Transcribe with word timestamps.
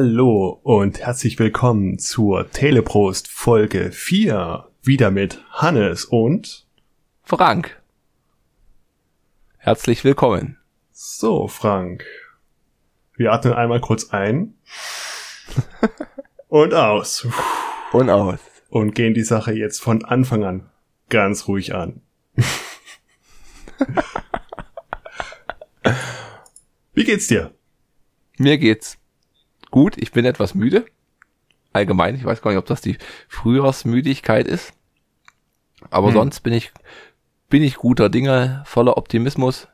Hallo 0.00 0.60
und 0.62 1.00
herzlich 1.00 1.40
willkommen 1.40 1.98
zur 1.98 2.48
Teleprost 2.52 3.26
Folge 3.26 3.90
4. 3.90 4.68
Wieder 4.84 5.10
mit 5.10 5.42
Hannes 5.50 6.04
und 6.04 6.68
Frank. 7.24 7.82
Herzlich 9.56 10.04
willkommen. 10.04 10.56
So, 10.92 11.48
Frank. 11.48 12.04
Wir 13.16 13.32
atmen 13.32 13.54
einmal 13.54 13.80
kurz 13.80 14.10
ein 14.10 14.54
und 16.46 16.74
aus. 16.74 17.26
Und 17.90 18.08
aus. 18.08 18.38
Und 18.68 18.94
gehen 18.94 19.14
die 19.14 19.24
Sache 19.24 19.52
jetzt 19.52 19.80
von 19.80 20.04
Anfang 20.04 20.44
an 20.44 20.70
ganz 21.08 21.48
ruhig 21.48 21.74
an. 21.74 22.02
Wie 26.94 27.02
geht's 27.02 27.26
dir? 27.26 27.52
Mir 28.36 28.58
geht's 28.58 28.97
gut. 29.70 29.96
Ich 29.98 30.12
bin 30.12 30.24
etwas 30.24 30.54
müde. 30.54 30.86
Allgemein. 31.72 32.14
Ich 32.14 32.24
weiß 32.24 32.42
gar 32.42 32.50
nicht, 32.50 32.58
ob 32.58 32.66
das 32.66 32.80
die 32.80 32.98
Frühjahrsmüdigkeit 33.28 34.46
ist. 34.46 34.72
Aber 35.90 36.08
hm. 36.08 36.14
sonst 36.14 36.40
bin 36.40 36.52
ich, 36.52 36.72
bin 37.48 37.62
ich 37.62 37.76
guter 37.76 38.08
Dinge, 38.08 38.62
voller 38.66 38.96
Optimismus. 38.96 39.68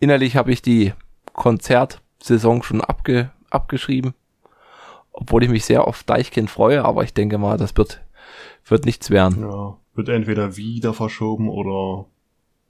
Innerlich 0.00 0.36
habe 0.36 0.52
ich 0.52 0.62
die 0.62 0.92
Konzertsaison 1.32 2.62
schon 2.62 2.80
abge, 2.80 3.30
abgeschrieben. 3.50 4.14
Obwohl 5.12 5.44
ich 5.44 5.50
mich 5.50 5.64
sehr 5.64 5.86
auf 5.86 6.02
Deichkind 6.02 6.50
freue, 6.50 6.84
aber 6.84 7.04
ich 7.04 7.14
denke 7.14 7.38
mal, 7.38 7.58
das 7.58 7.76
wird, 7.76 8.02
wird 8.64 8.86
nichts 8.86 9.10
werden. 9.10 9.42
Ja, 9.42 9.76
wird 9.94 10.08
entweder 10.08 10.56
wieder 10.56 10.94
verschoben 10.94 11.48
oder 11.48 12.06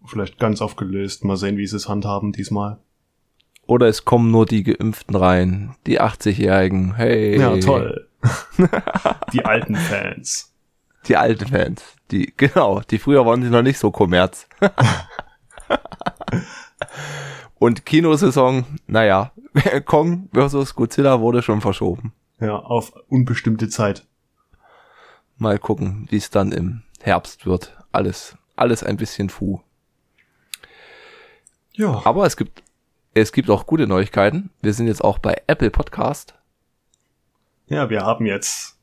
vielleicht 0.04 0.38
ganz 0.38 0.60
aufgelöst. 0.60 1.24
Mal 1.24 1.36
sehen, 1.36 1.56
wie 1.56 1.66
sie 1.66 1.76
es 1.76 1.88
handhaben 1.88 2.32
diesmal. 2.32 2.78
Oder 3.72 3.88
es 3.88 4.04
kommen 4.04 4.30
nur 4.30 4.44
die 4.44 4.64
Geimpften 4.64 5.16
rein, 5.16 5.76
die 5.86 5.98
80-Jährigen. 5.98 6.94
Hey. 6.94 7.40
Ja, 7.40 7.56
toll. 7.56 8.06
die 9.32 9.46
alten 9.46 9.76
Fans. 9.76 10.52
Die 11.08 11.16
alten 11.16 11.46
Fans. 11.46 11.82
Die, 12.10 12.34
genau, 12.36 12.82
die 12.82 12.98
früher 12.98 13.24
waren 13.24 13.40
die 13.40 13.48
noch 13.48 13.62
nicht 13.62 13.78
so 13.78 13.90
kommerz. 13.90 14.46
Und 17.58 17.86
Kinosaison, 17.86 18.66
naja, 18.86 19.32
Kong 19.86 20.28
vs. 20.34 20.74
Godzilla 20.74 21.20
wurde 21.20 21.40
schon 21.40 21.62
verschoben. 21.62 22.12
Ja, 22.40 22.56
auf 22.58 22.92
unbestimmte 23.08 23.70
Zeit. 23.70 24.06
Mal 25.38 25.58
gucken, 25.58 26.06
wie 26.10 26.18
es 26.18 26.28
dann 26.28 26.52
im 26.52 26.82
Herbst 27.00 27.46
wird. 27.46 27.74
Alles, 27.90 28.36
alles 28.54 28.84
ein 28.84 28.98
bisschen 28.98 29.30
fu. 29.30 29.62
Ja. 31.72 32.02
Aber 32.04 32.26
es 32.26 32.36
gibt 32.36 32.62
es 33.14 33.32
gibt 33.32 33.50
auch 33.50 33.66
gute 33.66 33.86
Neuigkeiten. 33.86 34.50
Wir 34.62 34.72
sind 34.72 34.86
jetzt 34.86 35.04
auch 35.04 35.18
bei 35.18 35.42
Apple 35.46 35.70
Podcast. 35.70 36.34
Ja, 37.66 37.90
wir 37.90 38.02
haben 38.02 38.26
jetzt 38.26 38.78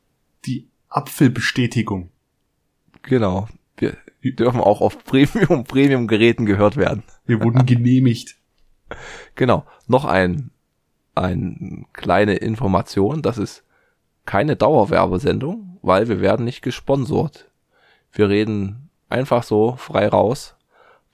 die 0.46 0.68
Apfelbestätigung. 0.88 2.10
Genau. 3.02 3.48
Wir 3.76 3.96
dürfen 4.36 4.60
auch 4.60 4.80
auf 4.80 5.04
Premium, 5.04 5.64
Premium 5.68 6.06
Geräten 6.06 6.46
gehört 6.46 6.76
werden. 6.76 7.02
Wir 7.26 7.42
wurden 7.42 7.66
genehmigt. 7.66 8.36
Genau. 9.36 9.64
Noch 9.86 10.04
ein, 10.04 10.50
ein 11.14 11.86
kleine 11.92 12.34
Information. 12.34 13.22
Das 13.22 13.38
ist 13.38 13.62
keine 14.26 14.56
Dauerwerbesendung, 14.56 15.78
weil 15.80 16.08
wir 16.08 16.20
werden 16.20 16.44
nicht 16.44 16.60
gesponsort. 16.60 17.48
Wir 18.12 18.28
reden 18.28 18.90
einfach 19.08 19.44
so 19.44 19.76
frei 19.76 20.08
raus, 20.08 20.56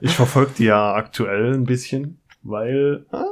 Ich 0.00 0.14
verfolge 0.14 0.52
die 0.58 0.64
ja 0.64 0.94
aktuell 0.94 1.54
ein 1.54 1.64
bisschen, 1.64 2.18
weil 2.42 3.04
ah, 3.10 3.24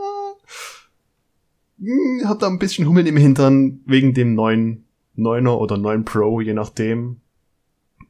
hm, 1.79 2.23
hab 2.27 2.39
da 2.39 2.49
ein 2.49 2.59
bisschen 2.59 2.87
Hummeln 2.87 3.07
im 3.07 3.17
Hintern 3.17 3.81
wegen 3.87 4.15
dem 4.15 4.35
neuen 4.35 4.85
9er 5.17 5.57
oder 5.57 5.77
9 5.77 6.05
Pro, 6.05 6.41
je 6.41 6.55
nachdem. 6.55 7.21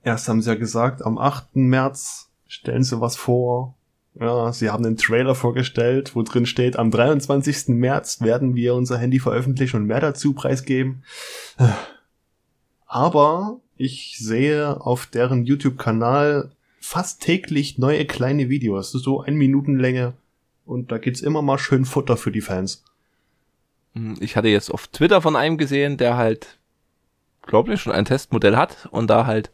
Erst 0.03 0.29
haben 0.29 0.43
sie 0.43 0.51
ja 0.51 0.57
gesagt, 0.57 1.03
am 1.03 1.19
8. 1.19 1.57
März 1.57 2.31
stellen 2.47 2.83
sie 2.83 3.01
was 3.01 3.17
vor. 3.17 3.77
Ja, 4.19 4.53
sie 4.53 4.71
haben 4.71 4.85
einen 4.85 4.97
Trailer 4.97 5.35
vorgestellt, 5.35 6.17
wo 6.17 6.23
drin 6.23 6.47
steht, 6.47 6.77
am 6.77 6.91
23. 6.91 7.69
März 7.69 8.21
werden 8.21 8.55
wir 8.55 8.75
unser 8.75 8.99
Handy 8.99 9.21
veröffentlichen 9.21 9.77
und 9.77 9.87
mehr 9.87 10.01
dazu 10.01 10.33
preisgeben. 10.33 11.05
Aber 12.93 13.61
ich 13.77 14.19
sehe 14.19 14.81
auf 14.81 15.07
deren 15.07 15.45
YouTube-Kanal 15.45 16.51
fast 16.81 17.23
täglich 17.23 17.79
neue 17.79 18.05
kleine 18.05 18.49
Videos, 18.49 18.91
so 18.91 19.21
ein 19.21 19.37
Minutenlänge. 19.37 20.15
Und 20.67 20.91
da 20.91 20.99
gibt's 20.99 21.21
immer 21.21 21.41
mal 21.41 21.57
schön 21.57 21.85
Futter 21.85 22.17
für 22.17 22.33
die 22.33 22.41
Fans. 22.41 22.83
Hm, 23.95 24.17
ich 24.19 24.35
hatte 24.35 24.49
jetzt 24.49 24.73
auf 24.73 24.89
Twitter 24.89 25.23
von 25.23 25.37
einem 25.37 25.57
gesehen, 25.57 25.99
der 25.99 26.17
halt, 26.17 26.59
glaube 27.43 27.75
ich, 27.75 27.81
schon 27.81 27.93
ein 27.93 28.07
Testmodell 28.07 28.57
hat 28.57 28.89
und 28.91 29.09
da 29.09 29.25
halt 29.25 29.53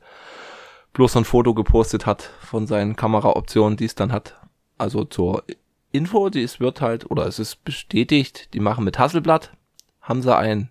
bloß 0.94 1.14
ein 1.18 1.26
Foto 1.26 1.52
gepostet 1.52 2.06
hat 2.06 2.30
von 2.40 2.66
seinen 2.66 2.96
Kameraoptionen, 2.96 3.76
die 3.76 3.84
es 3.84 3.94
dann 3.94 4.12
hat. 4.12 4.40
Also 4.78 5.04
zur 5.04 5.44
Info, 5.92 6.30
die 6.30 6.42
es 6.42 6.58
wird 6.58 6.80
halt, 6.80 7.10
oder 7.10 7.26
es 7.26 7.38
ist 7.38 7.64
bestätigt, 7.64 8.54
die 8.54 8.60
machen 8.60 8.84
mit 8.84 8.98
Hasselblatt, 8.98 9.52
haben 10.00 10.22
sie 10.22 10.34
ein 10.34 10.70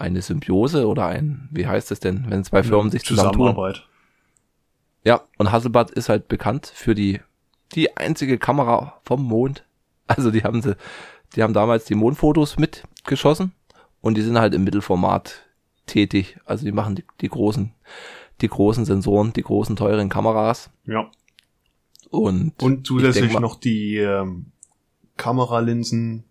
eine 0.00 0.22
Symbiose 0.22 0.86
oder 0.86 1.06
ein, 1.06 1.48
wie 1.50 1.66
heißt 1.66 1.90
es 1.90 2.00
denn, 2.00 2.26
wenn 2.28 2.44
zwei 2.44 2.62
Firmen 2.62 2.90
sich 2.90 3.04
zusammentun? 3.04 3.48
Zusammenarbeit. 3.48 3.86
Ja, 5.04 5.22
und 5.38 5.50
Hasselblad 5.50 5.90
ist 5.90 6.08
halt 6.08 6.28
bekannt 6.28 6.70
für 6.74 6.94
die, 6.94 7.20
die 7.74 7.96
einzige 7.96 8.38
Kamera 8.38 9.00
vom 9.04 9.22
Mond. 9.22 9.64
Also 10.10 10.32
die 10.32 10.42
haben 10.42 10.60
sie, 10.60 10.76
die 11.36 11.42
haben 11.44 11.54
damals 11.54 11.84
die 11.84 11.94
Mondfotos 11.94 12.58
mitgeschossen 12.58 13.52
und 14.00 14.16
die 14.16 14.22
sind 14.22 14.40
halt 14.40 14.54
im 14.54 14.64
Mittelformat 14.64 15.46
tätig. 15.86 16.40
Also 16.44 16.64
die 16.64 16.72
machen 16.72 16.96
die, 16.96 17.04
die 17.20 17.28
großen, 17.28 17.72
die 18.40 18.48
großen 18.48 18.84
Sensoren, 18.84 19.32
die 19.32 19.42
großen 19.42 19.76
teuren 19.76 20.08
Kameras. 20.08 20.68
Ja. 20.84 21.08
Und, 22.10 22.60
und 22.60 22.88
zusätzlich 22.88 23.32
mal, 23.32 23.38
noch 23.38 23.54
die 23.54 23.98
ähm, 23.98 24.46
Kameralinsen 25.16 26.24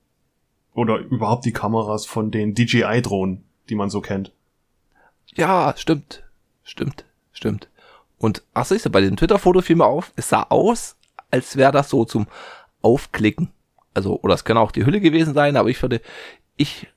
oder 0.74 0.98
überhaupt 0.98 1.46
die 1.46 1.54
Kameras 1.54 2.06
von 2.06 2.32
den 2.32 2.54
DJI-Drohnen 2.54 3.46
die 3.70 3.76
man 3.76 3.90
so 3.90 4.02
kennt. 4.02 4.32
Ja, 5.36 5.74
stimmt. 5.78 6.24
Stimmt. 6.64 7.06
Stimmt. 7.32 7.70
Und 8.18 8.44
ach 8.54 8.66
siehst 8.66 8.86
du, 8.86 8.90
bei 8.90 9.02
dem 9.02 9.16
Twitter-Foto 9.16 9.62
fiel 9.62 9.78
mir 9.78 9.86
auf, 9.86 10.12
es 10.16 10.30
sah 10.30 10.48
aus, 10.50 10.98
als 11.32 11.56
wäre 11.56 11.72
das 11.72 11.90
so 11.90 12.06
zum 12.06 12.28
Aufklicken. 12.82 13.50
Also, 13.94 14.20
oder 14.22 14.34
es 14.34 14.44
kann 14.44 14.58
auch 14.58 14.72
die 14.72 14.86
Hülle 14.86 15.00
gewesen 15.00 15.34
sein, 15.34 15.56
aber 15.56 15.70
ich 15.70 15.82
würde, 15.82 16.02
ich 16.58 16.88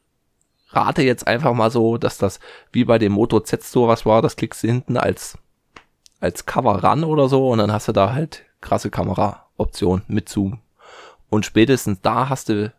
rate 0.70 1.02
jetzt 1.02 1.26
einfach 1.26 1.52
mal 1.54 1.70
so, 1.70 1.98
dass 1.98 2.18
das 2.18 2.40
wie 2.72 2.84
bei 2.84 2.98
dem 2.98 3.12
Moto 3.12 3.40
Z 3.40 3.62
so 3.62 3.88
was 3.88 4.04
war, 4.04 4.22
das 4.22 4.36
klickst 4.36 4.62
du 4.62 4.68
hinten 4.68 4.96
als, 4.96 5.38
als 6.20 6.46
Cover 6.46 6.82
ran 6.82 7.04
oder 7.04 7.28
so 7.28 7.50
und 7.50 7.58
dann 7.58 7.72
hast 7.72 7.88
du 7.88 7.92
da 7.92 8.12
halt 8.12 8.44
krasse 8.60 8.90
Kameraoption 8.90 10.02
mit 10.08 10.28
Zoom. 10.28 10.60
Und 11.28 11.46
spätestens 11.46 12.00
da 12.00 12.28
hast 12.28 12.48
du 12.48 12.72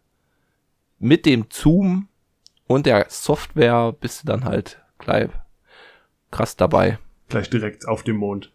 mit 1.00 1.26
dem 1.26 1.48
Zoom 1.50 2.08
und 2.74 2.86
der 2.86 3.06
Software 3.10 3.94
bist 4.00 4.24
du 4.24 4.28
dann 4.28 4.46
halt 4.46 4.82
gleich 4.98 5.30
krass 6.32 6.56
dabei. 6.56 6.98
Gleich 7.30 7.50
direkt 7.50 7.88
auf 7.88 8.04
dem 8.04 8.18
Mond. 8.18 8.52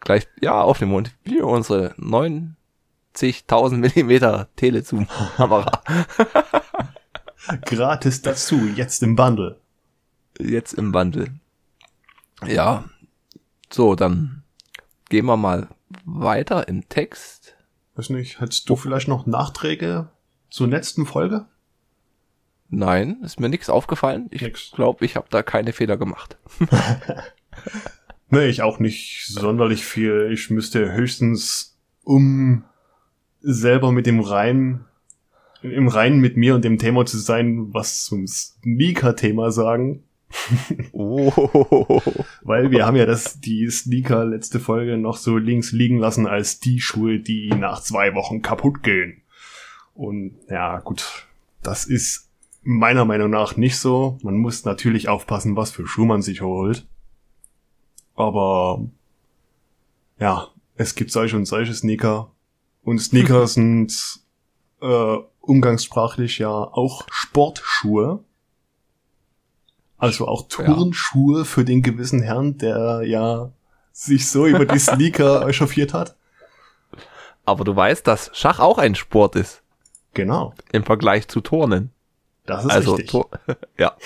Gleich, 0.00 0.28
ja, 0.40 0.60
auf 0.60 0.78
dem 0.78 0.90
Mond. 0.90 1.12
Wie 1.24 1.40
unsere 1.40 1.94
90.000 1.94 3.76
Millimeter 3.76 4.48
Telezoom-Kamera. 4.56 5.82
Gratis 7.64 8.22
dazu, 8.22 8.68
jetzt 8.76 9.02
im 9.02 9.16
Bundle. 9.16 9.60
Jetzt 10.38 10.74
im 10.74 10.92
Bundle. 10.92 11.28
Ja. 12.46 12.84
So, 13.70 13.94
dann 13.94 14.42
gehen 15.08 15.26
wir 15.26 15.36
mal 15.36 15.68
weiter 16.04 16.68
im 16.68 16.88
Text. 16.88 17.54
Weiß 17.94 18.10
nicht, 18.10 18.40
hättest 18.40 18.68
du 18.68 18.76
vielleicht 18.76 19.08
noch 19.08 19.26
Nachträge 19.26 20.08
zur 20.50 20.68
letzten 20.68 21.06
Folge? 21.06 21.46
Nein, 22.74 23.18
ist 23.22 23.38
mir 23.38 23.50
nichts 23.50 23.68
aufgefallen. 23.68 24.28
Ich 24.30 24.72
glaube, 24.72 25.04
ich 25.04 25.16
habe 25.16 25.26
da 25.28 25.42
keine 25.42 25.74
Fehler 25.74 25.98
gemacht. 25.98 26.38
nee, 28.30 28.46
ich 28.46 28.62
auch 28.62 28.78
nicht 28.78 29.26
sonderlich 29.28 29.84
viel. 29.84 30.30
Ich 30.32 30.48
müsste 30.48 30.90
höchstens 30.90 31.76
um 32.02 32.64
selber 33.42 33.92
mit 33.92 34.06
dem 34.06 34.20
Reim, 34.20 34.86
im 35.60 35.86
Reinen 35.86 36.20
mit 36.20 36.38
mir 36.38 36.54
und 36.54 36.64
dem 36.64 36.78
Thema 36.78 37.04
zu 37.04 37.18
sein, 37.18 37.74
was 37.74 38.06
zum 38.06 38.26
Sneaker-Thema 38.26 39.52
sagen. 39.52 40.04
Oh. 40.92 42.00
Weil 42.40 42.70
wir 42.70 42.86
haben 42.86 42.96
ja 42.96 43.04
das, 43.04 43.38
die 43.38 43.68
Sneaker 43.68 44.24
letzte 44.24 44.60
Folge 44.60 44.96
noch 44.96 45.18
so 45.18 45.36
links 45.36 45.72
liegen 45.72 45.98
lassen 45.98 46.26
als 46.26 46.58
die 46.58 46.80
Schuhe, 46.80 47.18
die 47.18 47.50
nach 47.50 47.82
zwei 47.82 48.14
Wochen 48.14 48.40
kaputt 48.40 48.82
gehen. 48.82 49.20
Und 49.92 50.38
ja, 50.48 50.78
gut, 50.80 51.26
das 51.62 51.84
ist 51.84 52.31
meiner 52.62 53.04
Meinung 53.04 53.30
nach 53.30 53.56
nicht 53.56 53.78
so. 53.78 54.18
Man 54.22 54.36
muss 54.36 54.64
natürlich 54.64 55.08
aufpassen, 55.08 55.56
was 55.56 55.70
für 55.70 55.86
Schuhe 55.86 56.06
man 56.06 56.22
sich 56.22 56.40
holt. 56.40 56.86
Aber 58.14 58.84
ja, 60.18 60.48
es 60.76 60.94
gibt 60.94 61.10
solche 61.10 61.36
und 61.36 61.46
solche 61.46 61.74
Sneaker. 61.74 62.30
Und 62.82 62.98
Sneaker 62.98 63.46
sind 63.48 64.20
äh, 64.80 65.16
umgangssprachlich 65.40 66.38
ja 66.38 66.50
auch 66.50 67.06
Sportschuhe. 67.10 68.22
Also 69.98 70.26
auch 70.26 70.48
Turnschuhe 70.48 71.38
ja. 71.38 71.44
für 71.44 71.64
den 71.64 71.82
gewissen 71.82 72.22
Herrn, 72.22 72.58
der 72.58 73.02
ja 73.04 73.52
sich 73.92 74.28
so 74.28 74.46
über 74.46 74.66
die 74.66 74.78
Sneaker 74.78 75.46
echauffiert 75.48 75.94
hat. 75.94 76.16
Aber 77.44 77.64
du 77.64 77.74
weißt, 77.74 78.06
dass 78.06 78.30
Schach 78.32 78.58
auch 78.58 78.78
ein 78.78 78.94
Sport 78.94 79.36
ist. 79.36 79.62
Genau. 80.14 80.54
Im 80.72 80.84
Vergleich 80.84 81.28
zu 81.28 81.40
Turnen. 81.40 81.90
Das 82.46 82.64
ist 82.64 82.70
also, 82.70 82.94
richtig. 82.94 83.20
Ja. 83.78 83.96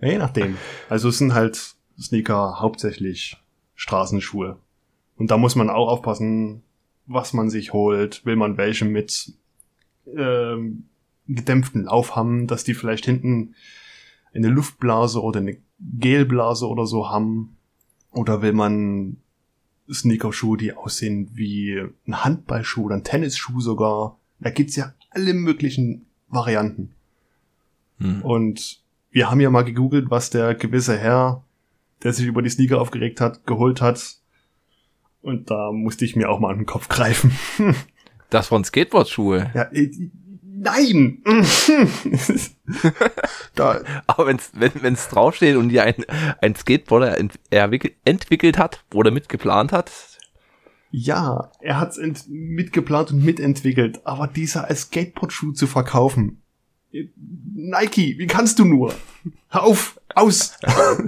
ja. 0.00 0.08
Je 0.10 0.18
nachdem. 0.18 0.58
Also 0.88 1.08
es 1.08 1.18
sind 1.18 1.34
halt 1.34 1.74
Sneaker 1.98 2.60
hauptsächlich 2.60 3.36
Straßenschuhe. 3.74 4.58
Und 5.16 5.30
da 5.30 5.38
muss 5.38 5.54
man 5.54 5.70
auch 5.70 5.88
aufpassen, 5.88 6.62
was 7.06 7.32
man 7.32 7.50
sich 7.50 7.72
holt. 7.72 8.24
Will 8.26 8.36
man 8.36 8.56
welche 8.56 8.84
mit 8.84 9.32
ähm, 10.16 10.84
gedämpften 11.26 11.84
Lauf 11.84 12.16
haben, 12.16 12.46
dass 12.46 12.64
die 12.64 12.74
vielleicht 12.74 13.06
hinten 13.06 13.54
eine 14.34 14.48
Luftblase 14.48 15.22
oder 15.22 15.40
eine 15.40 15.56
Gelblase 15.80 16.68
oder 16.68 16.86
so 16.86 17.08
haben. 17.08 17.56
Oder 18.10 18.42
will 18.42 18.52
man 18.52 19.16
Sneakerschuhe, 19.92 20.56
die 20.56 20.72
aussehen 20.72 21.30
wie 21.34 21.82
ein 22.06 22.24
Handballschuh 22.24 22.84
oder 22.84 22.96
ein 22.96 23.04
Tennisschuh 23.04 23.60
sogar. 23.60 24.18
Da 24.40 24.50
gibt's 24.50 24.76
ja 24.76 24.92
alle 25.10 25.34
möglichen 25.34 26.06
Varianten. 26.34 26.94
Hm. 27.98 28.22
Und 28.22 28.82
wir 29.10 29.30
haben 29.30 29.40
ja 29.40 29.50
mal 29.50 29.64
gegoogelt, 29.64 30.10
was 30.10 30.30
der 30.30 30.54
gewisse 30.54 30.98
Herr, 30.98 31.44
der 32.02 32.12
sich 32.12 32.26
über 32.26 32.42
die 32.42 32.50
Sneaker 32.50 32.80
aufgeregt 32.80 33.20
hat, 33.20 33.46
geholt 33.46 33.80
hat. 33.80 34.16
Und 35.22 35.50
da 35.50 35.72
musste 35.72 36.04
ich 36.04 36.16
mir 36.16 36.28
auch 36.28 36.40
mal 36.40 36.50
an 36.50 36.58
den 36.58 36.66
Kopf 36.66 36.88
greifen. 36.88 37.36
Das 38.30 38.48
von 38.48 38.64
Skateboardschuhe. 38.64 39.52
Ja, 39.54 39.68
nein! 40.42 41.22
da. 43.54 43.80
Aber 44.08 44.26
wenn's, 44.26 44.50
wenn 44.54 44.94
es 44.94 45.08
draufsteht 45.08 45.54
und 45.54 45.68
dir 45.68 45.84
ein, 45.84 46.04
ein 46.40 46.56
Skateboarder 46.56 47.16
ent, 47.16 47.38
entwickelt 48.04 48.58
hat 48.58 48.82
oder 48.92 49.12
mitgeplant 49.12 49.70
hat. 49.70 49.92
Ja, 50.96 51.50
er 51.60 51.80
hat's 51.80 51.98
mitgeplant 52.28 53.10
und 53.10 53.24
mitentwickelt, 53.24 54.06
aber 54.06 54.28
dieser 54.28 54.68
als 54.68 54.82
Skateboardschuh 54.82 55.50
zu 55.50 55.66
verkaufen. 55.66 56.40
Nike, 56.92 58.16
wie 58.16 58.28
kannst 58.28 58.60
du 58.60 58.64
nur? 58.64 58.94
Hör 59.48 59.64
auf, 59.64 60.00
aus! 60.14 60.56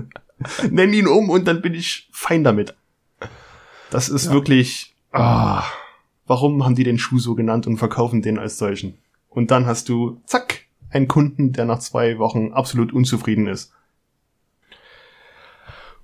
Nenn 0.71 0.93
ihn 0.93 1.07
um 1.07 1.31
und 1.31 1.47
dann 1.47 1.63
bin 1.63 1.75
ich 1.75 2.09
fein 2.11 2.43
damit. 2.43 2.75
Das 3.91 4.09
ist 4.09 4.27
ja. 4.27 4.33
wirklich. 4.33 4.97
Ah, 5.13 5.63
warum 6.27 6.65
haben 6.65 6.75
die 6.75 6.83
den 6.83 6.99
Schuh 6.99 7.21
so 7.21 7.37
genannt 7.37 7.69
und 7.69 7.77
verkaufen 7.77 8.23
den 8.23 8.41
als 8.41 8.59
solchen? 8.59 8.99
Und 9.29 9.53
dann 9.53 9.67
hast 9.67 9.89
du, 9.89 10.21
zack, 10.27 10.63
einen 10.91 11.07
Kunden, 11.07 11.53
der 11.53 11.65
nach 11.65 11.79
zwei 11.79 12.19
Wochen 12.19 12.53
absolut 12.53 12.93
unzufrieden 12.93 13.47
ist. 13.47 13.73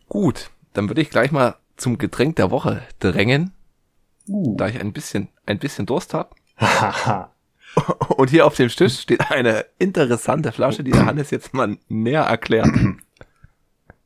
Gut, 0.08 0.50
dann 0.72 0.88
würde 0.88 1.00
ich 1.00 1.10
gleich 1.10 1.32
mal 1.32 1.56
zum 1.76 1.98
Getränk 1.98 2.36
der 2.36 2.52
Woche 2.52 2.82
drängen, 3.00 3.50
uh. 4.28 4.56
da 4.56 4.68
ich 4.68 4.80
ein 4.80 4.92
bisschen, 4.92 5.28
ein 5.46 5.58
bisschen 5.58 5.86
Durst 5.86 6.14
habe. 6.14 6.30
Und 8.16 8.30
hier 8.30 8.46
auf 8.46 8.56
dem 8.56 8.68
Tisch 8.68 9.00
steht 9.00 9.30
eine 9.30 9.64
interessante 9.78 10.52
Flasche, 10.52 10.84
die 10.84 10.90
der 10.90 11.06
Hannes 11.06 11.30
jetzt 11.30 11.54
mal 11.54 11.78
näher 11.88 12.22
erklärt. 12.22 12.68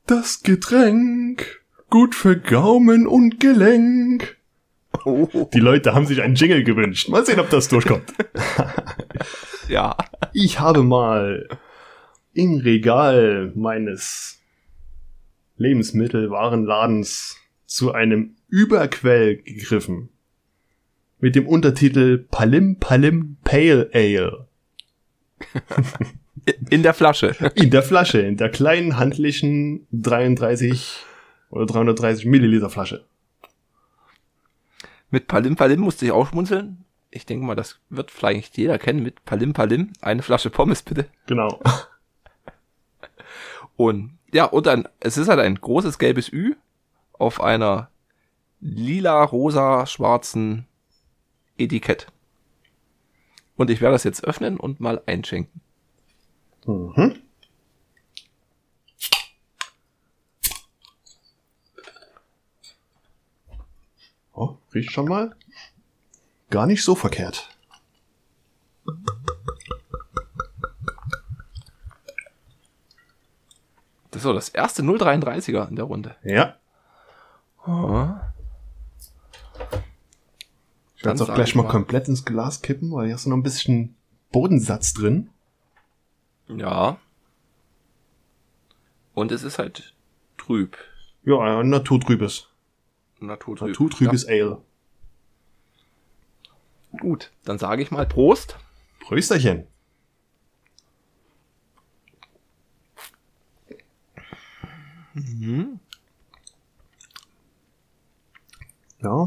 Das 0.06 0.42
Getränk, 0.42 1.60
gut 1.90 2.14
für 2.14 2.38
Gaumen 2.38 3.08
und 3.08 3.40
Gelenk. 3.40 4.36
Oh. 5.04 5.48
Die 5.52 5.58
Leute 5.58 5.94
haben 5.94 6.06
sich 6.06 6.22
einen 6.22 6.36
Jingle 6.36 6.64
gewünscht. 6.64 7.08
Mal 7.08 7.26
sehen, 7.26 7.40
ob 7.40 7.50
das 7.50 7.68
durchkommt. 7.68 8.14
ja. 9.68 9.96
Ich 10.32 10.60
habe 10.60 10.82
mal 10.82 11.48
im 12.32 12.58
Regal 12.58 13.52
meines 13.54 14.40
Lebensmittelwarenladens 15.56 17.36
zu 17.66 17.92
einem 17.92 18.36
Überquell 18.48 19.36
gegriffen. 19.36 20.08
Mit 21.18 21.34
dem 21.34 21.46
Untertitel 21.46 22.24
Palim 22.30 22.78
Palim 22.78 23.36
Pale 23.44 23.90
Ale. 23.92 24.46
In 26.70 26.82
der 26.82 26.94
Flasche. 26.94 27.34
In 27.54 27.70
der 27.70 27.82
Flasche, 27.82 28.20
in 28.20 28.36
der 28.36 28.50
kleinen 28.50 28.96
handlichen 28.96 29.86
33 29.92 31.04
oder 31.50 31.66
330 31.66 32.26
Milliliter 32.26 32.70
Flasche. 32.70 33.04
Mit 35.10 35.26
Palim 35.26 35.56
Palim 35.56 35.80
musste 35.80 36.04
ich 36.04 36.12
auch 36.12 36.28
schmunzeln. 36.28 36.84
Ich 37.10 37.26
denke 37.26 37.46
mal, 37.46 37.56
das 37.56 37.80
wird 37.88 38.10
vielleicht 38.10 38.58
jeder 38.58 38.78
kennen 38.78 39.02
mit 39.02 39.24
Palim 39.24 39.54
Palim. 39.54 39.92
Eine 40.00 40.22
Flasche 40.22 40.50
Pommes 40.50 40.82
bitte. 40.82 41.06
Genau. 41.26 41.60
Und 43.76 44.18
ja, 44.32 44.44
und 44.44 44.66
dann, 44.66 44.88
es 45.00 45.18
ist 45.18 45.28
halt 45.28 45.38
ein 45.38 45.54
großes 45.54 45.98
gelbes 45.98 46.32
Ü 46.32 46.56
auf 47.18 47.40
einer 47.40 47.90
lila, 48.60 49.22
rosa, 49.22 49.86
schwarzen 49.86 50.66
Etikett. 51.58 52.06
Und 53.56 53.70
ich 53.70 53.80
werde 53.80 53.94
das 53.94 54.04
jetzt 54.04 54.24
öffnen 54.24 54.58
und 54.58 54.80
mal 54.80 55.02
einschenken. 55.06 55.60
Mhm. 56.66 57.22
Oh, 64.34 64.58
riecht 64.74 64.92
schon 64.92 65.06
mal. 65.06 65.34
Gar 66.50 66.66
nicht 66.66 66.84
so 66.84 66.94
verkehrt. 66.94 67.48
Das 74.10 74.20
ist 74.20 74.22
so 74.22 74.32
das 74.32 74.48
erste 74.50 74.82
033er 74.82 75.68
in 75.68 75.76
der 75.76 75.84
Runde. 75.86 76.16
Ja. 76.22 76.56
Oh. 77.66 78.10
Ich 80.96 81.04
werde 81.04 81.22
es 81.22 81.28
auch 81.28 81.34
gleich 81.34 81.54
mal, 81.54 81.64
mal 81.64 81.70
komplett 81.70 82.08
ins 82.08 82.24
Glas 82.24 82.62
kippen, 82.62 82.92
weil 82.92 83.06
hier 83.06 83.14
hast 83.14 83.26
du 83.26 83.30
noch 83.30 83.36
ein 83.36 83.42
bisschen 83.42 83.96
Bodensatz 84.32 84.94
drin. 84.94 85.30
Ja. 86.48 86.98
Und 89.14 89.32
es 89.32 89.42
ist 89.42 89.58
halt 89.58 89.94
trüb. 90.36 90.76
Ja, 91.24 91.60
ein 91.60 91.70
naturtrübes. 91.70 92.48
Naturtrüb. 93.18 93.68
Naturtrübes 93.68 94.24
ja. 94.24 94.30
Ale. 94.30 94.62
Gut, 96.98 97.32
dann 97.44 97.58
sage 97.58 97.82
ich 97.82 97.90
mal 97.90 98.06
Prost. 98.06 98.56
Prösterchen. 99.00 99.66
Mhm. 105.14 105.80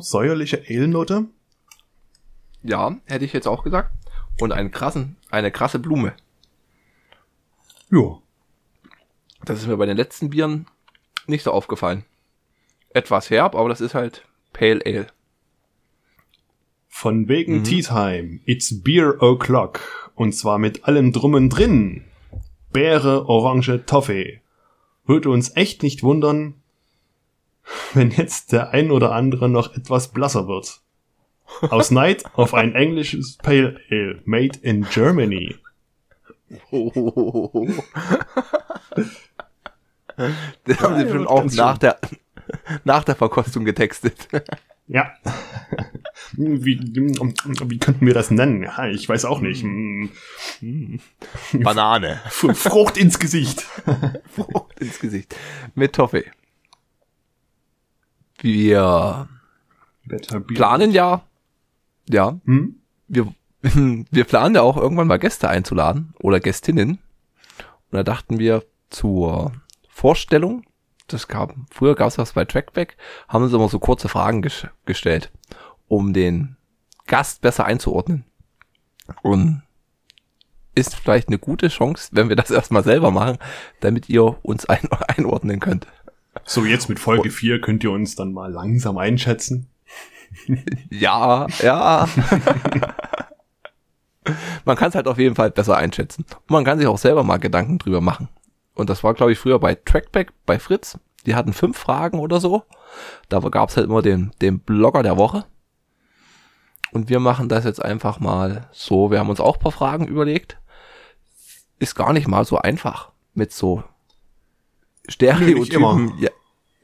Säuerliche 0.01 0.63
Ale-Note. 0.67 1.25
Ja, 2.63 2.97
hätte 3.05 3.25
ich 3.25 3.33
jetzt 3.33 3.47
auch 3.47 3.63
gesagt. 3.63 3.91
Und 4.39 4.51
einen 4.51 4.71
krassen, 4.71 5.17
eine 5.29 5.51
krasse 5.51 5.79
Blume. 5.79 6.13
Ja. 7.91 8.19
Das 9.45 9.59
ist 9.59 9.67
mir 9.67 9.77
bei 9.77 9.85
den 9.85 9.97
letzten 9.97 10.29
Bieren 10.29 10.67
nicht 11.27 11.43
so 11.43 11.51
aufgefallen. 11.51 12.05
Etwas 12.89 13.29
herb, 13.29 13.55
aber 13.55 13.69
das 13.69 13.81
ist 13.81 13.93
halt 13.93 14.25
Pale 14.53 14.81
Ale. 14.85 15.07
Von 16.87 17.27
wegen 17.27 17.59
mhm. 17.59 17.63
Tea 17.63 17.81
Time. 17.81 18.39
It's 18.45 18.83
Beer 18.83 19.21
O'Clock. 19.21 19.79
Und 20.15 20.33
zwar 20.33 20.57
mit 20.57 20.85
allem 20.85 21.13
Drummen 21.13 21.49
drin. 21.49 22.03
Beere, 22.71 23.27
Orange, 23.27 23.85
Toffee. 23.85 24.41
Würde 25.05 25.29
uns 25.29 25.55
echt 25.55 25.81
nicht 25.81 26.03
wundern, 26.03 26.58
wenn 27.93 28.11
jetzt 28.11 28.51
der 28.51 28.71
ein 28.71 28.91
oder 28.91 29.11
andere 29.11 29.49
noch 29.49 29.75
etwas 29.75 30.09
blasser 30.09 30.47
wird. 30.47 30.81
Aus 31.61 31.91
Neid 31.91 32.23
auf 32.33 32.53
ein 32.53 32.75
englisches 32.75 33.38
Pale 33.38 33.79
Ale, 33.89 34.21
made 34.25 34.59
in 34.61 34.85
Germany. 34.89 35.55
Oh. 36.71 37.67
Den 40.67 40.79
haben 40.79 40.97
sie 40.97 41.03
bestimmt 41.03 41.27
auch 41.27 41.45
nach 41.45 41.77
der, 41.77 41.97
nach 42.83 43.05
der 43.05 43.15
Verkostung 43.15 43.63
getextet. 43.63 44.27
Ja. 44.88 45.13
Wie, 46.33 46.77
wie 46.83 47.79
könnten 47.79 48.05
wir 48.05 48.13
das 48.13 48.29
nennen? 48.31 48.63
Ja, 48.63 48.88
ich 48.88 49.07
weiß 49.07 49.23
auch 49.23 49.39
nicht. 49.39 49.63
Hm. 49.63 50.09
Banane. 51.53 52.19
Frucht 52.29 52.97
ins 52.97 53.19
Gesicht. 53.19 53.61
Frucht 54.33 54.79
ins 54.79 54.99
Gesicht. 54.99 55.35
Mit 55.75 55.93
Toffee. 55.93 56.25
Wir 58.41 59.27
planen 60.48 60.91
ja, 60.91 61.24
ja, 62.08 62.39
hm? 62.46 62.75
wir, 63.08 63.34
wir 63.62 64.24
planen 64.24 64.55
ja 64.55 64.62
auch 64.62 64.77
irgendwann 64.77 65.08
mal 65.08 65.19
Gäste 65.19 65.50
einzuladen 65.50 66.13
oder 66.19 66.39
Gästinnen. 66.39 67.00
Und 67.91 67.98
da 67.98 68.03
dachten 68.03 68.39
wir 68.39 68.63
zur 68.89 69.51
Vorstellung, 69.89 70.63
das 71.08 71.27
gab, 71.27 71.53
früher 71.72 71.96
gab 71.96 72.08
es 72.08 72.17
was 72.17 72.34
bei 72.34 72.46
Trackback, 72.46 72.98
haben 73.27 73.43
uns 73.43 73.53
immer 73.53 73.67
so 73.67 73.79
kurze 73.79 74.10
Fragen 74.10 74.41
ges 74.41 74.67
gestellt, 74.86 75.31
um 75.88 76.13
den 76.13 76.55
Gast 77.08 77.41
besser 77.41 77.65
einzuordnen. 77.65 78.25
Und 79.24 79.63
ist 80.75 80.96
vielleicht 80.96 81.27
eine 81.27 81.39
gute 81.39 81.67
Chance, 81.67 82.10
wenn 82.13 82.29
wir 82.29 82.36
das 82.36 82.51
erstmal 82.51 82.84
selber 82.84 83.12
machen, 83.12 83.38
damit 83.81 84.08
ihr 84.10 84.38
uns 84.43 84.65
ein 84.65 84.88
einordnen 85.08 85.60
könnt. 85.60 85.88
So, 86.45 86.65
jetzt 86.65 86.89
mit 86.89 87.00
Folge 87.00 87.31
4 87.31 87.62
könnt 87.62 87.83
ihr 87.83 87.91
uns 87.91 88.15
dann 88.15 88.33
mal 88.33 88.51
langsam 88.51 88.98
einschätzen. 88.98 89.67
ja, 90.89 91.48
ja. 91.62 92.07
man 94.65 94.75
kann 94.75 94.89
es 94.89 94.95
halt 94.95 95.07
auf 95.07 95.17
jeden 95.17 95.36
Fall 95.36 95.51
besser 95.51 95.77
einschätzen. 95.77 96.25
Und 96.29 96.50
man 96.50 96.63
kann 96.63 96.77
sich 96.77 96.88
auch 96.88 96.98
selber 96.98 97.24
mal 97.24 97.38
Gedanken 97.38 97.79
drüber 97.79 98.01
machen. 98.01 98.29
Und 98.75 98.89
das 98.89 99.03
war, 99.03 99.13
glaube 99.13 99.31
ich, 99.31 99.39
früher 99.39 99.59
bei 99.59 99.75
Trackback, 99.75 100.31
bei 100.45 100.59
Fritz. 100.59 100.98
Die 101.25 101.36
hatten 101.36 101.53
fünf 101.53 101.77
Fragen 101.77 102.19
oder 102.19 102.39
so. 102.39 102.63
Da 103.27 103.39
gab 103.39 103.69
es 103.69 103.77
halt 103.77 103.88
immer 103.88 104.01
den, 104.01 104.31
den 104.41 104.59
Blogger 104.59 105.03
der 105.03 105.17
Woche. 105.17 105.45
Und 106.91 107.09
wir 107.09 107.19
machen 107.19 107.50
das 107.50 107.65
jetzt 107.65 107.83
einfach 107.83 108.19
mal 108.19 108.67
so. 108.71 109.12
Wir 109.12 109.19
haben 109.19 109.29
uns 109.29 109.39
auch 109.39 109.57
ein 109.57 109.62
paar 109.62 109.71
Fragen 109.71 110.07
überlegt. 110.07 110.57
Ist 111.77 111.95
gar 111.95 112.13
nicht 112.13 112.27
mal 112.27 112.45
so 112.45 112.57
einfach 112.57 113.12
mit 113.33 113.51
so 113.51 113.83
Stereotypen, 115.09 116.13
ja, 116.19 116.29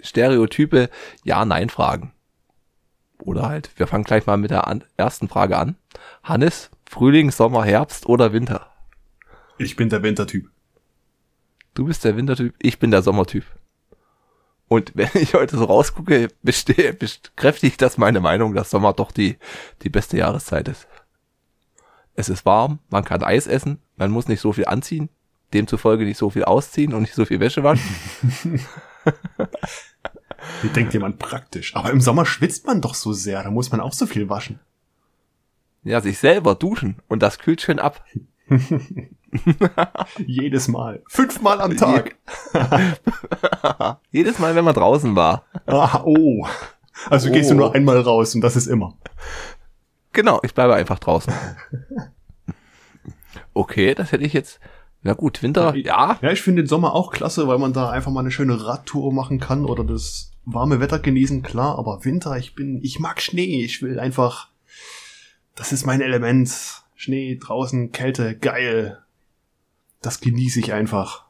Stereotype 0.01 0.89
Ja-Nein-Fragen. 1.23 2.11
Oder 3.19 3.47
halt, 3.47 3.71
wir 3.77 3.87
fangen 3.87 4.03
gleich 4.03 4.25
mal 4.25 4.37
mit 4.37 4.51
der 4.51 4.67
an, 4.67 4.83
ersten 4.97 5.27
Frage 5.27 5.57
an. 5.57 5.75
Hannes, 6.23 6.69
Frühling, 6.85 7.31
Sommer, 7.31 7.63
Herbst 7.63 8.05
oder 8.07 8.33
Winter? 8.33 8.69
Ich 9.57 9.75
bin 9.75 9.89
der 9.89 10.03
Wintertyp. 10.03 10.49
Du 11.73 11.85
bist 11.85 12.03
der 12.03 12.17
Wintertyp, 12.17 12.53
ich 12.59 12.79
bin 12.79 12.91
der 12.91 13.01
Sommertyp. 13.01 13.45
Und 14.67 14.91
wenn 14.95 15.09
ich 15.13 15.33
heute 15.33 15.57
so 15.57 15.65
rausgucke, 15.65 16.29
bekräftigt 16.41 17.81
das 17.81 17.97
meine 17.97 18.19
Meinung, 18.19 18.53
dass 18.53 18.69
Sommer 18.69 18.93
doch 18.93 19.11
die, 19.11 19.37
die 19.83 19.89
beste 19.89 20.17
Jahreszeit 20.17 20.67
ist. 20.67 20.87
Es 22.15 22.29
ist 22.29 22.45
warm, 22.45 22.79
man 22.89 23.03
kann 23.03 23.23
Eis 23.23 23.45
essen, 23.45 23.79
man 23.97 24.09
muss 24.09 24.27
nicht 24.27 24.39
so 24.39 24.53
viel 24.53 24.65
anziehen, 24.65 25.09
demzufolge 25.53 26.05
nicht 26.05 26.17
so 26.17 26.29
viel 26.29 26.43
ausziehen 26.43 26.93
und 26.93 27.01
nicht 27.01 27.15
so 27.15 27.25
viel 27.25 27.39
Wäsche 27.39 27.63
waschen. 27.63 27.95
Wie 30.61 30.69
denkt 30.69 30.93
jemand 30.93 31.19
praktisch? 31.19 31.75
Aber 31.75 31.91
im 31.91 32.01
Sommer 32.01 32.25
schwitzt 32.25 32.65
man 32.67 32.81
doch 32.81 32.93
so 32.93 33.13
sehr, 33.13 33.43
da 33.43 33.51
muss 33.51 33.71
man 33.71 33.81
auch 33.81 33.93
so 33.93 34.05
viel 34.05 34.29
waschen. 34.29 34.59
Ja, 35.83 36.01
sich 36.01 36.17
selber 36.17 36.55
duschen 36.55 36.97
und 37.07 37.21
das 37.21 37.39
kühlt 37.39 37.61
schön 37.61 37.79
ab. 37.79 38.03
Jedes 40.25 40.67
Mal. 40.67 41.03
Fünfmal 41.07 41.61
am 41.61 41.77
Tag. 41.77 42.15
Jedes 44.11 44.39
Mal, 44.39 44.55
wenn 44.55 44.65
man 44.65 44.73
draußen 44.73 45.15
war. 45.15 45.45
Ah, 45.65 46.01
oh. 46.03 46.45
Also 47.09 47.29
oh. 47.29 47.31
gehst 47.31 47.51
du 47.51 47.55
nur 47.55 47.69
oh. 47.69 47.73
einmal 47.73 47.99
raus 47.99 48.33
und 48.35 48.41
das 48.41 48.55
ist 48.55 48.67
immer. 48.67 48.97
Genau, 50.13 50.39
ich 50.43 50.53
bleibe 50.53 50.75
einfach 50.75 50.99
draußen. 50.99 51.33
Okay, 53.53 53.93
das 53.95 54.11
hätte 54.11 54.23
ich 54.23 54.33
jetzt 54.33 54.59
ja 55.05 55.13
gut, 55.13 55.43
Winter, 55.43 55.75
ja. 55.75 56.17
Ja, 56.19 56.31
ich 56.31 56.41
finde 56.41 56.63
den 56.63 56.67
Sommer 56.67 56.95
auch 56.95 57.11
klasse, 57.11 57.47
weil 57.47 57.59
man 57.59 57.73
da 57.73 57.91
einfach 57.91 58.11
mal 58.11 58.21
eine 58.21 58.31
schöne 58.31 58.65
Radtour 58.65 59.13
machen 59.13 59.39
kann 59.39 59.65
oder 59.65 59.83
das 59.83 60.31
warme 60.45 60.79
Wetter 60.79 60.97
genießen, 60.97 61.43
klar, 61.43 61.77
aber 61.77 62.03
Winter, 62.03 62.37
ich 62.37 62.55
bin, 62.55 62.79
ich 62.83 62.99
mag 62.99 63.21
Schnee, 63.21 63.63
ich 63.63 63.83
will 63.83 63.99
einfach, 63.99 64.49
das 65.53 65.71
ist 65.71 65.85
mein 65.85 66.01
Element. 66.01 66.49
Schnee, 66.95 67.37
draußen, 67.39 67.91
Kälte, 67.91 68.35
geil. 68.35 68.99
Das 70.01 70.21
genieße 70.21 70.59
ich 70.59 70.73
einfach. 70.73 71.25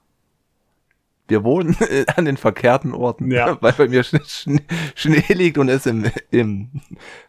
Wir 1.28 1.44
wohnen 1.44 1.76
an 2.16 2.24
den 2.24 2.38
verkehrten 2.38 2.94
Orten, 2.94 3.30
ja. 3.30 3.58
weil 3.62 3.74
bei 3.74 3.90
mir 3.90 4.04
Schnee, 4.04 4.62
Schnee 4.96 5.34
liegt 5.34 5.58
und 5.58 5.68
es 5.68 5.86
im, 5.86 6.06
im 6.32 6.82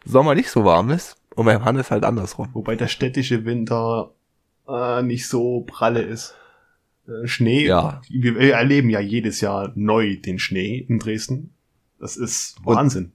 Sommer 0.05 0.33
nicht 0.33 0.49
so 0.49 0.63
warm 0.63 0.91
ist. 0.91 1.17
Und 1.35 1.45
beim 1.45 1.65
Hannes 1.65 1.91
halt 1.91 2.03
andersrum. 2.03 2.49
Wobei 2.53 2.75
der 2.75 2.87
städtische 2.87 3.45
Winter 3.45 4.11
äh, 4.67 5.01
nicht 5.01 5.27
so 5.27 5.61
pralle 5.61 6.01
ist. 6.01 6.35
Äh, 7.07 7.27
Schnee, 7.27 7.67
ja. 7.67 8.01
wir, 8.09 8.35
wir 8.35 8.53
erleben 8.53 8.89
ja 8.89 8.99
jedes 8.99 9.41
Jahr 9.41 9.71
neu 9.75 10.17
den 10.17 10.39
Schnee 10.39 10.85
in 10.87 10.99
Dresden. 10.99 11.53
Das 11.99 12.17
ist 12.17 12.57
Wahnsinn. 12.63 13.11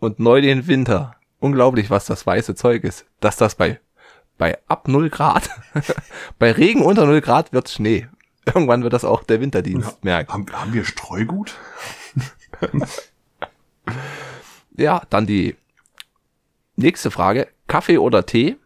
Und, 0.00 0.12
und 0.12 0.20
neu 0.20 0.40
den 0.40 0.66
Winter. 0.66 1.16
Unglaublich, 1.40 1.88
was 1.90 2.06
das 2.06 2.26
weiße 2.26 2.54
Zeug 2.54 2.84
ist. 2.84 3.06
Dass 3.20 3.36
das 3.36 3.54
bei, 3.54 3.80
bei 4.36 4.58
ab 4.66 4.88
null 4.88 5.08
Grad, 5.08 5.50
bei 6.38 6.52
Regen 6.52 6.82
unter 6.82 7.06
null 7.06 7.20
Grad 7.20 7.52
wird 7.52 7.68
Schnee. 7.68 8.08
Irgendwann 8.44 8.82
wird 8.82 8.92
das 8.92 9.04
auch 9.04 9.22
der 9.22 9.40
Winterdienst 9.40 9.90
ja, 9.90 9.98
merken. 10.02 10.32
Haben, 10.32 10.52
haben 10.52 10.72
wir 10.72 10.84
Streugut? 10.84 11.54
ja, 14.76 15.02
dann 15.10 15.26
die 15.26 15.54
nächste 16.76 17.10
Frage. 17.10 17.48
Kaffee 17.66 17.98
oder 17.98 18.24
Tee? 18.24 18.56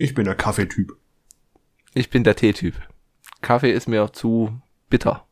Ich 0.00 0.14
bin 0.14 0.24
der 0.24 0.36
Kaffeetyp. 0.36 0.96
Ich 1.92 2.08
bin 2.08 2.22
der 2.22 2.36
Teetyp. 2.36 2.76
Kaffee 3.40 3.72
ist 3.72 3.88
mir 3.88 4.12
zu 4.12 4.62
bitter. 4.88 5.26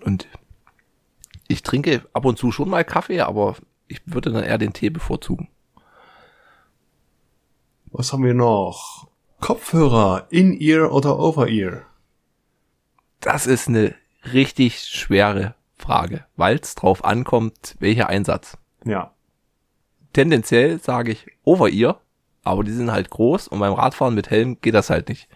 Und 0.00 0.26
ich 1.46 1.62
trinke 1.62 2.08
ab 2.14 2.24
und 2.24 2.38
zu 2.38 2.50
schon 2.52 2.70
mal 2.70 2.84
Kaffee, 2.84 3.20
aber 3.20 3.56
ich 3.86 4.00
würde 4.06 4.32
dann 4.32 4.44
eher 4.44 4.56
den 4.56 4.72
Tee 4.72 4.88
bevorzugen. 4.88 5.48
Was 7.90 8.14
haben 8.14 8.24
wir 8.24 8.32
noch? 8.32 9.08
Kopfhörer, 9.40 10.26
In-Ear 10.30 10.90
oder 10.90 11.18
Over-Ear? 11.18 11.82
Das 13.20 13.46
ist 13.46 13.68
eine 13.68 13.94
richtig 14.32 14.80
schwere 14.80 15.54
Frage, 15.76 16.24
weil 16.36 16.56
es 16.56 16.74
drauf 16.74 17.04
ankommt, 17.04 17.76
welcher 17.78 18.08
Einsatz. 18.08 18.56
Ja. 18.86 19.14
Tendenziell 20.14 20.80
sage 20.80 21.12
ich 21.12 21.26
Over-Ear, 21.44 22.00
aber 22.44 22.64
die 22.64 22.72
sind 22.72 22.90
halt 22.90 23.10
groß 23.10 23.48
und 23.48 23.58
beim 23.58 23.72
Radfahren 23.72 24.14
mit 24.14 24.30
Helm 24.30 24.60
geht 24.60 24.74
das 24.74 24.90
halt 24.90 25.08
nicht. 25.08 25.28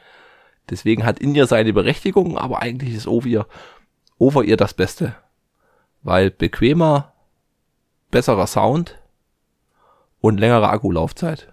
Deswegen 0.71 1.05
hat 1.05 1.19
in 1.19 1.35
ihr 1.35 1.47
seine 1.47 1.73
Berechtigung, 1.73 2.39
aber 2.39 2.63
eigentlich 2.63 2.95
ist 2.95 3.07
Over 3.07 3.47
over 4.19 4.45
ihr 4.45 4.57
das 4.57 4.75
Beste. 4.75 5.17
Weil 6.03 6.31
bequemer, 6.31 7.13
besserer 8.11 8.47
Sound 8.47 9.01
und 10.21 10.39
längere 10.39 10.69
Akkulaufzeit. 10.69 11.53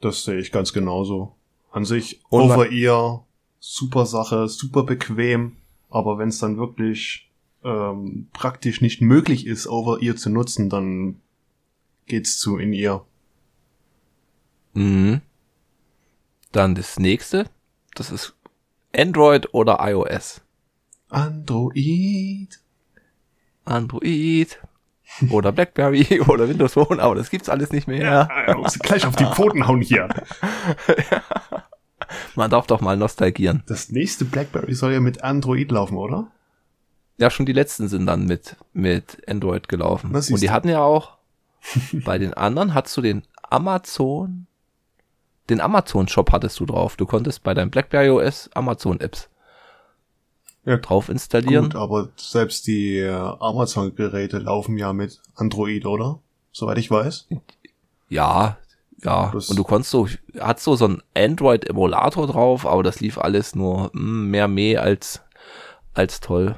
Das 0.00 0.24
sehe 0.24 0.38
ich 0.38 0.50
ganz 0.50 0.72
genauso. 0.72 1.34
An 1.70 1.84
sich 1.84 2.22
over 2.30 2.70
ear, 2.70 3.24
super 3.58 4.06
Sache, 4.06 4.48
super 4.48 4.82
bequem, 4.82 5.56
aber 5.90 6.18
wenn 6.18 6.30
es 6.30 6.38
dann 6.38 6.56
wirklich 6.56 7.30
ähm, 7.62 8.28
praktisch 8.32 8.80
nicht 8.80 9.02
möglich 9.02 9.46
ist, 9.46 9.66
over 9.66 10.00
ear 10.00 10.16
zu 10.16 10.30
nutzen, 10.30 10.70
dann 10.70 11.20
geht's 12.06 12.38
zu 12.38 12.56
in 12.56 12.72
ear. 12.72 13.04
Mhm. 14.72 15.20
Dann 16.52 16.74
das 16.74 16.98
nächste. 16.98 17.46
Das 17.94 18.10
ist 18.10 18.34
Android 18.96 19.54
oder 19.54 19.78
iOS. 19.80 20.40
Android. 21.08 22.60
Android. 23.64 24.58
Oder 25.30 25.52
Blackberry 25.52 26.20
oder 26.28 26.48
Windows 26.48 26.74
Phone, 26.74 27.00
aber 27.00 27.16
das 27.16 27.30
gibt's 27.30 27.48
alles 27.48 27.72
nicht 27.72 27.88
mehr. 27.88 28.28
Ja, 28.46 28.56
muss 28.56 28.78
gleich 28.78 29.04
auf 29.06 29.16
die 29.16 29.24
Pfoten 29.24 29.66
hauen 29.66 29.82
hier. 29.82 30.08
Man 32.34 32.50
darf 32.50 32.66
doch 32.66 32.80
mal 32.80 32.96
nostalgieren. 32.96 33.62
Das 33.66 33.90
nächste 33.90 34.24
Blackberry 34.24 34.74
soll 34.74 34.92
ja 34.92 35.00
mit 35.00 35.22
Android 35.22 35.70
laufen, 35.70 35.96
oder? 35.96 36.28
Ja, 37.18 37.30
schon 37.30 37.46
die 37.46 37.52
letzten 37.52 37.88
sind 37.88 38.06
dann 38.06 38.26
mit, 38.26 38.56
mit 38.72 39.22
Android 39.28 39.68
gelaufen. 39.68 40.14
Und 40.14 40.40
die 40.40 40.50
hatten 40.50 40.68
ja 40.68 40.80
auch, 40.80 41.18
bei 41.92 42.18
den 42.18 42.34
anderen 42.34 42.74
hattest 42.74 42.96
du 42.96 43.02
den 43.02 43.22
Amazon 43.42 44.46
den 45.50 45.60
Amazon-Shop 45.60 46.32
hattest 46.32 46.58
du 46.60 46.66
drauf. 46.66 46.96
Du 46.96 47.06
konntest 47.06 47.42
bei 47.42 47.54
deinem 47.54 47.70
BlackBerry 47.70 48.10
OS 48.10 48.50
Amazon-Apps 48.54 49.28
ja, 50.64 50.76
drauf 50.76 51.08
installieren. 51.08 51.70
Gut, 51.70 51.76
aber 51.76 52.08
selbst 52.16 52.66
die 52.66 52.98
äh, 52.98 53.10
Amazon-Geräte 53.10 54.38
laufen 54.38 54.78
ja 54.78 54.92
mit 54.92 55.20
Android, 55.34 55.86
oder? 55.86 56.20
Soweit 56.52 56.78
ich 56.78 56.90
weiß. 56.90 57.28
Ja, 58.08 58.58
ja. 59.02 59.30
Das 59.32 59.48
und 59.50 59.58
du 59.58 59.64
konntest 59.64 59.90
so, 59.90 60.08
hat 60.38 60.60
so 60.60 60.76
so 60.76 60.86
ein 60.86 61.02
Android-Emulator 61.14 62.26
drauf, 62.26 62.66
aber 62.66 62.82
das 62.82 63.00
lief 63.00 63.18
alles 63.18 63.54
nur 63.54 63.90
hm, 63.92 64.30
mehr 64.30 64.48
mehr 64.48 64.82
als, 64.82 65.22
als 65.94 66.20
toll. 66.20 66.56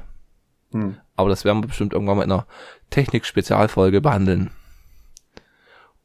Hm. 0.71 0.97
Aber 1.15 1.29
das 1.29 1.45
werden 1.45 1.63
wir 1.63 1.67
bestimmt 1.67 1.93
irgendwann 1.93 2.17
mal 2.17 2.23
in 2.23 2.31
einer 2.31 2.47
Technik-Spezialfolge 2.89 4.01
behandeln. 4.01 4.51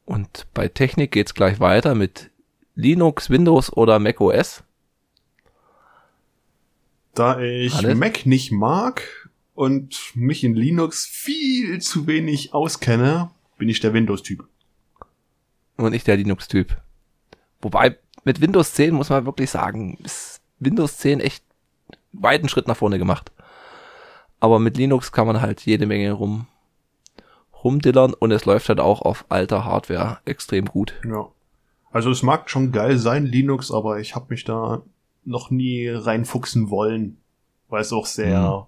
Und 0.05 0.47
bei 0.53 0.67
Technik 0.67 1.11
geht's 1.11 1.33
gleich 1.33 1.59
weiter 1.59 1.93
mit 1.95 2.31
Linux, 2.79 3.29
Windows 3.29 3.73
oder 3.73 3.99
Mac 3.99 4.21
OS. 4.21 4.63
Da 7.13 7.39
ich 7.41 7.75
Alles? 7.75 7.97
Mac 7.97 8.25
nicht 8.25 8.53
mag 8.53 9.29
und 9.53 9.99
mich 10.15 10.45
in 10.45 10.55
Linux 10.55 11.05
viel 11.05 11.81
zu 11.81 12.07
wenig 12.07 12.53
auskenne, 12.53 13.31
bin 13.57 13.67
ich 13.67 13.81
der 13.81 13.93
Windows-Typ. 13.93 14.47
und 15.75 15.91
nicht 15.91 16.07
der 16.07 16.15
Linux-Typ. 16.15 16.77
Wobei, 17.61 17.97
mit 18.23 18.39
Windows 18.39 18.73
10 18.73 18.93
muss 18.93 19.09
man 19.09 19.25
wirklich 19.25 19.49
sagen, 19.49 19.97
ist 20.03 20.39
Windows 20.59 20.97
10 20.97 21.19
echt 21.19 21.43
weiten 22.13 22.47
Schritt 22.47 22.69
nach 22.69 22.77
vorne 22.77 22.97
gemacht. 22.97 23.31
Aber 24.39 24.59
mit 24.59 24.77
Linux 24.77 25.11
kann 25.11 25.27
man 25.27 25.41
halt 25.41 25.65
jede 25.65 25.85
Menge 25.85 26.13
rum, 26.13 26.47
rumdillern 27.61 28.13
und 28.13 28.31
es 28.31 28.45
läuft 28.45 28.69
halt 28.69 28.79
auch 28.79 29.01
auf 29.01 29.25
alter 29.27 29.65
Hardware 29.65 30.19
extrem 30.23 30.65
gut. 30.65 30.93
Ja. 31.05 31.29
Also 31.91 32.11
es 32.11 32.23
mag 32.23 32.49
schon 32.49 32.71
geil 32.71 32.97
sein, 32.97 33.25
Linux, 33.25 33.71
aber 33.71 33.99
ich 33.99 34.15
habe 34.15 34.27
mich 34.29 34.43
da 34.43 34.81
noch 35.25 35.49
nie 35.49 35.87
reinfuchsen 35.87 36.69
wollen, 36.69 37.17
weil 37.67 37.81
es 37.81 37.91
auch 37.91 38.05
sehr 38.05 38.67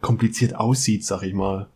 kompliziert 0.00 0.54
aussieht, 0.54 1.04
sag 1.04 1.22
ich 1.22 1.34
mal. 1.34 1.68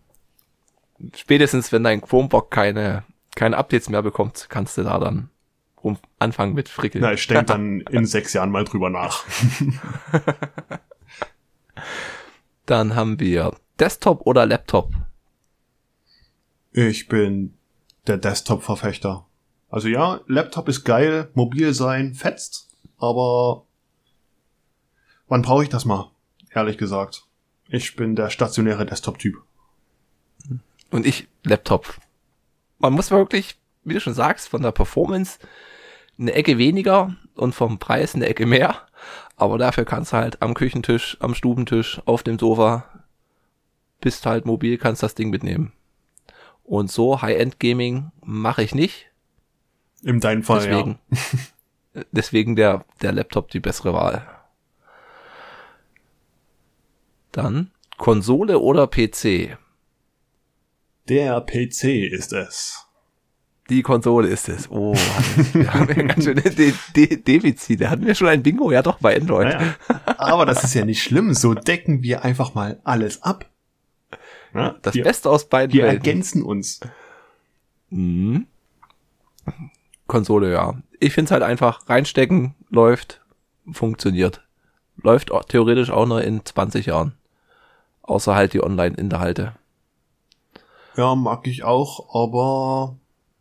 Spätestens, 1.15 1.73
wenn 1.73 1.83
dein 1.83 2.01
Chromebook 2.01 2.51
keine, 2.51 3.05
keine 3.35 3.57
Updates 3.57 3.89
mehr 3.89 4.03
bekommt, 4.03 4.47
kannst 4.51 4.77
du 4.79 4.83
da 4.83 4.99
dann 4.99 5.31
rum 5.83 5.99
anfangen 6.19 6.55
mit 6.55 6.69
Frickeln. 6.69 7.03
Na, 7.03 7.13
ich 7.13 7.27
denke 7.27 7.45
dann 7.47 7.81
in 7.81 8.05
sechs 8.07 8.33
Jahren 8.33 8.51
mal 8.51 8.65
drüber 8.65 8.91
nach. 8.91 9.25
Dann 12.67 12.95
haben 12.95 13.19
wir 13.19 13.57
Desktop 13.81 14.27
oder 14.27 14.47
Laptop. 14.47 14.93
Ich 16.71 17.09
bin 17.09 17.55
der 18.07 18.17
Desktop-Verfechter. 18.17 19.27
Also 19.71 19.89
ja, 19.89 20.21
Laptop 20.27 20.69
ist 20.69 20.85
geil, 20.85 21.31
mobil 21.35 21.73
sein, 21.73 22.15
fetzt, 22.15 22.69
aber 22.99 23.65
wann 25.29 25.43
brauche 25.43 25.63
ich 25.63 25.69
das 25.69 25.85
mal? 25.85 26.11
Ehrlich 26.53 26.77
gesagt. 26.77 27.25
Ich 27.69 27.95
bin 27.95 28.17
der 28.17 28.31
stationäre 28.31 28.85
Desktop-Typ. 28.85 29.37
Und 30.91 31.07
ich 31.07 31.29
Laptop. 31.45 31.99
Man 32.79 32.93
muss 32.93 33.13
wirklich, 33.13 33.59
wie 33.85 33.95
du 33.95 34.01
schon 34.01 34.15
sagst, 34.15 34.49
von 34.49 34.63
der 34.63 34.73
Performance 34.73 35.39
eine 36.19 36.33
Ecke 36.33 36.59
weniger 36.59 37.15
und 37.37 37.55
vom 37.55 37.79
Preis 37.79 38.15
eine 38.15 38.27
Ecke 38.27 38.47
mehr. 38.47 38.77
Aber 39.37 39.57
dafür 39.57 39.85
kannst 39.85 40.13
du 40.13 40.17
halt 40.17 40.43
am 40.43 40.55
Küchentisch, 40.55 41.17
am 41.21 41.35
Stubentisch, 41.35 42.03
auf 42.07 42.25
dem 42.25 42.39
Sofa, 42.39 42.85
bist 44.01 44.27
halt 44.27 44.47
mobil, 44.47 44.79
kannst 44.79 45.03
das 45.03 45.15
Ding 45.15 45.31
mitnehmen. 45.31 45.73
Und 46.65 46.91
so 46.91 47.23
High-End-Gaming 47.23 48.11
mache 48.21 48.63
ich 48.63 48.75
nicht. 48.75 49.10
In 50.03 50.21
deinem 50.21 50.43
Fall, 50.43 50.61
Deswegen, 50.67 50.99
deswegen 52.13 52.57
der, 52.57 52.85
der 53.03 53.13
Laptop 53.13 53.51
die 53.51 53.61
bessere 53.61 53.93
Wahl. 53.93 54.27
Dann 57.33 57.71
Konsole 57.99 58.59
oder 58.59 58.87
PC. 58.87 59.25
ja. 59.51 59.59
Der 61.09 61.41
PC 61.41 61.85
ist 62.13 62.33
es. 62.33 62.87
Die 63.69 63.83
Konsole 63.83 64.29
ist 64.29 64.49
es. 64.49 64.71
Oh, 64.71 64.95
wir 65.53 65.73
haben 65.75 65.89
ja 65.89 66.03
ganz 66.03 66.25
schöne 66.25 66.41
De 66.43 66.73
De 66.97 67.17
Defizite. 67.17 67.89
Hatten 67.91 68.05
wir 68.07 68.15
schon 68.15 68.29
ein 68.29 68.43
Bingo? 68.43 68.71
Ja, 68.73 68.83
doch, 68.83 68.99
bei 68.99 69.17
Android. 69.17 69.49
Naja. 69.49 69.75
Aber 70.19 70.45
das 70.47 70.65
ist 70.65 70.75
ja 70.75 70.85
nicht 70.85 71.03
schlimm. 71.03 71.35
So 71.35 71.55
decken 71.55 72.03
wir 72.03 72.25
einfach 72.25 72.55
mal 72.55 72.81
alles 72.85 73.23
ab. 73.23 73.49
Ja, 74.55 74.77
Das 74.83 74.95
wir, 74.95 75.05
Beste 75.05 75.31
aus 75.31 75.49
beiden 75.49 75.73
wir 75.73 75.85
Welten. 75.85 75.99
ergänzen 75.99 76.43
uns. 76.43 76.81
Mhm. 77.91 78.47
Konsole, 80.11 80.53
ja. 80.53 80.75
Ich 80.99 81.15
find's 81.15 81.31
halt 81.31 81.43
einfach 81.43 81.89
reinstecken, 81.89 82.55
läuft, 82.69 83.23
funktioniert. 83.73 84.43
Läuft 85.03 85.33
theoretisch 85.49 85.91
auch 85.91 86.07
noch 86.07 86.19
in 86.19 86.45
20 86.45 86.87
Jahren. 86.87 87.15
Außer 88.03 88.35
halt 88.35 88.53
die 88.53 88.63
Online-Inhalte. 88.63 89.55
Ja, 90.97 91.15
mag 91.15 91.47
ich 91.47 91.63
auch, 91.63 92.15
aber 92.15 92.97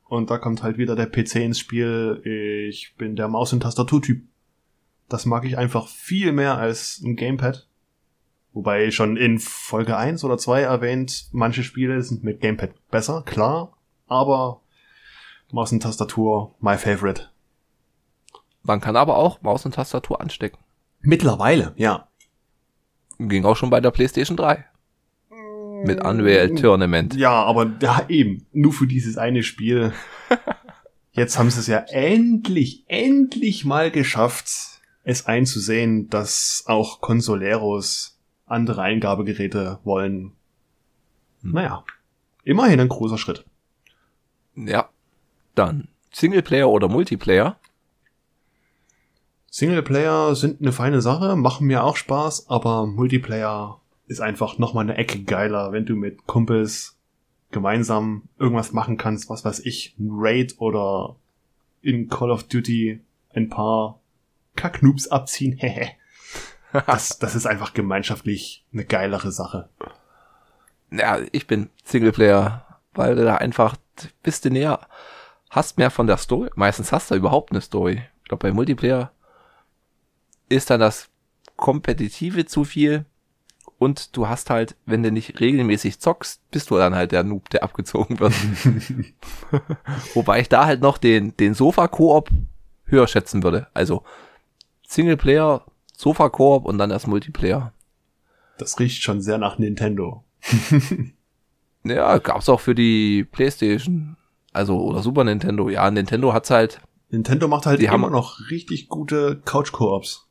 und 0.06 0.30
da 0.30 0.38
kommt 0.38 0.64
halt 0.64 0.78
wieder 0.78 0.96
der 0.96 1.08
PC 1.08 1.38
ins 1.38 1.60
Spiel. 1.60 2.22
Ich 2.70 2.96
bin 2.98 3.16
der 3.16 3.28
Maus- 3.28 3.52
und 3.52 3.62
Tastaturtyp. 3.62 4.24
Das 5.10 5.26
mag 5.26 5.44
ich 5.46 5.58
einfach 5.58 5.88
viel 5.88 6.32
mehr 6.32 6.58
als 6.58 7.02
ein 7.04 7.16
Gamepad. 7.16 7.68
Wobei 8.54 8.92
schon 8.92 9.18
in 9.18 9.40
Folge 9.40 9.98
1 9.98 10.24
oder 10.24 10.38
2 10.38 10.62
erwähnt, 10.62 11.30
manche 11.32 11.64
Spiele 11.64 12.02
sind 12.04 12.24
mit 12.24 12.42
Gamepad 12.42 12.72
besser, 12.90 13.24
klar, 13.24 13.78
aber 14.08 14.62
Maus 15.52 15.72
und 15.72 15.82
Tastatur, 15.82 16.56
my 16.60 16.78
favorite. 16.78 17.30
Man 18.64 18.82
kann 18.82 18.96
aber 18.96 19.18
auch 19.18 19.42
Maus 19.42 19.66
und 19.66 19.74
Tastatur 19.74 20.22
anstecken. 20.22 20.60
Mittlerweile, 21.02 21.74
ja. 21.78 22.08
Ging 23.18 23.46
auch 23.46 23.56
schon 23.56 23.70
bei 23.70 23.82
der 23.82 23.92
PlayStation 23.92 24.38
3. 24.38 24.66
Mit 25.84 26.04
Unreal 26.04 26.54
Tournament. 26.56 27.16
Ja, 27.16 27.44
aber 27.44 27.72
ja, 27.82 28.06
eben, 28.10 28.46
nur 28.52 28.74
für 28.74 28.86
dieses 28.86 29.18
eine 29.18 29.44
Spiel. 29.44 29.94
Jetzt 31.12 31.40
haben 31.40 31.50
sie 31.50 31.62
es 31.62 31.68
ja 31.68 31.80
endlich, 31.90 32.84
endlich 32.88 33.66
mal 33.66 33.92
geschafft, 33.92 34.82
es 35.04 35.26
einzusehen, 35.26 36.10
dass 36.10 36.64
auch 36.68 37.02
Consoleros 37.02 38.20
andere 38.46 38.82
Eingabegeräte 38.82 39.80
wollen. 39.84 40.34
Naja, 41.42 41.84
immerhin 42.44 42.80
ein 42.80 42.90
großer 42.90 43.18
Schritt. 43.18 43.46
Ja. 44.56 44.90
Dann 45.60 45.90
Singleplayer 46.14 46.70
oder 46.70 46.88
Multiplayer. 46.88 47.58
Singleplayer 49.52 50.34
sind 50.34 50.62
eine 50.62 50.72
feine 50.72 51.02
Sache, 51.02 51.36
machen 51.36 51.68
mir 51.68 51.84
auch 51.84 51.98
Spaß, 51.98 52.50
aber 52.50 52.86
Multiplayer 52.88 53.82
ist 54.08 54.22
einfach 54.22 54.58
nochmal 54.58 54.86
eine 54.86 54.96
Ecke 54.96 55.22
geiler, 55.22 55.74
wenn 55.74 55.86
du 55.86 55.98
mit 55.98 56.26
Kumpels 56.28 56.98
gemeinsam 57.52 58.24
irgendwas 58.38 58.72
machen 58.72 58.96
kannst, 58.96 59.30
was 59.30 59.44
weiß 59.44 59.60
ich, 59.66 59.96
ein 60.00 60.08
Raid 60.12 60.56
oder 60.60 61.18
in 61.82 62.08
Call 62.08 62.32
of 62.32 62.44
Duty 62.44 63.02
ein 63.34 63.50
paar 63.50 64.00
Kacknoobs 64.56 65.10
abziehen. 65.10 65.60
Das, 66.86 67.18
das 67.18 67.34
ist 67.34 67.48
einfach 67.48 67.74
gemeinschaftlich 67.74 68.64
eine 68.72 68.86
geilere 68.86 69.32
Sache. 69.32 69.70
Ja, 70.92 71.18
ich 71.32 71.48
bin 71.48 71.72
Singleplayer, 71.84 72.80
weil 72.94 73.16
du 73.16 73.26
da 73.26 73.38
einfach 73.38 73.76
bist 74.22 74.46
du 74.46 74.52
näher, 74.52 74.80
hast 75.60 75.78
mehr 75.78 75.92
von 75.92 76.08
der 76.08 76.18
Story. 76.18 76.50
Meistens 76.56 76.92
hast 76.94 77.12
du 77.12 77.16
überhaupt 77.16 77.52
eine 77.52 77.60
Story. 77.62 78.02
Ich 78.24 78.30
glaube, 78.30 78.48
bei 78.48 78.54
Multiplayer 78.54 79.12
ist 80.48 80.70
dann 80.70 80.80
das 80.80 81.10
Kompetitive 81.58 82.46
zu 82.46 82.64
viel 82.64 83.06
und 83.78 84.16
du 84.16 84.30
hast 84.30 84.50
halt, 84.50 84.78
wenn 84.86 85.04
du 85.04 85.12
nicht 85.12 85.42
regelmäßig 85.42 86.00
zockst, 86.00 86.42
bist 86.50 86.70
du 86.70 86.78
dann 86.78 86.96
halt 86.96 87.12
der 87.12 87.24
Noob, 87.24 87.50
der 87.50 87.64
abgezogen 87.64 88.20
wird. 88.20 88.34
Wobei 90.14 90.40
ich 90.40 90.48
da 90.48 90.66
halt 90.66 90.82
noch 90.82 90.98
den, 90.98 91.36
den 91.36 91.54
Sofa-Koop 91.54 92.30
höher 92.86 93.08
schätzen 93.08 93.44
würde. 93.44 93.68
Also 93.74 94.04
Singleplayer, 94.88 95.66
Sofa-Koop 95.96 96.66
und 96.66 96.78
dann 96.78 96.92
erst 96.92 97.08
Multiplayer. 97.08 97.74
Das 98.58 98.80
riecht 98.80 99.04
schon 99.04 99.22
sehr 99.22 99.38
nach 99.38 99.60
Nintendo. 99.60 100.24
Ja, 101.84 102.18
gab's 102.18 102.50
auch 102.50 102.60
für 102.60 102.76
die 102.76 103.24
Playstation, 103.24 104.18
also 104.54 104.80
oder 104.82 105.02
Super 105.02 105.24
Nintendo. 105.24 105.70
Ja, 105.70 105.90
Nintendo 105.92 106.34
hat's 106.34 106.50
halt, 106.50 106.80
Nintendo 107.10 107.48
macht 107.48 107.66
halt 107.66 107.80
Die 107.82 107.86
immer 107.86 107.94
haben- 108.06 108.12
noch 108.12 108.50
richtig 108.50 108.88
gute 108.90 109.42
Couch-Koops. 109.46 110.28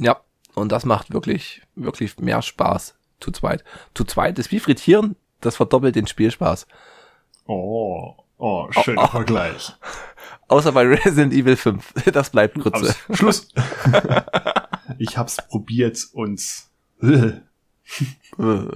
ja, 0.00 0.20
und 0.54 0.70
das 0.72 0.84
macht 0.84 1.12
wirklich, 1.12 1.62
wirklich 1.74 2.18
mehr 2.18 2.42
Spaß 2.42 2.94
zu 3.20 3.30
zweit. 3.32 3.64
Zu 3.94 4.04
zweit 4.04 4.38
ist 4.38 4.50
wie 4.50 4.60
frittieren, 4.60 5.16
das 5.40 5.56
verdoppelt 5.56 5.96
den 5.96 6.06
Spielspaß. 6.06 6.66
Oh, 7.46 8.14
oh, 8.38 8.68
schöner 8.70 9.08
Vergleich. 9.08 9.72
Außer 10.48 10.72
bei 10.72 10.82
Resident 10.86 11.32
Evil 11.32 11.56
5. 11.56 11.94
Das 12.12 12.30
bleibt. 12.30 12.58
Aus. 12.72 12.94
Schluss. 13.12 13.48
ich 14.98 15.16
hab's 15.16 15.38
probiert 15.48 15.98
und 16.12 16.40
Äh. 17.00 17.32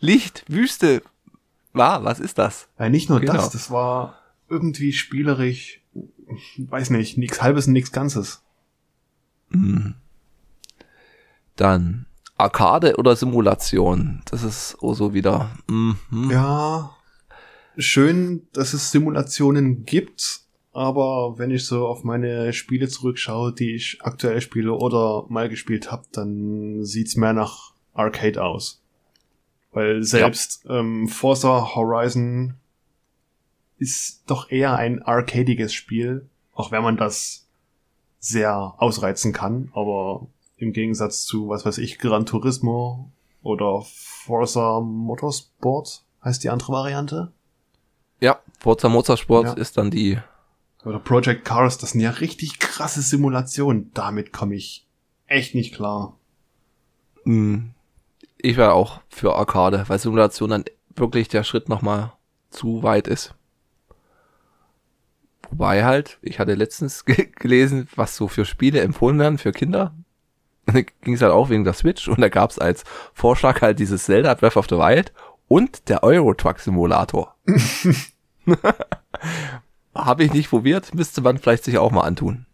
Licht, 0.00 0.44
Wüste. 0.48 1.02
Ah, 1.74 2.02
was 2.02 2.20
ist 2.20 2.38
das? 2.38 2.68
ja, 2.78 2.88
nicht 2.88 3.08
nur 3.08 3.20
Genau. 3.20 3.34
das, 3.34 3.50
das 3.50 3.70
war 3.70 4.18
irgendwie 4.48 4.92
spielerisch, 4.92 5.82
weiß 6.56 6.90
nicht, 6.90 7.18
nix 7.18 7.42
halbes 7.42 7.66
und 7.66 7.74
nix 7.74 7.92
ganzes. 7.92 8.42
Hm. 9.50 9.94
Dann 11.56 12.06
Arcade 12.36 12.96
oder 12.96 13.16
Simulation. 13.16 14.22
Das 14.26 14.42
ist 14.42 14.76
oh 14.80 14.94
so 14.94 15.12
wieder. 15.12 15.50
Mhm. 15.68 15.96
Ja, 16.30 16.96
schön, 17.76 18.46
dass 18.52 18.74
es 18.74 18.90
Simulationen 18.90 19.84
gibt, 19.84 20.40
aber 20.72 21.38
wenn 21.38 21.50
ich 21.50 21.66
so 21.66 21.86
auf 21.86 22.04
meine 22.04 22.52
Spiele 22.52 22.88
zurückschaue, 22.88 23.52
die 23.52 23.74
ich 23.74 23.98
aktuell 24.02 24.40
spiele 24.40 24.72
oder 24.72 25.24
mal 25.28 25.48
gespielt 25.48 25.90
habe, 25.90 26.04
dann 26.12 26.84
sieht's 26.84 27.16
mehr 27.16 27.32
nach 27.32 27.72
Arcade 27.92 28.42
aus. 28.42 28.77
Weil 29.72 30.02
selbst 30.02 30.64
ähm, 30.68 31.08
Forza 31.08 31.74
Horizon 31.74 32.54
ist 33.78 34.22
doch 34.26 34.50
eher 34.50 34.76
ein 34.76 35.02
arcadiges 35.02 35.72
Spiel, 35.72 36.28
auch 36.54 36.72
wenn 36.72 36.82
man 36.82 36.96
das 36.96 37.46
sehr 38.18 38.74
ausreizen 38.78 39.32
kann, 39.32 39.70
aber 39.74 40.26
im 40.56 40.72
Gegensatz 40.72 41.24
zu, 41.24 41.48
was 41.48 41.64
weiß 41.64 41.78
ich, 41.78 41.98
Gran 41.98 42.26
Turismo 42.26 43.10
oder 43.42 43.82
Forza 43.84 44.80
Motorsport 44.80 46.02
heißt 46.24 46.42
die 46.42 46.50
andere 46.50 46.72
Variante. 46.72 47.32
Ja, 48.20 48.40
Forza 48.58 48.88
Motorsport 48.88 49.44
Ja. 49.46 49.52
ist 49.52 49.76
dann 49.76 49.92
die. 49.92 50.18
Oder 50.84 50.98
Project 50.98 51.44
Cars, 51.44 51.78
das 51.78 51.90
sind 51.92 52.00
ja 52.00 52.10
richtig 52.10 52.58
krasse 52.58 53.02
Simulationen. 53.02 53.92
Damit 53.94 54.32
komme 54.32 54.56
ich 54.56 54.84
echt 55.26 55.54
nicht 55.54 55.74
klar. 55.74 56.16
Mh, 57.24 57.62
ich 58.38 58.56
wäre 58.56 58.72
auch 58.72 59.00
für 59.08 59.34
Arcade, 59.34 59.84
weil 59.88 59.98
Simulation 59.98 60.50
dann 60.50 60.64
wirklich 60.94 61.28
der 61.28 61.44
Schritt 61.44 61.68
nochmal 61.68 62.12
zu 62.50 62.82
weit 62.82 63.08
ist. 63.08 63.34
Wobei 65.50 65.84
halt, 65.84 66.18
ich 66.22 66.38
hatte 66.38 66.54
letztens 66.54 67.04
ge 67.06 67.28
gelesen, 67.34 67.88
was 67.94 68.16
so 68.16 68.28
für 68.28 68.44
Spiele 68.44 68.80
empfohlen 68.80 69.18
werden 69.18 69.38
für 69.38 69.52
Kinder. 69.52 69.94
Ging 71.02 71.14
es 71.14 71.22
halt 71.22 71.32
auch 71.32 71.48
wegen 71.50 71.64
der 71.64 71.72
Switch 71.72 72.08
und 72.08 72.20
da 72.20 72.28
gab 72.28 72.50
es 72.50 72.58
als 72.58 72.84
Vorschlag 73.14 73.62
halt 73.62 73.78
dieses 73.78 74.04
Zelda 74.04 74.34
Breath 74.34 74.56
of 74.56 74.66
the 74.68 74.76
Wild 74.76 75.12
und 75.48 75.88
der 75.88 76.02
Euro 76.02 76.34
Truck 76.34 76.60
Simulator. 76.60 77.34
Habe 79.94 80.24
ich 80.24 80.32
nicht 80.32 80.50
probiert, 80.50 80.94
müsste 80.94 81.22
man 81.22 81.38
vielleicht 81.38 81.64
sich 81.64 81.78
auch 81.78 81.90
mal 81.90 82.02
antun. 82.02 82.46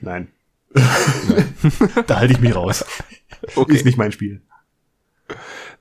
Nein. 0.00 0.32
da 2.06 2.16
halte 2.16 2.34
ich 2.34 2.40
mich 2.40 2.54
raus. 2.54 2.84
Ist 3.68 3.84
nicht 3.84 3.98
mein 3.98 4.12
Spiel. 4.12 4.42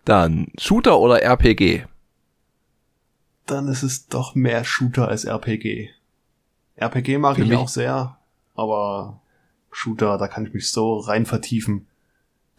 Dann 0.06 0.48
Shooter 0.60 1.00
oder 1.00 1.22
RPG? 1.22 1.86
Dann 3.46 3.68
ist 3.68 3.84
es 3.84 4.08
doch 4.08 4.36
mehr 4.36 4.64
Shooter 4.64 5.08
als 5.08 5.26
RPG. 5.26 5.90
RPG 6.76 7.18
mag 7.18 7.36
Für 7.36 7.44
ich 7.44 7.50
mich- 7.50 7.58
auch 7.58 7.68
sehr, 7.70 8.18
aber 8.56 9.20
Shooter, 9.72 10.18
da 10.18 10.28
kann 10.28 10.46
ich 10.46 10.54
mich 10.54 10.70
so 10.72 10.98
rein 11.00 11.26
vertiefen. 11.26 11.88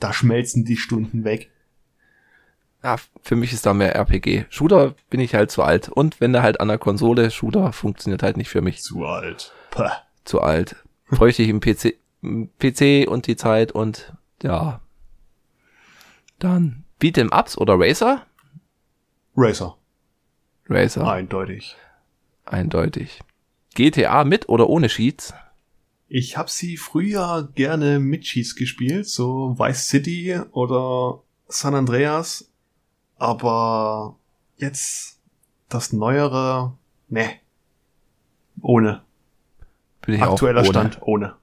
Da 0.01 0.12
schmelzen 0.12 0.64
die 0.64 0.77
Stunden 0.77 1.25
weg. 1.25 1.51
Ja, 2.83 2.97
für 3.23 3.37
mich 3.37 3.53
ist 3.53 3.64
da 3.64 3.73
mehr 3.73 3.94
RPG. 3.94 4.44
Shooter 4.51 4.94
bin 5.09 5.20
ich 5.20 5.35
halt 5.35 5.51
zu 5.51 5.62
alt. 5.62 5.88
Und 5.88 6.20
wenn 6.20 6.33
der 6.35 6.42
halt 6.42 6.61
an 6.61 6.68
der 6.68 6.77
Konsole 6.79 7.31
Shooter 7.31 7.73
funktioniert 7.73 8.23
halt 8.23 8.37
nicht 8.37 8.51
für 8.51 8.61
mich. 8.61 8.83
Zu 8.83 9.07
alt. 9.07 9.53
Pah. 9.70 10.03
Zu 10.25 10.40
alt. 10.42 10.77
Bräuchte 11.09 11.42
ich 11.42 11.49
im 11.49 11.61
PC, 11.61 11.94
PC 12.58 13.08
und 13.08 13.26
die 13.26 13.37
Zeit 13.37 13.72
und 13.72 14.12
ja. 14.42 14.80
Dann 16.38 16.84
Beat'em 17.00 17.32
Ups 17.32 17.56
oder 17.58 17.78
Racer? 17.78 18.26
Racer. 19.37 19.76
Racer. 20.68 21.06
Eindeutig. 21.06 21.76
Eindeutig. 22.44 23.20
GTA 23.74 24.24
mit 24.24 24.48
oder 24.48 24.68
ohne 24.68 24.88
Sheets? 24.88 25.34
Ich 26.08 26.37
habe 26.37 26.50
sie 26.50 26.76
früher 26.76 27.48
gerne 27.54 27.98
mit 27.98 28.22
Cheese 28.22 28.54
gespielt, 28.54 29.08
so 29.08 29.58
Vice 29.58 29.88
City 29.88 30.38
oder 30.52 31.22
San 31.48 31.74
Andreas, 31.74 32.50
aber 33.16 34.16
jetzt 34.56 35.18
das 35.68 35.92
neuere, 35.92 36.74
ne, 37.08 37.40
ohne. 38.60 39.02
Bin 40.02 40.14
ich 40.14 40.22
Aktueller 40.22 40.60
ohne. 40.60 40.70
Stand, 40.70 41.02
ohne. 41.02 41.34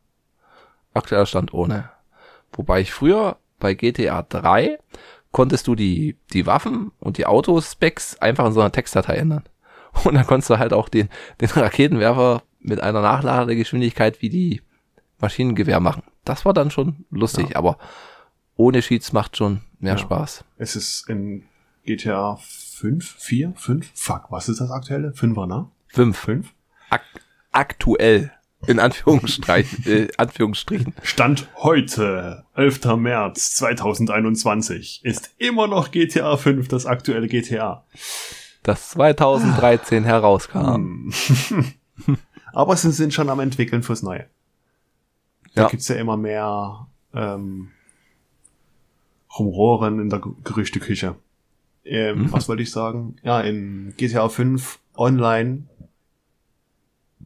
Aktueller 0.94 1.26
Stand 1.26 1.54
ohne. 1.54 1.90
Wobei 2.54 2.82
ich 2.82 2.92
früher 2.94 3.38
bei 3.60 3.74
GTA 3.74 4.24
3 4.24 4.78
konntest 5.32 5.68
du 5.68 5.76
die, 5.76 6.18
die 6.34 6.46
Waffen 6.46 6.92
und 7.00 7.18
die 7.18 7.26
Autospecs 7.26 8.18
einfach 8.20 8.46
in 8.46 8.54
so 8.54 8.60
einer 8.62 8.72
Textdatei 8.72 9.16
ändern. 9.16 9.44
Und 10.06 10.14
dann 10.16 10.26
konntest 10.26 10.50
du 10.50 10.58
halt 10.58 10.72
auch 10.74 10.88
den, 10.90 11.10
den 11.42 11.50
Raketenwerfer 11.50 12.44
mit 12.60 12.80
einer 12.82 13.02
Nachladegeschwindigkeit 13.02 14.22
wie 14.22 14.30
die 14.30 14.62
Maschinengewehr 15.20 15.80
machen. 15.80 16.04
Das 16.24 16.46
war 16.46 16.54
dann 16.54 16.72
schon 16.72 17.06
lustig, 17.12 17.58
aber 17.58 17.78
ohne 18.56 18.80
Cheats 18.82 19.12
macht 19.14 19.38
schon 19.38 19.62
mehr 19.80 19.94
Ja. 19.94 19.98
Spaß. 20.00 20.46
Es 20.58 20.76
ist 20.76 21.10
in 21.10 21.44
GTA 21.86 22.38
5, 22.42 23.16
4, 23.18 23.54
5, 23.56 23.92
fuck, 23.96 24.26
was 24.30 24.48
ist 24.50 24.62
das 24.62 24.72
aktuelle? 24.72 25.14
Fünfer, 25.14 25.48
ne? 25.48 25.68
Fünf. 25.88 26.18
5? 26.20 26.54
Ak 26.90 27.02
aktuell. 27.52 28.32
In 28.68 28.80
Anführungsstrichen, 28.80 29.86
äh, 29.92 30.08
Anführungsstrichen. 30.18 30.94
Stand 31.02 31.48
heute, 31.58 32.46
11. 32.56 32.96
März 32.98 33.56
2021, 33.56 35.02
ist 35.04 35.34
immer 35.38 35.68
noch 35.68 35.92
GTA 35.92 36.38
5 36.38 36.68
das 36.68 36.86
aktuelle 36.86 37.28
GTA. 37.28 37.84
Das 38.64 38.92
2013 38.92 40.04
herauskam. 40.04 41.12
Hm. 41.48 41.66
Aber 42.54 42.76
sie 42.76 42.92
sind 42.92 43.14
schon 43.14 43.30
am 43.30 43.40
entwickeln 43.40 43.82
fürs 43.82 44.04
Neue. 44.04 44.26
Da 45.56 45.64
Ja. 45.64 45.68
gibt's 45.70 45.88
ja 45.88 45.96
immer 45.96 46.18
mehr 46.18 46.88
ähm, 47.14 47.72
Rumoren 49.38 50.00
in 50.00 50.10
der 50.10 50.22
Gerüchteküche. 50.44 51.16
Ähm, 51.84 52.20
Mhm. 52.24 52.32
Was 52.34 52.48
wollte 52.48 52.62
ich 52.62 52.70
sagen? 52.72 53.16
Ja, 53.24 53.42
in 53.42 53.94
GTA 53.98 54.30
5 54.30 54.78
online 54.96 55.64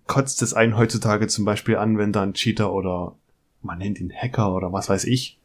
kotzt 0.07 0.41
es 0.41 0.53
einen 0.53 0.77
heutzutage 0.77 1.27
zum 1.27 1.45
Beispiel 1.45 1.77
an, 1.77 1.97
wenn 1.97 2.11
da 2.11 2.23
ein 2.23 2.33
Cheater 2.33 2.71
oder 2.71 3.15
man 3.61 3.79
nennt 3.79 3.99
ihn 3.99 4.13
Hacker 4.13 4.53
oder 4.53 4.71
was 4.71 4.89
weiß 4.89 5.05
ich, 5.05 5.39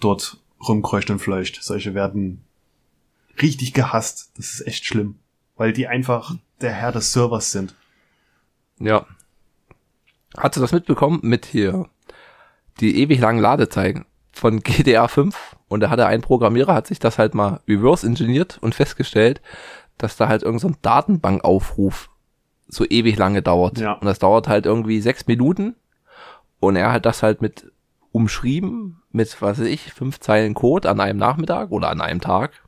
dort 0.00 0.40
rumkreucht 0.66 1.10
und 1.10 1.18
fleucht. 1.18 1.58
Solche 1.62 1.94
werden 1.94 2.42
richtig 3.40 3.74
gehasst. 3.74 4.32
Das 4.36 4.52
ist 4.52 4.66
echt 4.66 4.84
schlimm. 4.84 5.16
Weil 5.56 5.72
die 5.72 5.86
einfach 5.86 6.34
der 6.60 6.72
Herr 6.72 6.92
des 6.92 7.12
Servers 7.12 7.52
sind. 7.52 7.74
Ja. 8.78 9.06
Hast 10.36 10.56
du 10.56 10.60
das 10.60 10.72
mitbekommen 10.72 11.20
mit 11.22 11.46
hier 11.46 11.88
die 12.80 13.00
ewig 13.02 13.20
langen 13.20 13.40
Ladezeiten 13.40 14.04
von 14.32 14.60
GTA 14.62 15.08
5? 15.08 15.56
Und 15.68 15.80
da 15.80 15.90
hatte 15.90 16.06
ein 16.06 16.22
Programmierer, 16.22 16.74
hat 16.74 16.86
sich 16.86 16.98
das 16.98 17.18
halt 17.18 17.34
mal 17.34 17.60
reverse 17.68 18.06
engineert 18.06 18.58
und 18.60 18.74
festgestellt, 18.74 19.42
dass 19.98 20.16
da 20.16 20.28
halt 20.28 20.42
irgendein 20.42 20.70
so 20.70 20.78
Datenbankaufruf 20.80 22.08
so 22.68 22.84
ewig 22.88 23.16
lange 23.16 23.42
dauert. 23.42 23.78
Ja. 23.78 23.92
Und 23.94 24.06
das 24.06 24.18
dauert 24.18 24.48
halt 24.48 24.66
irgendwie 24.66 25.00
sechs 25.00 25.26
Minuten. 25.26 25.74
Und 26.60 26.76
er 26.76 26.92
hat 26.92 27.06
das 27.06 27.22
halt 27.22 27.40
mit 27.42 27.70
umschrieben, 28.12 29.02
mit, 29.12 29.40
was 29.40 29.58
weiß 29.58 29.66
ich, 29.66 29.92
fünf 29.92 30.20
Zeilen 30.20 30.54
Code 30.54 30.88
an 30.88 31.00
einem 31.00 31.18
Nachmittag 31.18 31.70
oder 31.70 31.90
an 31.90 32.00
einem 32.00 32.20
Tag. 32.20 32.64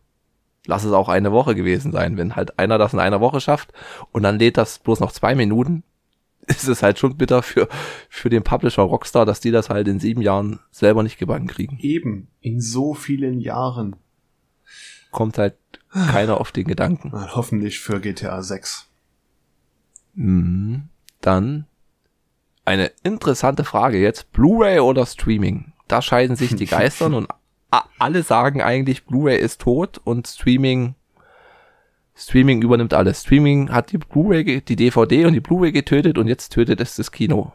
Lass 0.67 0.85
es 0.85 0.93
auch 0.93 1.09
eine 1.09 1.33
Woche 1.33 1.55
gewesen 1.55 1.93
sein, 1.93 2.17
wenn 2.17 2.37
halt 2.37 2.59
einer 2.59 2.79
das 2.79 2.93
in 2.93 2.99
einer 2.99 3.21
Woche 3.21 3.41
schafft 3.41 3.73
und 4.13 4.23
dann 4.23 4.39
lädt 4.39 4.57
das 4.57 4.79
bloß 4.79 5.01
noch 5.01 5.13
zwei 5.13 5.35
Minuten, 5.35 5.83
ist 6.47 6.69
es 6.69 6.83
halt 6.83 6.99
schon 6.99 7.17
bitter 7.17 7.43
für, 7.43 7.69
für 8.09 8.31
den 8.31 8.43
Publisher 8.43 8.83
Rockstar, 8.83 9.27
dass 9.27 9.41
die 9.41 9.51
das 9.51 9.71
halt 9.71 9.89
in 9.89 10.01
sieben 10.01 10.23
Jahren 10.23 10.61
selber 10.71 11.03
nicht 11.03 11.19
gebacken 11.19 11.47
kriegen. 11.47 11.79
Eben, 11.81 12.29
in 12.41 12.61
so 12.61 12.95
vielen 12.95 13.41
Jahren. 13.41 13.97
Kommt 15.11 15.39
halt 15.39 15.55
keiner 15.93 16.41
auf 16.41 16.53
den 16.53 16.67
Gedanken. 16.67 17.11
Na, 17.13 17.35
hoffentlich 17.35 17.81
für 17.81 18.01
GTA 18.01 18.43
6. 18.43 18.90
Mhm. 20.15 20.89
Dann 21.21 21.67
eine 22.65 22.93
interessante 23.03 23.65
Frage 23.65 23.99
jetzt. 23.99 24.33
Blu-ray 24.33 24.81
oder 24.81 25.07
Streaming? 25.07 25.73
Da 25.89 26.03
scheiden 26.03 26.37
sich 26.37 26.55
die 26.55 26.67
Geistern 26.67 27.15
und 27.15 27.29
alle 27.99 28.23
sagen 28.23 28.63
eigentlich, 28.63 29.05
Blu-ray 29.07 29.39
ist 29.39 29.61
tot 29.61 30.01
und 30.03 30.27
Streaming, 30.27 30.95
Streaming 32.17 32.63
übernimmt 32.63 32.95
alles. 32.95 33.23
Streaming 33.23 33.71
hat 33.71 33.93
die 33.93 33.99
Blu-ray, 33.99 34.61
die 34.61 34.77
DVD 34.77 35.27
und 35.27 35.33
die 35.35 35.41
Blu-ray 35.41 35.73
getötet 35.73 36.19
und 36.19 36.27
jetzt 36.27 36.51
tötet 36.51 36.81
es 36.81 36.97
das 36.97 37.13
Kino. 37.13 37.53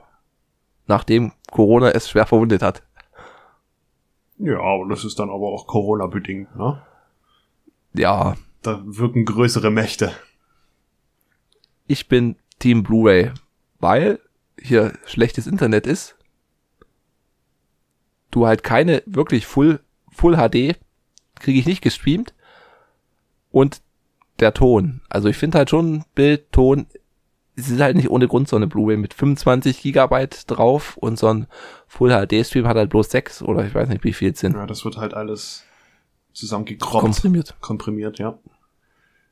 Nachdem 0.88 1.34
Corona 1.52 1.90
es 1.92 2.10
schwer 2.10 2.26
verwundet 2.26 2.62
hat. 2.62 2.84
Ja, 4.38 4.60
aber 4.60 4.88
das 4.90 5.04
ist 5.06 5.18
dann 5.20 5.30
aber 5.30 5.48
auch 5.48 5.66
Corona-bedingt, 5.68 6.56
ne? 6.56 6.82
Ja, 7.94 8.36
Da 8.62 8.82
wirken 8.86 9.24
größere 9.26 9.72
Mächte. 9.72 10.12
ich 11.88 12.08
bin 12.10 12.36
Team 12.60 12.84
Blu-ray, 12.84 13.32
weil 13.80 14.20
hier 14.60 14.94
schlechtes 15.06 15.48
Internet 15.48 15.88
ist. 15.88 16.16
Du 18.32 18.46
halt 18.46 18.64
keine 18.64 19.04
wirklich 19.06 19.46
Full, 19.46 19.80
Full 20.12 20.36
HD 20.36 20.78
kriege 21.36 21.60
ich 21.60 21.66
nicht 21.66 21.82
gestreamt. 21.82 22.34
Und 23.52 23.82
der 24.40 24.54
Ton. 24.54 25.02
Also 25.10 25.30
ich 25.30 25.38
finde 25.38 25.58
halt 25.58 25.70
schon 25.70 26.04
Bild, 26.14 26.52
Ton, 26.52 26.88
es 27.56 27.70
ist 27.70 27.80
halt 27.80 27.96
nicht 27.96 28.10
ohne 28.10 28.28
Grund 28.28 28.50
so 28.50 28.56
eine 28.56 28.68
Blu-ray 28.68 28.98
mit 28.98 29.14
25 29.14 29.82
Gigabyte 29.82 30.50
drauf 30.52 30.98
und 30.98 31.18
so 31.18 31.28
ein 31.28 31.48
Full 31.88 32.10
HD 32.10 32.46
Stream 32.46 32.68
hat 32.68 32.76
halt 32.76 32.90
bloß 32.90 33.10
6 33.10 33.44
oder 33.44 33.66
ich 33.66 33.74
weiß 33.74 33.88
nicht 33.88 34.04
wie 34.04 34.14
viel 34.14 34.36
sind. 34.36 34.56
Ja, 34.56 34.66
das 34.66 34.84
wird 34.84 34.98
halt 34.98 35.14
alles 35.14 35.64
zusammengekroppt. 36.34 37.02
Komprimiert. 37.02 37.56
komprimiert, 37.62 38.20
ja. 38.20 38.38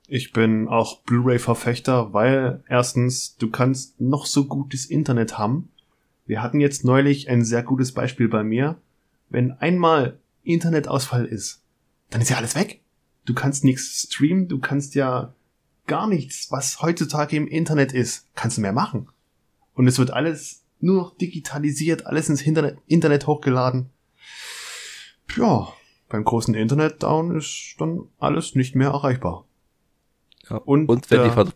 Ich 0.08 0.34
bin 0.34 0.68
auch 0.68 1.02
Blu-ray-Verfechter, 1.04 2.14
weil 2.14 2.64
erstens, 2.68 3.38
du 3.38 3.50
kannst 3.50 4.00
noch 4.02 4.26
so 4.26 4.46
gutes 4.46 4.86
Internet 4.86 5.38
haben. 5.38 5.70
Wir 6.26 6.42
hatten 6.42 6.60
jetzt 6.60 6.84
neulich 6.84 7.30
ein 7.30 7.44
sehr 7.44 7.64
gutes 7.64 7.94
Beispiel 7.94 8.28
bei 8.28 8.44
mir. 8.44 8.82
Wenn 9.30 9.52
einmal 9.52 10.20
Internetausfall 10.44 11.26
ist, 11.26 11.64
dann 12.10 12.22
ist 12.22 12.30
ja 12.30 12.38
alles 12.38 12.56
weg. 12.56 12.82
Du 13.26 13.34
kannst 13.34 13.64
nichts 13.64 14.08
streamen, 14.10 14.48
du 14.50 14.60
kannst 14.60 14.96
ja 14.96 15.34
gar 15.88 16.08
nichts, 16.08 16.52
was 16.52 16.82
heutzutage 16.82 17.36
im 17.36 17.48
Internet 17.48 17.94
ist, 17.94 18.28
kannst 18.36 18.58
du 18.58 18.62
mehr 18.62 18.74
machen. 18.74 19.08
Und 19.74 19.88
es 19.88 19.98
wird 19.98 20.12
alles 20.12 20.64
nur 20.80 20.96
noch 20.96 21.18
digitalisiert, 21.18 22.06
alles 22.06 22.30
ins 22.30 22.42
Internet, 22.42 22.78
Internet 22.88 23.26
hochgeladen. 23.26 23.90
Ja, 25.36 25.74
beim 26.10 26.26
großen 26.26 26.54
Internet-Down 26.54 27.36
ist 27.36 27.76
dann 27.80 28.02
alles 28.20 28.56
nicht 28.56 28.76
mehr 28.76 28.90
erreichbar. 28.90 29.46
Ja. 30.50 30.58
Und, 30.58 30.90
und 30.90 31.10
wenn, 31.12 31.22
äh, 31.22 31.30
die 31.30 31.52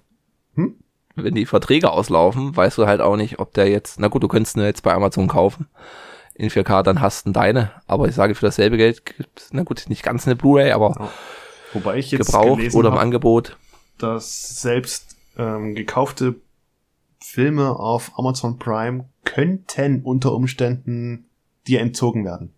hm? 0.56 0.76
wenn 1.16 1.36
die 1.36 1.46
Verträge 1.46 1.92
auslaufen, 1.92 2.56
weißt 2.56 2.78
du 2.78 2.88
halt 2.88 3.02
auch 3.02 3.16
nicht, 3.16 3.40
ob 3.40 3.54
der 3.54 3.70
jetzt, 3.70 4.00
na 4.00 4.08
gut, 4.08 4.24
du 4.24 4.28
könntest 4.28 4.56
ihn 4.56 4.64
jetzt 4.64 4.84
bei 4.84 4.94
Amazon 4.94 5.28
kaufen 5.28 5.68
in 6.36 6.50
4K, 6.50 6.84
dann 6.84 7.02
hast 7.02 7.26
du 7.26 7.32
deine. 7.32 7.72
Aber 7.88 8.08
ich 8.08 8.16
sage, 8.16 8.36
für 8.36 8.46
dasselbe 8.46 8.78
Geld 8.78 9.06
gibt's, 9.06 9.50
na 9.52 9.64
gut, 9.64 9.86
nicht 9.90 10.04
ganz 10.04 10.28
eine 10.28 10.36
Blu-ray, 10.36 10.72
aber 10.72 10.96
ja. 11.00 11.10
Wobei 11.74 11.98
ich 11.98 12.12
jetzt 12.12 12.28
gebraucht 12.28 12.74
oder 12.74 12.90
im 12.90 12.96
hab, 12.96 13.02
Angebot. 13.02 13.58
Dass 13.98 14.62
selbst 14.62 15.18
ähm, 15.38 15.76
gekaufte 15.76 16.36
Filme 17.20 17.78
auf 17.78 18.18
Amazon 18.18 18.58
Prime 18.58 19.06
könnten 19.26 20.02
unter 20.04 20.34
Umständen 20.34 21.26
dir 21.68 21.82
entzogen 21.82 22.24
werden. 22.24 22.54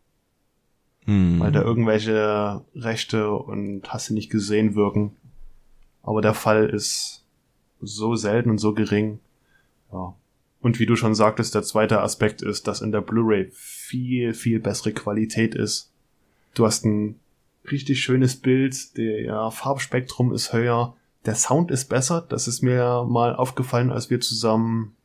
Hm. 1.06 1.40
Weil 1.40 1.52
da 1.52 1.62
irgendwelche 1.62 2.62
Rechte 2.76 3.32
und 3.32 3.92
hast 3.92 4.10
du 4.10 4.14
nicht 4.14 4.30
gesehen 4.30 4.76
wirken. 4.76 5.16
Aber 6.04 6.22
der 6.22 6.34
Fall 6.34 6.70
ist 6.70 7.24
so 7.82 8.16
selten 8.16 8.50
und 8.50 8.58
so 8.58 8.74
gering. 8.74 9.20
Ja. 9.92 10.16
Und 10.62 10.80
wie 10.80 10.86
du 10.86 10.96
schon 10.96 11.16
sagtest, 11.16 11.56
der 11.56 11.64
zweite 11.64 12.02
Aspekt 12.02 12.42
ist, 12.42 12.68
dass 12.68 12.82
in 12.82 12.92
der 12.92 13.02
Blu-ray 13.02 13.50
viel, 13.54 14.34
viel 14.34 14.60
bessere 14.60 14.92
Qualität 14.92 15.56
ist. 15.56 15.92
Du 16.54 16.66
hast 16.66 16.86
ein 16.86 17.20
richtig 17.72 18.02
schönes 18.02 18.36
Bild, 18.36 18.98
der 18.98 19.52
Farbspektrum 19.52 20.34
ist 20.34 20.52
höher, 20.52 20.96
der 21.26 21.36
Sound 21.36 21.72
ist 21.72 21.86
besser, 21.86 22.26
das 22.28 22.48
ist 22.48 22.62
mir 22.62 23.06
mal 23.08 23.36
aufgefallen, 23.36 23.92
als 23.92 24.10
wir 24.10 24.20
zusammen 24.20 24.96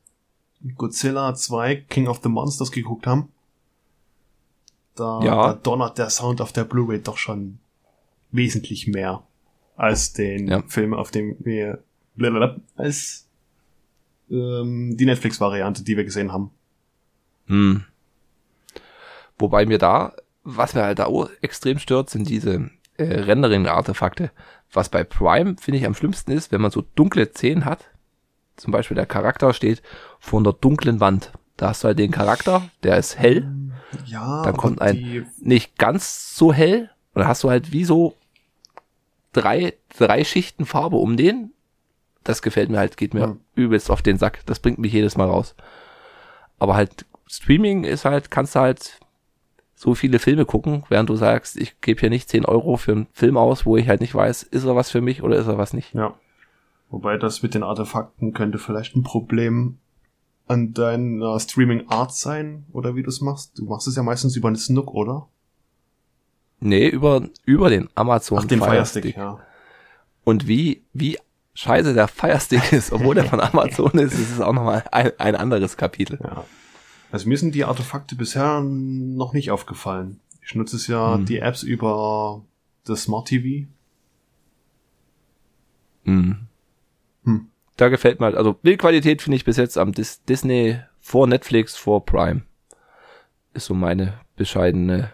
Godzilla 0.76 1.34
2 1.34 1.76
King 1.88 2.08
of 2.08 2.20
the 2.22 2.28
Monsters 2.28 2.72
geguckt 2.72 3.06
haben. 3.06 3.28
Da, 4.96 5.20
ja. 5.22 5.48
da 5.48 5.52
donnert 5.54 5.98
der 5.98 6.10
Sound 6.10 6.40
auf 6.40 6.52
der 6.52 6.64
Blu-ray 6.64 7.00
doch 7.00 7.18
schon 7.18 7.58
wesentlich 8.30 8.86
mehr 8.86 9.22
als 9.76 10.12
den 10.12 10.48
ja. 10.48 10.62
Film, 10.68 10.94
auf 10.94 11.10
dem 11.10 11.36
wir 11.40 11.82
als 12.76 13.28
ähm, 14.30 14.96
die 14.96 15.06
Netflix-Variante, 15.06 15.82
die 15.82 15.96
wir 15.96 16.04
gesehen 16.04 16.32
haben. 16.32 16.50
Hm. 17.46 17.84
Wobei 19.38 19.66
mir 19.66 19.78
da, 19.78 20.14
was 20.44 20.74
mir 20.74 20.82
halt 20.82 20.98
da 20.98 21.06
auch 21.06 21.28
extrem 21.40 21.78
stört, 21.78 22.10
sind 22.10 22.28
diese 22.28 22.70
äh, 22.96 23.04
Rendering-Artefakte. 23.04 24.30
Was 24.72 24.88
bei 24.88 25.04
Prime, 25.04 25.56
finde 25.60 25.78
ich, 25.78 25.86
am 25.86 25.94
schlimmsten 25.94 26.32
ist, 26.32 26.52
wenn 26.52 26.60
man 26.60 26.70
so 26.70 26.84
dunkle 26.94 27.26
Szenen 27.26 27.64
hat. 27.64 27.90
Zum 28.56 28.72
Beispiel 28.72 28.94
der 28.94 29.06
Charakter 29.06 29.52
steht 29.52 29.82
vor 30.20 30.40
einer 30.40 30.52
dunklen 30.52 31.00
Wand. 31.00 31.32
Da 31.56 31.68
hast 31.68 31.82
du 31.82 31.88
halt 31.88 31.98
den 31.98 32.10
Charakter, 32.10 32.68
der 32.82 32.98
ist 32.98 33.18
hell. 33.18 33.48
Ja. 34.06 34.42
Dann 34.42 34.56
kommt 34.56 34.80
ein 34.80 35.26
nicht 35.40 35.78
ganz 35.78 36.36
so 36.36 36.52
hell. 36.52 36.90
Und 37.12 37.20
dann 37.20 37.28
hast 37.28 37.44
du 37.44 37.50
halt 37.50 37.72
wie 37.72 37.84
so 37.84 38.16
drei, 39.34 39.74
drei 39.96 40.24
Schichten 40.24 40.64
Farbe 40.64 40.96
um 40.96 41.16
den. 41.16 41.52
Das 42.22 42.40
gefällt 42.40 42.70
mir 42.70 42.78
halt, 42.78 42.96
geht 42.96 43.12
mir 43.12 43.24
hm. 43.24 43.40
übelst 43.54 43.90
auf 43.90 44.00
den 44.00 44.16
Sack. 44.16 44.40
Das 44.46 44.60
bringt 44.60 44.78
mich 44.78 44.92
jedes 44.92 45.16
Mal 45.16 45.28
raus. 45.28 45.54
Aber 46.58 46.74
halt, 46.74 47.04
Streaming 47.26 47.84
ist 47.84 48.06
halt, 48.06 48.30
kannst 48.30 48.54
du 48.54 48.60
halt 48.60 48.98
so 49.74 49.94
viele 49.94 50.18
Filme 50.18 50.46
gucken, 50.46 50.84
während 50.88 51.10
du 51.10 51.16
sagst, 51.16 51.58
ich 51.58 51.80
gebe 51.80 52.00
hier 52.00 52.08
nicht 52.08 52.28
10 52.30 52.46
Euro 52.46 52.76
für 52.76 52.92
einen 52.92 53.06
Film 53.12 53.36
aus, 53.36 53.66
wo 53.66 53.76
ich 53.76 53.88
halt 53.88 54.00
nicht 54.00 54.14
weiß, 54.14 54.44
ist 54.44 54.64
er 54.64 54.76
was 54.76 54.90
für 54.90 55.02
mich 55.02 55.22
oder 55.22 55.36
ist 55.36 55.46
er 55.46 55.58
was 55.58 55.74
nicht. 55.74 55.92
Ja. 55.94 56.14
Wobei 56.88 57.18
das 57.18 57.42
mit 57.42 57.54
den 57.54 57.64
Artefakten 57.64 58.32
könnte 58.32 58.58
vielleicht 58.58 58.94
ein 58.94 59.02
Problem 59.02 59.78
an 60.46 60.72
deiner 60.74 61.38
Streaming 61.40 61.88
Art 61.88 62.14
sein, 62.14 62.66
oder 62.72 62.94
wie 62.94 63.02
du 63.02 63.08
es 63.08 63.20
machst. 63.20 63.58
Du 63.58 63.64
machst 63.64 63.88
es 63.88 63.96
ja 63.96 64.02
meistens 64.02 64.36
über 64.36 64.48
einen 64.48 64.56
Snook, 64.56 64.92
oder? 64.94 65.28
Nee, 66.64 66.88
über, 66.88 67.28
über 67.44 67.68
den 67.68 67.90
Amazon 67.94 68.38
Ach, 68.38 68.44
den 68.46 68.58
Firestick. 68.58 69.02
Firestick 69.02 69.16
ja. 69.18 69.38
Und 70.24 70.48
wie, 70.48 70.82
wie 70.94 71.18
scheiße 71.52 71.92
der 71.92 72.08
Firestick 72.08 72.72
ist, 72.72 72.90
obwohl 72.90 73.14
der 73.14 73.24
von 73.28 73.38
Amazon 73.38 73.92
ist, 73.98 74.14
ist 74.14 74.32
es 74.32 74.40
auch 74.40 74.54
nochmal 74.54 74.82
ein, 74.90 75.12
ein 75.18 75.36
anderes 75.36 75.76
Kapitel. 75.76 76.18
Ja. 76.24 76.44
Also 77.12 77.28
mir 77.28 77.36
sind 77.36 77.54
die 77.54 77.64
Artefakte 77.64 78.16
bisher 78.16 78.62
noch 78.62 79.34
nicht 79.34 79.50
aufgefallen. 79.50 80.20
Ich 80.42 80.54
nutze 80.54 80.76
es 80.76 80.86
ja 80.86 81.16
hm. 81.16 81.26
die 81.26 81.38
Apps 81.38 81.62
über 81.62 82.42
das 82.84 83.02
Smart 83.02 83.28
TV. 83.28 83.68
Hm. 86.04 86.46
Hm. 87.24 87.48
Da 87.76 87.90
gefällt 87.90 88.20
mir 88.20 88.26
halt, 88.26 88.36
also 88.36 88.54
Bildqualität 88.54 89.20
finde 89.20 89.36
ich 89.36 89.44
bis 89.44 89.58
jetzt 89.58 89.76
am 89.76 89.92
Dis 89.92 90.24
Disney 90.24 90.80
vor 90.98 91.26
Netflix, 91.26 91.76
vor 91.76 92.06
Prime. 92.06 92.40
Ist 93.52 93.66
so 93.66 93.74
meine 93.74 94.14
bescheidene, 94.36 95.12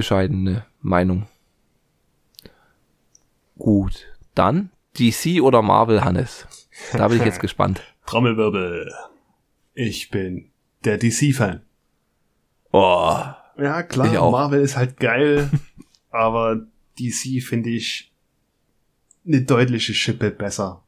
bescheidene 0.00 0.64
Meinung. 0.80 1.26
Gut, 3.58 4.06
dann 4.34 4.70
DC 4.98 5.42
oder 5.42 5.60
Marvel, 5.60 6.02
Hannes? 6.02 6.46
Da 6.94 7.08
bin 7.08 7.18
ich 7.18 7.24
jetzt 7.26 7.40
gespannt. 7.46 7.82
Trommelwirbel. 8.06 8.90
Ich 9.74 10.10
bin 10.10 10.50
der 10.84 10.96
DC-Fan. 10.96 11.60
Oh. 12.72 13.12
Ja, 13.58 13.82
klar, 13.82 14.30
Marvel 14.30 14.62
ist 14.62 14.78
halt 14.78 14.96
geil, 14.96 15.50
aber 16.10 16.66
DC 16.98 17.42
finde 17.42 17.68
ich 17.68 18.10
eine 19.26 19.42
deutliche 19.42 19.92
Schippe 19.92 20.30
besser. 20.30 20.82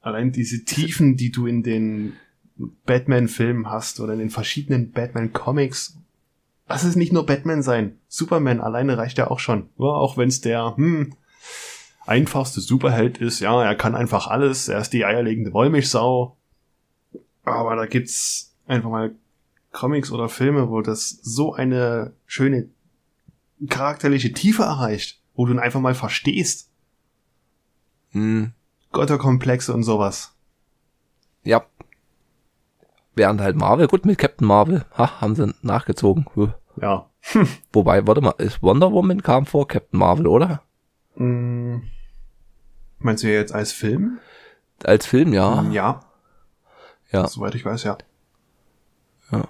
Allein 0.00 0.32
diese 0.32 0.64
Tiefen, 0.64 1.16
die 1.16 1.30
du 1.30 1.46
in 1.46 1.62
den 1.62 2.14
Batman-Filmen 2.56 3.70
hast 3.70 4.00
oder 4.00 4.14
in 4.14 4.18
den 4.18 4.30
verschiedenen 4.30 4.90
Batman-Comics. 4.90 5.98
Lass 6.66 6.84
es 6.84 6.96
nicht 6.96 7.12
nur 7.12 7.26
Batman 7.26 7.62
sein. 7.62 7.98
Superman 8.08 8.60
alleine 8.60 8.96
reicht 8.96 9.18
ja 9.18 9.30
auch 9.30 9.38
schon. 9.38 9.68
Ja, 9.78 9.86
auch 9.86 10.16
wenn 10.16 10.28
es 10.28 10.40
der 10.40 10.76
hm, 10.76 11.14
einfachste 12.06 12.60
Superheld 12.60 13.18
ist. 13.18 13.40
Ja, 13.40 13.62
er 13.62 13.74
kann 13.74 13.94
einfach 13.94 14.28
alles. 14.28 14.68
Er 14.68 14.80
ist 14.80 14.92
die 14.92 15.04
eierlegende 15.04 15.52
Wollmilchsau. 15.52 16.36
Aber 17.44 17.76
da 17.76 17.86
gibt's 17.86 18.56
einfach 18.66 18.88
mal 18.88 19.14
Comics 19.72 20.10
oder 20.10 20.28
Filme, 20.28 20.70
wo 20.70 20.80
das 20.80 21.18
so 21.22 21.52
eine 21.52 22.14
schöne 22.26 22.70
charakterliche 23.68 24.32
Tiefe 24.32 24.62
erreicht, 24.62 25.20
wo 25.34 25.46
du 25.46 25.52
ihn 25.52 25.58
einfach 25.58 25.80
mal 25.80 25.94
verstehst. 25.94 26.70
Hm. 28.10 28.52
Götterkomplexe 28.92 29.74
und 29.74 29.82
sowas. 29.82 30.34
Ja. 31.42 31.66
Während 33.16 33.40
halt 33.40 33.56
Marvel, 33.56 33.86
gut, 33.86 34.04
mit 34.06 34.18
Captain 34.18 34.46
Marvel, 34.46 34.84
ha, 34.96 35.20
haben 35.20 35.34
sie 35.36 35.54
nachgezogen. 35.62 36.26
Ja. 36.80 37.10
Wobei, 37.72 38.06
warte 38.06 38.20
mal, 38.20 38.34
ist 38.38 38.62
Wonder 38.62 38.92
Woman 38.92 39.22
kam 39.22 39.46
vor 39.46 39.68
Captain 39.68 39.98
Marvel, 39.98 40.26
oder? 40.26 40.62
Hm. 41.14 41.82
Meinst 42.98 43.22
du 43.22 43.28
jetzt 43.28 43.54
als 43.54 43.72
Film? 43.72 44.18
Als 44.82 45.06
Film, 45.06 45.32
ja. 45.32 45.62
Ja. 45.70 46.00
Ja. 47.12 47.28
Soweit 47.28 47.54
ich 47.54 47.64
weiß, 47.64 47.84
ja. 47.84 47.98
Ja. 49.30 49.48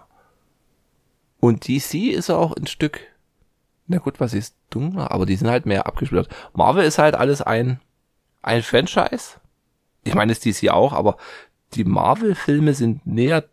Und 1.40 1.66
DC 1.68 1.94
ist 2.12 2.30
auch 2.30 2.56
ein 2.56 2.66
Stück, 2.66 3.00
na 3.86 3.98
gut, 3.98 4.20
was 4.20 4.34
ist 4.34 4.56
dunkler, 4.70 5.10
aber 5.10 5.26
die 5.26 5.36
sind 5.36 5.48
halt 5.48 5.66
mehr 5.66 5.86
abgespielt. 5.86 6.28
Marvel 6.52 6.84
ist 6.84 6.98
halt 6.98 7.14
alles 7.14 7.42
ein, 7.42 7.80
ein 8.42 8.62
Franchise. 8.62 9.40
Ich 10.04 10.14
meine, 10.14 10.32
es 10.32 10.44
ist 10.44 10.62
DC 10.62 10.70
auch, 10.70 10.92
aber 10.92 11.16
die 11.74 11.84
Marvel-Filme 11.84 12.74
sind 12.74 13.06
näher 13.06 13.44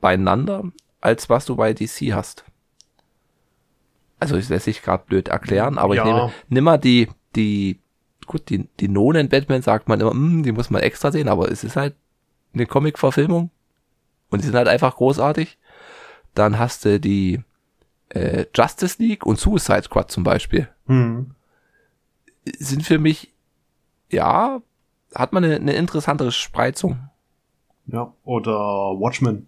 beieinander, 0.00 0.64
als 1.00 1.28
was 1.28 1.46
du 1.46 1.56
bei 1.56 1.72
DC 1.72 2.12
hast. 2.12 2.44
Also, 4.20 4.36
das 4.36 4.48
lässt 4.48 4.64
sich 4.64 4.82
gerade 4.82 5.04
blöd 5.06 5.28
erklären, 5.28 5.78
aber 5.78 5.94
ja. 5.94 6.02
ich 6.02 6.12
nehme, 6.12 6.32
nimm 6.48 6.64
mal 6.64 6.78
die, 6.78 7.08
die, 7.36 7.78
gut, 8.26 8.48
die, 8.50 8.68
die 8.80 8.88
Nonen 8.88 9.28
Batman 9.28 9.62
sagt 9.62 9.88
man 9.88 10.00
immer, 10.00 10.12
mh, 10.12 10.42
die 10.42 10.52
muss 10.52 10.70
man 10.70 10.82
extra 10.82 11.12
sehen, 11.12 11.28
aber 11.28 11.50
es 11.50 11.62
ist 11.62 11.76
halt 11.76 11.94
eine 12.52 12.66
Comic-Verfilmung. 12.66 13.50
Und 14.30 14.42
die 14.42 14.46
sind 14.46 14.56
halt 14.56 14.68
einfach 14.68 14.96
großartig. 14.96 15.58
Dann 16.34 16.58
hast 16.58 16.84
du 16.84 17.00
die 17.00 17.42
äh, 18.10 18.46
Justice 18.54 19.02
League 19.02 19.24
und 19.24 19.38
Suicide 19.38 19.84
Squad 19.84 20.10
zum 20.10 20.24
Beispiel. 20.24 20.68
Hm. 20.86 21.34
Sind 22.58 22.82
für 22.84 22.98
mich, 22.98 23.32
ja, 24.10 24.60
hat 25.14 25.32
man 25.32 25.44
eine, 25.44 25.56
eine 25.56 25.72
interessantere 25.74 26.32
Spreizung. 26.32 26.98
Ja, 27.86 28.12
oder 28.24 28.52
Watchmen. 28.52 29.46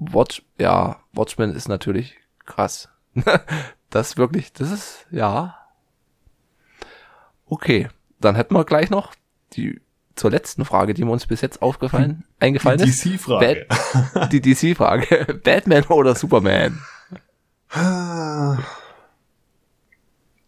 Watch, 0.00 0.42
ja, 0.58 0.96
Watchmen 1.12 1.54
ist 1.54 1.68
natürlich 1.68 2.16
krass. 2.46 2.88
das 3.90 4.16
wirklich, 4.16 4.52
das 4.52 4.70
ist, 4.70 5.06
ja. 5.10 5.56
Okay, 7.46 7.88
dann 8.18 8.34
hätten 8.34 8.54
wir 8.54 8.64
gleich 8.64 8.90
noch 8.90 9.14
die 9.52 9.80
zur 10.16 10.30
letzten 10.30 10.64
Frage, 10.64 10.94
die 10.94 11.04
mir 11.04 11.12
uns 11.12 11.26
bis 11.26 11.40
jetzt 11.40 11.62
aufgefallen, 11.62 12.24
eingefallen 12.38 12.78
die 12.78 12.90
ist. 12.90 13.04
DC-Frage. 13.04 13.66
Die 14.30 14.40
DC-Frage. 14.54 15.40
Batman 15.42 15.84
oder 15.84 16.14
Superman? 16.14 16.80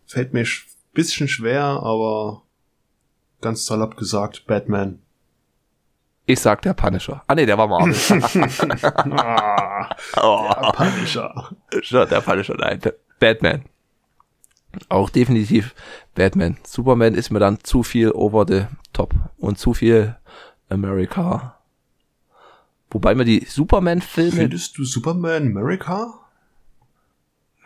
Fällt 0.06 0.34
mir 0.34 0.46
bisschen 0.92 1.28
schwer, 1.28 1.62
aber 1.62 2.42
ganz 3.40 3.64
salopp 3.64 3.96
gesagt, 3.96 4.46
Batman. 4.46 5.00
Ich 6.26 6.40
sag 6.40 6.62
der 6.62 6.74
Punisher. 6.74 7.22
Ah 7.26 7.34
nee, 7.34 7.46
der 7.46 7.58
war 7.58 7.66
Marvel. 7.66 7.94
ah, 9.16 9.90
oh. 10.22 10.48
der 10.48 10.72
Punisher. 10.72 11.50
Schon 11.82 12.08
der 12.08 12.20
Punisher, 12.20 12.54
nein. 12.58 12.80
der 12.80 12.94
Batman. 13.18 13.64
Auch 14.88 15.10
definitiv 15.10 15.74
Batman. 16.14 16.56
Superman 16.64 17.14
ist 17.14 17.30
mir 17.30 17.40
dann 17.40 17.58
zu 17.62 17.82
viel 17.82 18.10
over 18.12 18.46
the 18.48 18.66
top 18.92 19.14
und 19.38 19.58
zu 19.58 19.74
viel 19.74 20.16
America. 20.68 21.58
Wobei 22.90 23.14
mir 23.14 23.24
die 23.24 23.44
Superman-Filme 23.44 24.32
Findest 24.32 24.78
du 24.78 24.84
Superman 24.84 25.46
America? 25.46 26.22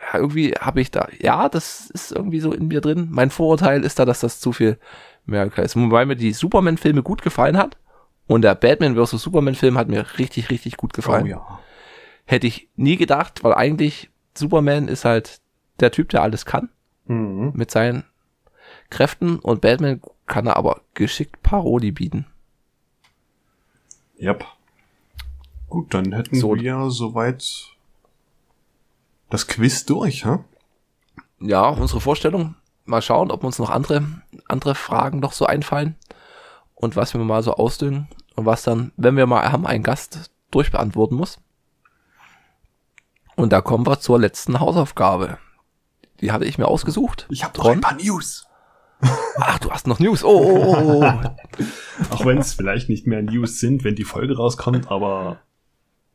ja, 0.01 0.19
irgendwie 0.19 0.53
habe 0.53 0.81
ich 0.81 0.91
da, 0.91 1.07
ja, 1.19 1.49
das 1.49 1.89
ist 1.89 2.11
irgendwie 2.11 2.39
so 2.39 2.51
in 2.51 2.67
mir 2.67 2.81
drin. 2.81 3.07
Mein 3.11 3.29
Vorurteil 3.29 3.83
ist 3.83 3.99
da, 3.99 4.05
dass 4.05 4.19
das 4.19 4.39
zu 4.39 4.53
viel 4.53 4.77
America 5.27 5.61
ist. 5.61 5.75
Wobei 5.75 6.05
mir 6.05 6.15
die 6.15 6.33
Superman-Filme 6.33 7.03
gut 7.03 7.21
gefallen 7.21 7.57
hat. 7.57 7.77
Und 8.27 8.41
der 8.41 8.55
Batman 8.55 8.95
vs. 8.95 9.11
Superman-Film 9.21 9.77
hat 9.77 9.87
mir 9.87 10.05
richtig, 10.17 10.49
richtig 10.49 10.77
gut 10.77 10.93
gefallen. 10.93 11.23
Oh 11.25 11.27
ja. 11.27 11.59
Hätte 12.25 12.47
ich 12.47 12.67
nie 12.75 12.97
gedacht, 12.97 13.43
weil 13.43 13.53
eigentlich 13.53 14.09
Superman 14.35 14.87
ist 14.89 15.05
halt 15.05 15.39
der 15.79 15.91
Typ, 15.91 16.09
der 16.09 16.21
alles 16.23 16.45
kann 16.45 16.69
Mhm. 17.05 17.53
mit 17.55 17.71
seinen 17.71 18.03
Kräften 18.89 19.39
und 19.39 19.61
Batman 19.61 20.01
kann 20.25 20.45
er 20.45 20.57
aber 20.57 20.81
geschickt 20.93 21.41
Parodie 21.41 21.91
bieten. 21.93 22.25
Yep. 24.19 24.45
Gut, 25.69 25.93
dann 25.93 26.11
hätten 26.13 26.35
So. 26.39 26.55
wir 26.55 26.89
soweit 26.89 27.45
das 29.29 29.47
Quiz 29.47 29.85
durch, 29.85 30.25
hä? 30.25 30.39
Ja, 31.39 31.69
unsere 31.69 32.01
Vorstellung. 32.01 32.55
Mal 32.85 33.01
schauen, 33.01 33.31
ob 33.31 33.43
uns 33.43 33.59
noch 33.59 33.69
andere, 33.69 34.05
andere 34.47 34.75
Fragen 34.75 35.19
noch 35.19 35.33
so 35.33 35.45
einfallen 35.45 35.95
und 36.75 36.95
was 36.95 37.13
wir 37.13 37.21
mal 37.21 37.43
so 37.43 37.53
ausdüngen 37.53 38.07
und 38.37 38.45
was 38.45 38.63
dann, 38.63 38.91
wenn 38.97 39.17
wir 39.17 39.25
mal 39.25 39.51
haben, 39.51 39.65
einen 39.65 39.83
Gast 39.83 40.29
durchbeantworten 40.51 41.17
muss. 41.17 41.39
Und 43.35 43.51
da 43.51 43.61
kommen 43.61 43.85
wir 43.85 43.99
zur 43.99 44.19
letzten 44.19 44.59
Hausaufgabe. 44.59 45.39
Die 46.21 46.31
hatte 46.31 46.45
ich 46.45 46.57
mir 46.57 46.67
ausgesucht. 46.67 47.27
Ich 47.29 47.43
habe 47.43 47.53
Tron? 47.53 47.81
paar 47.81 47.95
News. 47.95 48.47
Ach, 49.37 49.59
du 49.59 49.71
hast 49.71 49.87
noch 49.87 49.99
News. 49.99 50.23
Oh, 50.23 50.29
oh, 50.29 50.75
oh, 50.77 51.03
oh. 51.03 51.63
Auch 52.11 52.25
wenn 52.25 52.37
es 52.37 52.53
vielleicht 52.53 52.89
nicht 52.89 53.07
mehr 53.07 53.23
News 53.23 53.59
sind, 53.59 53.83
wenn 53.83 53.95
die 53.95 54.03
Folge 54.03 54.37
rauskommt, 54.37 54.91
aber 54.91 55.39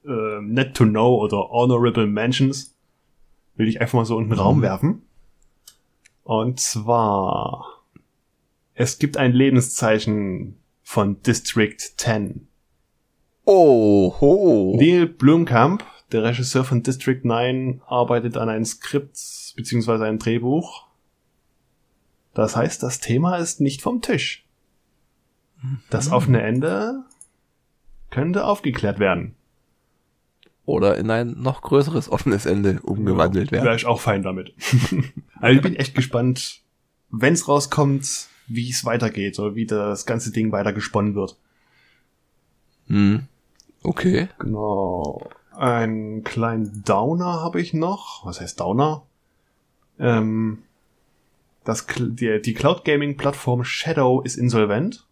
äh, 0.05 0.41
Net 0.41 0.77
to 0.77 0.85
Know 0.85 1.17
oder 1.17 1.51
Honorable 1.51 2.07
Mentions 2.07 2.77
will 3.57 3.67
ich 3.67 3.81
einfach 3.81 3.99
mal 3.99 4.05
so 4.05 4.19
in 4.19 4.29
den 4.29 4.39
Raum 4.39 4.63
werfen. 4.63 5.03
Und 6.23 6.61
zwar, 6.61 7.83
es 8.75 9.01
gibt 9.01 9.17
ein 9.17 9.33
Lebenszeichen 9.33 10.62
von 10.83 11.21
District 11.23 11.77
10. 11.97 12.49
oh, 13.45 14.15
oh. 14.21 14.77
Neil 14.79 15.07
Blomkamp, 15.07 15.85
der 16.13 16.25
Regisseur 16.25 16.65
von 16.65 16.83
District 16.83 17.21
9, 17.23 17.83
arbeitet 17.87 18.37
an 18.37 18.49
einem 18.49 18.65
Skript 18.65 19.19
beziehungsweise 19.57 20.05
einem 20.05 20.19
Drehbuch. 20.19 20.87
Das 22.35 22.57
heißt, 22.57 22.83
das 22.83 23.01
Thema 23.01 23.37
ist 23.37 23.61
nicht 23.61 23.83
vom 23.83 24.01
Tisch. 24.01 24.47
Das 25.91 26.11
offene 26.11 26.43
Ende 26.43 27.05
könnte 28.11 28.45
aufgeklärt 28.45 28.99
werden. 28.99 29.37
Oder 30.65 30.97
in 30.97 31.11
ein 31.11 31.41
noch 31.41 31.63
größeres 31.63 32.11
offenes 32.11 32.47
Ende 32.47 32.81
umgewandelt 32.83 33.51
Wäre 33.51 33.65
werden. 33.65 33.77
ich 33.77 33.87
auch 33.87 34.01
fein 34.01 34.23
damit. 34.23 34.55
also 35.41 35.57
ich 35.57 35.63
bin 35.63 35.75
echt 35.75 35.95
gespannt, 35.95 36.61
wenn's 37.11 37.49
rauskommt, 37.49 38.29
wie 38.55 38.71
es 38.71 38.85
weitergeht 38.85 39.39
oder 39.39 39.55
wie 39.55 39.67
das 39.67 40.07
ganze 40.07 40.33
Ding 40.33 40.53
weiter 40.53 40.73
gesponnen 40.73 41.15
wird. 41.15 41.37
Hm. 42.87 43.27
Okay. 43.83 44.29
Genau. 44.39 45.29
Einen 45.53 46.25
kleinen 46.25 46.83
Downer 46.85 47.41
habe 47.41 47.61
ich 47.61 47.75
noch. 47.75 48.25
Was 48.25 48.41
heißt 48.41 48.61
Downer? 48.61 49.03
Ähm, 49.99 50.63
das, 51.65 51.87
die, 51.99 52.41
die 52.41 52.55
Cloud 52.55 52.85
Gaming 52.85 53.17
Plattform 53.17 53.65
Shadow 53.65 54.21
ist 54.23 54.37
insolvent. 54.37 55.07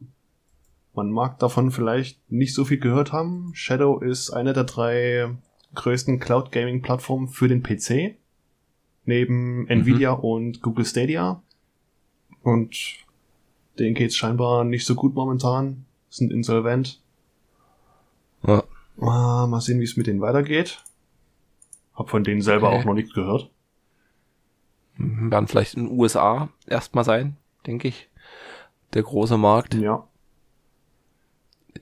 Man 0.94 1.10
mag 1.10 1.38
davon 1.38 1.70
vielleicht 1.70 2.18
nicht 2.30 2.54
so 2.54 2.64
viel 2.64 2.78
gehört 2.78 3.12
haben. 3.12 3.52
Shadow 3.54 3.98
ist 4.00 4.30
eine 4.30 4.52
der 4.52 4.64
drei 4.64 5.30
größten 5.74 6.18
Cloud 6.18 6.50
Gaming 6.50 6.82
Plattformen 6.82 7.28
für 7.28 7.48
den 7.48 7.62
PC. 7.62 8.16
Neben 9.04 9.66
Nvidia 9.68 10.12
und 10.12 10.62
Google 10.62 10.84
Stadia. 10.84 11.42
Und 12.42 13.04
denen 13.80 13.94
geht's 13.94 14.16
scheinbar 14.16 14.64
nicht 14.64 14.86
so 14.86 14.94
gut 14.94 15.14
momentan. 15.14 15.84
Sind 16.08 16.32
insolvent. 16.32 17.00
Ja. 18.46 18.62
Ah, 19.00 19.46
mal 19.48 19.60
sehen, 19.60 19.80
wie 19.80 19.84
es 19.84 19.96
mit 19.96 20.06
denen 20.06 20.20
weitergeht. 20.20 20.82
Hab 21.94 22.10
von 22.10 22.24
denen 22.24 22.42
selber 22.42 22.68
Okay. 22.68 22.78
auch 22.80 22.84
noch 22.84 22.94
nichts 22.94 23.12
gehört. 23.14 23.50
werden 24.96 25.46
vielleicht 25.48 25.74
in 25.74 25.86
den 25.88 25.98
USA 25.98 26.48
erstmal 26.66 27.04
sein, 27.04 27.36
denke 27.66 27.88
ich. 27.88 28.08
Der 28.92 29.02
große 29.02 29.38
Markt 29.38 29.74
Ja. 29.74 30.06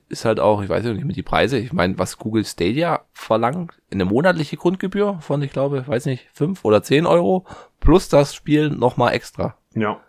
ist 0.09 0.25
halt 0.25 0.39
auch, 0.41 0.63
ich 0.63 0.69
weiß 0.69 0.85
ja 0.85 0.93
nicht 0.93 1.05
mehr 1.05 1.15
die 1.15 1.23
Preise. 1.23 1.59
Ich 1.59 1.73
meine, 1.73 1.99
was 1.99 2.19
Google 2.19 2.45
Stadia 2.45 3.01
verlangt, 3.13 3.73
eine 3.91 4.05
monatliche 4.05 4.57
Grundgebühr 4.57 5.19
von, 5.21 5.43
ich 5.43 5.51
glaube, 5.53 5.87
weiß 5.87 6.07
nicht, 6.07 6.29
fünf 6.33 6.65
oder 6.65 6.83
zehn 6.83 7.07
Euro 7.07 7.45
plus 7.81 8.09
das 8.09 8.35
Spiel 8.35 8.71
nochmal 8.71 9.15
extra. 9.15 9.57
Ja. 9.75 10.01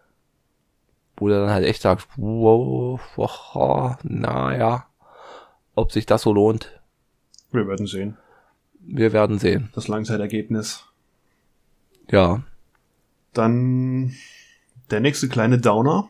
Wo 1.19 1.27
du 1.27 1.33
dann 1.33 1.49
halt 1.49 1.65
echt 1.65 1.81
sagst, 1.81 2.07
wow, 2.15 2.99
wow 3.15 3.97
naja, 4.03 4.87
ob 5.75 5.91
sich 5.91 6.05
das 6.05 6.21
so 6.23 6.33
lohnt, 6.33 6.79
Wir 7.51 7.67
werden 7.67 7.87
sehen. 7.87 8.17
wir 8.79 9.11
werden 9.13 9.37
sehen. 9.37 9.69
Das 9.75 9.87
Langzeitergebnis. 9.87 10.85
Ja, 12.09 12.41
Dann 13.33 14.13
der 14.89 14.99
nächste 15.01 15.29
kleine 15.29 15.59
Downer. 15.59 16.09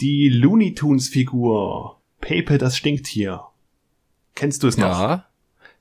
Die 0.00 0.28
Looney 0.28 0.74
Tunes 0.74 1.08
Figur. 1.08 2.00
Pepe 2.20 2.58
das 2.58 2.76
Stinktier. 2.76 3.44
Kennst 4.34 4.62
du 4.62 4.68
es 4.68 4.76
noch? 4.76 4.86
ja, 4.86 5.26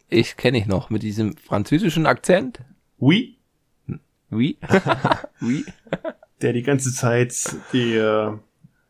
ich 0.10 0.38
kenne 0.38 0.58
ich 0.58 0.66
noch 0.68 0.90
mit 0.90 1.04
diesem 1.04 1.36
französischen 1.38 2.06
Akzent. 2.06 2.62
Oui? 3.00 3.38
Oui. 4.32 4.58
oui. 5.42 5.66
Der 6.42 6.54
die 6.54 6.64
ganze 6.64 6.94
Zeit 6.94 7.56
die 7.74 7.96
äh, 7.96 8.32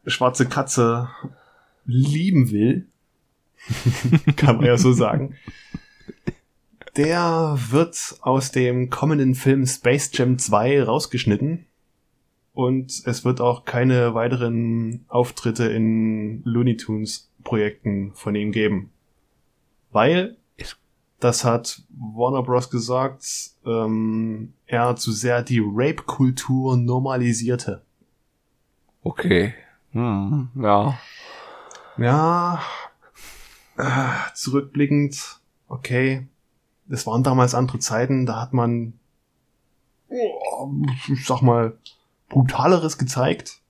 schwarze 0.05 0.47
Katze 0.47 1.09
lieben 1.85 2.51
will. 2.51 2.87
Kann 4.35 4.57
man 4.57 4.65
ja 4.65 4.77
so 4.77 4.93
sagen. 4.93 5.35
Der 6.95 7.57
wird 7.69 8.17
aus 8.21 8.51
dem 8.51 8.89
kommenden 8.89 9.35
Film 9.35 9.65
Space 9.65 10.09
Jam 10.13 10.39
2 10.39 10.83
rausgeschnitten. 10.83 11.65
Und 12.53 13.03
es 13.05 13.23
wird 13.23 13.39
auch 13.39 13.65
keine 13.65 14.15
weiteren 14.15 15.05
Auftritte 15.09 15.65
in 15.65 16.41
Looney 16.43 16.75
Tunes 16.75 17.29
Projekten 17.43 18.13
von 18.15 18.33
ihm 18.33 18.51
geben. 18.51 18.89
Weil, 19.91 20.37
das 21.19 21.43
hat 21.43 21.81
Warner 21.89 22.43
Bros. 22.43 22.69
gesagt, 22.69 23.25
ähm, 23.65 24.53
er 24.65 24.95
zu 24.95 25.11
sehr 25.11 25.41
die 25.41 25.61
Rape-Kultur 25.63 26.77
normalisierte. 26.77 27.81
Okay. 29.03 29.53
Hm, 29.91 30.49
ja. 30.55 30.99
Ja, 31.97 32.61
äh, 33.77 34.09
zurückblickend, 34.35 35.39
okay, 35.67 36.27
das 36.85 37.07
waren 37.07 37.23
damals 37.23 37.55
andere 37.55 37.79
Zeiten, 37.79 38.25
da 38.25 38.41
hat 38.41 38.53
man, 38.53 38.93
ich 40.09 41.25
sag 41.25 41.41
mal, 41.41 41.77
brutaleres 42.29 42.97
gezeigt. 42.97 43.61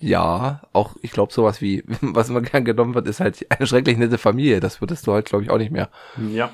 Ja, 0.00 0.62
auch 0.72 0.96
ich 1.02 1.10
glaube 1.12 1.32
sowas 1.32 1.60
wie, 1.60 1.84
was 2.00 2.28
immer 2.30 2.40
gern 2.40 2.64
genommen 2.64 2.94
wird, 2.94 3.06
ist 3.06 3.20
halt 3.20 3.46
eine 3.50 3.66
schrecklich 3.66 3.98
nette 3.98 4.18
Familie. 4.18 4.60
Das 4.60 4.80
würdest 4.80 5.06
du 5.06 5.12
halt, 5.12 5.26
glaube 5.26 5.44
ich, 5.44 5.50
auch 5.50 5.58
nicht 5.58 5.70
mehr 5.72 5.90
Ja. 6.32 6.50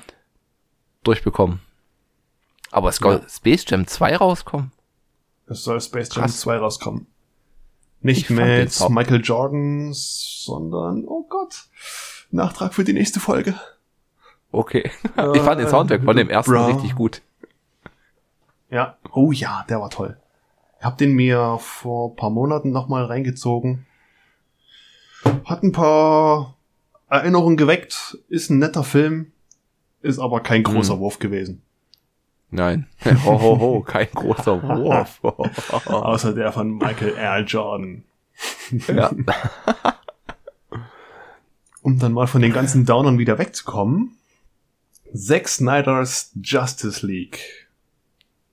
durchbekommen. 1.03 1.59
Aber 2.71 2.89
es 2.89 2.97
soll 2.97 3.21
Ja. 3.23 3.29
Space 3.29 3.65
Jam 3.67 3.87
2 3.87 4.17
rauskommen? 4.17 4.71
Es 5.47 5.63
soll 5.63 5.79
Space 5.79 6.09
Jam 6.13 6.23
Krass. 6.25 6.41
2 6.41 6.57
rauskommen. 6.57 7.07
Nicht 8.01 8.23
Ich 8.23 8.29
mit 8.29 8.89
Michael 8.89 9.21
Jordan, 9.23 9.89
sondern, 9.93 11.05
oh 11.07 11.25
Gott, 11.29 11.65
Nachtrag 12.29 12.73
für 12.73 12.83
die 12.83 12.93
nächste 12.93 13.19
Folge. 13.19 13.55
Okay. 14.51 14.91
ich 15.33 15.41
fand 15.41 15.59
den 15.61 15.69
Soundtrack 15.69 16.03
von 16.03 16.15
dem 16.17 16.29
ersten 16.29 16.51
Bra. 16.51 16.67
richtig 16.67 16.95
gut. 16.95 17.21
Ja. 18.69 18.97
Oh 19.13 19.31
ja, 19.31 19.65
der 19.69 19.79
war 19.79 19.89
toll. 19.89 20.19
Ich 20.79 20.85
hab 20.85 20.97
den 20.97 21.13
mir 21.13 21.57
vor 21.59 22.15
paar 22.15 22.29
Monaten 22.29 22.71
nochmal 22.71 23.05
reingezogen. 23.05 23.85
Hat 25.45 25.63
ein 25.63 25.71
paar 25.71 26.55
Erinnerungen 27.09 27.57
geweckt. 27.57 28.17
Ist 28.29 28.49
ein 28.49 28.59
netter 28.59 28.83
Film. 28.83 29.31
Ist 30.01 30.19
aber 30.19 30.41
kein 30.41 30.63
großer 30.63 30.93
Hm. 30.93 30.99
Wurf 30.99 31.19
gewesen. 31.19 31.61
Nein. 32.49 32.87
Ho, 33.25 33.41
ho, 33.41 33.59
ho, 33.59 33.81
kein 33.81 34.07
großer 34.13 34.61
Wurf. 34.61 35.19
Außer 35.87 36.33
der 36.33 36.51
von 36.51 36.77
Michael 36.77 37.15
R. 37.15 37.39
Jordan. 37.41 38.03
Ja. 38.87 39.11
um 41.81 41.97
dann 41.99 42.13
mal 42.13 42.27
von 42.27 42.41
den 42.41 42.53
ganzen 42.53 42.85
Downern 42.85 43.17
wieder 43.17 43.37
wegzukommen. 43.39 44.17
Zack 45.13 45.47
Snyder's 45.47 46.31
Justice 46.41 47.05
League. 47.05 47.66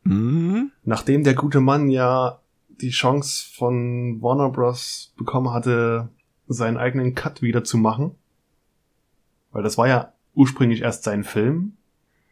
Mhm. 0.05 0.71
Nachdem 0.85 1.25
der 1.25 1.35
gute 1.35 1.61
Mann 1.61 1.89
ja 1.89 2.41
die 2.69 2.91
Chance 2.91 3.47
von 3.55 4.21
Warner 4.23 4.51
Bros. 4.51 5.13
bekommen 5.17 5.53
hatte, 5.53 6.09
seinen 6.47 6.77
eigenen 6.77 7.15
Cut 7.15 7.43
wieder 7.43 7.65
zu 7.65 7.79
machen. 7.79 8.15
Weil 9.51 9.63
das 9.63 9.79
war 9.79 9.89
ja 9.89 10.13
ursprünglich 10.35 10.83
erst 10.83 11.05
sein 11.05 11.25
Film. 11.25 11.77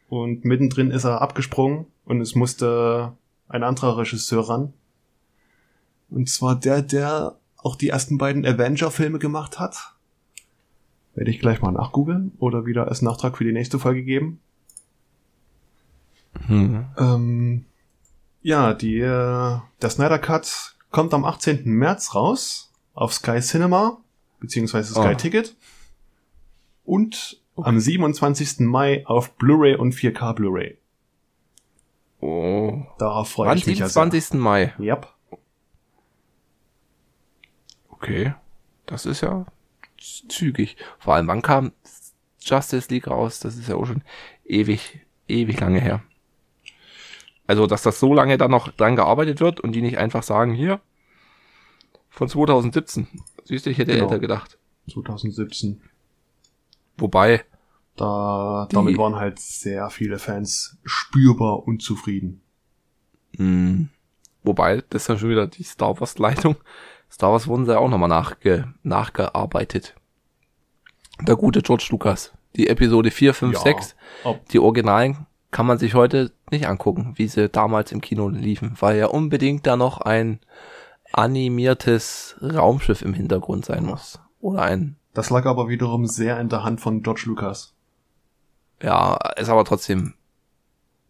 Und 0.09 0.45
mittendrin 0.45 0.91
ist 0.91 1.05
er 1.05 1.21
abgesprungen 1.21 1.87
und 2.05 2.21
es 2.21 2.35
musste 2.35 3.13
ein 3.47 3.63
anderer 3.63 3.97
Regisseur 3.97 4.47
ran. 4.47 4.73
Und 6.09 6.29
zwar 6.29 6.55
der, 6.55 6.81
der 6.81 7.37
auch 7.57 7.75
die 7.75 7.89
ersten 7.89 8.17
beiden 8.17 8.45
Avenger-Filme 8.45 9.19
gemacht 9.19 9.59
hat. 9.59 9.95
Werde 11.15 11.31
ich 11.31 11.39
gleich 11.39 11.61
mal 11.61 11.71
nachgoogeln 11.71 12.33
oder 12.37 12.65
wieder 12.65 12.87
als 12.87 13.01
Nachtrag 13.01 13.37
für 13.37 13.43
die 13.43 13.53
nächste 13.53 13.79
Folge 13.79 14.03
geben. 14.03 14.39
Hm. 16.47 16.85
Ähm, 16.97 17.65
ja, 18.41 18.73
die, 18.73 18.99
äh, 18.99 19.59
der 19.81 19.89
Snyder 19.89 20.19
Cut 20.19 20.75
kommt 20.91 21.13
am 21.13 21.25
18. 21.25 21.63
März 21.65 22.13
raus 22.15 22.71
auf 22.93 23.13
Sky 23.13 23.39
Cinema, 23.39 23.97
beziehungsweise 24.39 24.93
Sky 24.93 25.13
Oh. 25.13 25.15
Ticket. 25.15 25.55
Und 26.83 27.41
am 27.55 27.79
27. 27.79 28.59
Mai 28.61 29.05
auf 29.05 29.35
Blu-ray 29.35 29.75
und 29.75 29.93
4K 29.93 30.33
Blu-ray. 30.33 30.77
Oh. 32.19 32.83
Darauf 32.97 33.29
freue 33.31 33.49
Wann? 33.49 33.57
ich 33.57 33.67
mich 33.67 33.79
ja 33.79 33.87
27. 33.87 34.39
Mai. 34.39 34.73
sehr. 34.77 34.95
Yep. 34.95 35.07
Okay. 37.89 38.33
Das 38.85 39.05
ist 39.05 39.21
ja 39.21 39.45
zügig. 40.27 40.75
Vor 40.99 41.15
allem, 41.15 41.27
wann 41.27 41.41
kam 41.41 41.71
Justice 42.41 42.89
League 42.89 43.07
raus? 43.07 43.39
Das 43.39 43.55
ist 43.55 43.69
ja 43.69 43.75
auch 43.75 43.85
schon 43.85 44.03
ewig, 44.45 44.99
ewig 45.27 45.59
lange 45.59 45.79
her. 45.79 46.01
Also, 47.47 47.67
dass 47.67 47.83
das 47.83 47.99
so 47.99 48.13
lange 48.13 48.37
dann 48.37 48.51
noch 48.51 48.69
dran 48.69 48.95
gearbeitet 48.95 49.39
wird 49.41 49.59
und 49.59 49.73
die 49.73 49.81
nicht 49.81 49.97
einfach 49.97 50.23
sagen, 50.23 50.53
hier, 50.53 50.79
von 52.09 52.27
2017. 52.29 53.07
Siehst 53.45 53.65
du, 53.65 53.69
ich 53.69 53.77
hätte 53.77 53.91
Genau. 53.93 54.05
älter 54.05 54.19
gedacht. 54.19 54.57
2017. 54.91 55.81
Wobei, 56.97 57.43
Da, 57.95 58.67
damit 58.71 58.97
waren 58.97 59.15
halt 59.15 59.39
sehr 59.39 59.89
viele 59.89 60.17
Fans 60.19 60.77
spürbar 60.83 61.67
unzufrieden. 61.67 62.41
mh, 63.37 63.85
wobei, 64.43 64.83
das 64.89 65.03
ist 65.03 65.07
ja 65.09 65.17
schon 65.17 65.29
wieder 65.29 65.47
die 65.47 65.63
Star 65.63 65.99
Wars 65.99 66.17
Leitung. 66.17 66.55
Star 67.11 67.31
Wars 67.31 67.47
wurden 67.47 67.65
sie 67.65 67.77
auch 67.77 67.89
nochmal 67.89 68.09
nachge, 68.09 68.73
nachgearbeitet. 68.83 69.95
Der 71.21 71.35
gute 71.35 71.61
George 71.61 71.87
Lucas. 71.91 72.31
Die 72.55 72.67
Episode 72.67 73.11
4, 73.11 73.33
5, 73.33 73.53
Ja. 73.53 73.59
6. 73.59 73.95
Ob, 74.23 74.47
Die 74.49 74.59
Originalen 74.59 75.25
kann 75.53 75.67
man 75.67 75.77
sich 75.77 75.93
heute 75.93 76.31
nicht 76.51 76.67
angucken, 76.67 77.13
wie 77.15 77.27
sie 77.27 77.47
damals 77.47 77.93
im 77.93 78.01
Kino 78.01 78.27
liefen, 78.27 78.75
weil 78.79 78.97
ja 78.97 79.05
unbedingt 79.05 79.65
da 79.65 79.77
noch 79.77 80.01
ein 80.01 80.39
animiertes 81.13 82.35
Raumschiff 82.41 83.03
im 83.03 83.13
Hintergrund 83.13 83.63
sein 83.63 83.85
muss. 83.85 84.19
Oder 84.41 84.63
ein, 84.63 84.97
das 85.13 85.29
lag 85.29 85.45
aber 85.45 85.69
wiederum 85.69 86.07
sehr 86.07 86.39
in 86.39 86.49
der 86.49 86.63
Hand 86.63 86.81
von 86.81 87.03
George 87.03 87.23
Lucas. 87.27 87.73
ja, 88.81 89.15
ist 89.37 89.49
aber 89.49 89.63
trotzdem 89.63 90.15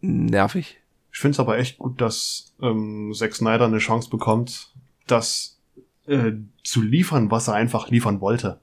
nervig. 0.00 0.78
Ich 1.10 1.18
finde 1.18 1.36
es 1.36 1.40
aber 1.40 1.58
echt 1.58 1.78
gut, 1.78 2.00
dass 2.00 2.52
ähm, 2.60 3.12
Zack 3.14 3.34
Snyder 3.34 3.64
eine 3.64 3.78
Chance 3.78 4.10
bekommt, 4.10 4.74
das 5.06 5.58
äh, 6.06 6.32
zu 6.62 6.82
liefern, 6.82 7.30
was 7.30 7.48
er 7.48 7.54
einfach 7.54 7.88
liefern 7.88 8.20
wollte. 8.20 8.60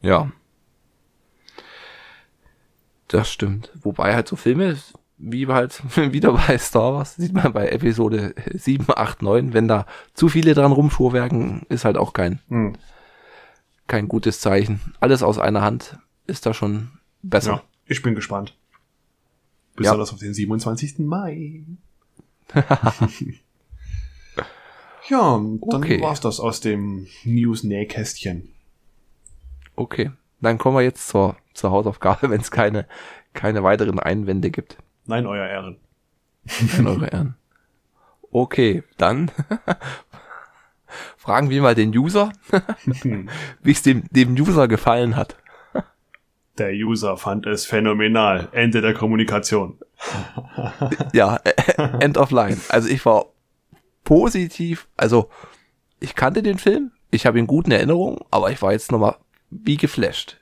Ja. 0.00 0.32
Das 3.14 3.30
stimmt. 3.30 3.70
Wobei 3.80 4.12
halt 4.12 4.26
so 4.26 4.34
Filme, 4.34 4.76
wie 5.18 5.46
halt 5.46 5.80
wieder 6.12 6.32
bei 6.32 6.58
Star 6.58 6.94
Wars, 6.94 7.14
sieht 7.14 7.32
man 7.32 7.52
bei 7.52 7.68
Episode 7.68 8.34
7, 8.52 8.86
8, 8.88 9.22
9, 9.22 9.52
wenn 9.54 9.68
da 9.68 9.86
zu 10.14 10.28
viele 10.28 10.52
dran 10.54 10.72
rumfuhrwerken, 10.72 11.62
ist 11.68 11.84
halt 11.84 11.96
auch 11.96 12.12
kein, 12.12 12.40
Hm. 12.48 12.76
kein 13.86 14.08
gutes 14.08 14.40
Zeichen. 14.40 14.80
Alles 14.98 15.22
aus 15.22 15.38
einer 15.38 15.62
Hand 15.62 15.96
ist 16.26 16.44
da 16.44 16.54
schon 16.54 16.88
besser. 17.22 17.52
Ja, 17.52 17.62
ich 17.86 18.02
bin 18.02 18.16
gespannt. 18.16 18.56
Besonders 19.76 20.12
auf 20.12 20.18
den 20.18 20.34
27. 20.34 20.98
Mai. 20.98 21.62
ja, 25.08 25.20
dann 25.38 25.60
Okay. 25.62 26.00
war's 26.00 26.20
das 26.20 26.40
aus 26.40 26.60
dem 26.60 27.06
News-Nähkästchen. 27.24 28.48
Okay. 29.76 30.10
Dann 30.40 30.58
kommen 30.58 30.76
wir 30.76 30.82
jetzt 30.82 31.06
zur, 31.08 31.36
zur 31.54 31.70
Hausaufgabe, 31.70 32.30
wenn 32.30 32.40
es 32.40 32.50
keine, 32.50 32.86
keine 33.32 33.62
weiteren 33.62 33.98
Einwände 33.98 34.50
gibt. 34.50 34.76
Nein, 35.06 35.26
euer 35.26 35.46
Ehren. 35.46 35.78
In 36.78 36.86
eure 36.86 37.08
Ehren. 37.08 37.36
Okay, 38.30 38.82
dann 38.98 39.30
fragen 41.16 41.50
wir 41.50 41.62
mal 41.62 41.74
den 41.74 41.96
User, 41.96 42.32
wie 43.62 43.70
es 43.70 43.82
dem, 43.82 44.04
dem 44.10 44.34
User 44.34 44.68
gefallen 44.68 45.16
hat. 45.16 45.36
Der 46.58 46.72
User 46.72 47.16
fand 47.16 47.46
es 47.46 47.66
phänomenal. 47.66 48.48
Ende 48.52 48.80
der 48.80 48.94
Kommunikation. 48.94 49.78
Ja, 51.12 51.40
End 51.98 52.16
of 52.16 52.30
Line. 52.30 52.58
Also 52.68 52.88
ich 52.88 53.04
war 53.06 53.26
positiv, 54.04 54.86
also 54.96 55.30
ich 55.98 56.14
kannte 56.14 56.42
den 56.42 56.58
Film, 56.58 56.92
ich 57.10 57.26
habe 57.26 57.38
ihn 57.38 57.46
gut 57.46 57.66
in 57.66 57.72
Erinnerung, 57.72 58.24
aber 58.30 58.50
ich 58.50 58.62
war 58.62 58.72
jetzt 58.72 58.92
nochmal 58.92 59.16
wie 59.50 59.76
geflasht. 59.76 60.40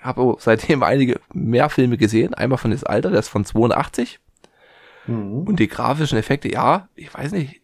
Habe 0.00 0.36
seitdem 0.38 0.82
einige 0.82 1.20
mehr 1.32 1.68
Filme 1.70 1.96
gesehen, 1.96 2.34
einmal 2.34 2.58
von 2.58 2.70
das 2.70 2.84
Alter, 2.84 3.10
das 3.10 3.26
ist 3.26 3.30
von 3.30 3.44
82 3.44 4.20
Mhm. 5.08 5.42
und 5.46 5.60
die 5.60 5.68
grafischen 5.68 6.18
Effekte, 6.18 6.50
ja, 6.50 6.88
ich 6.96 7.14
weiß 7.14 7.30
nicht, 7.30 7.60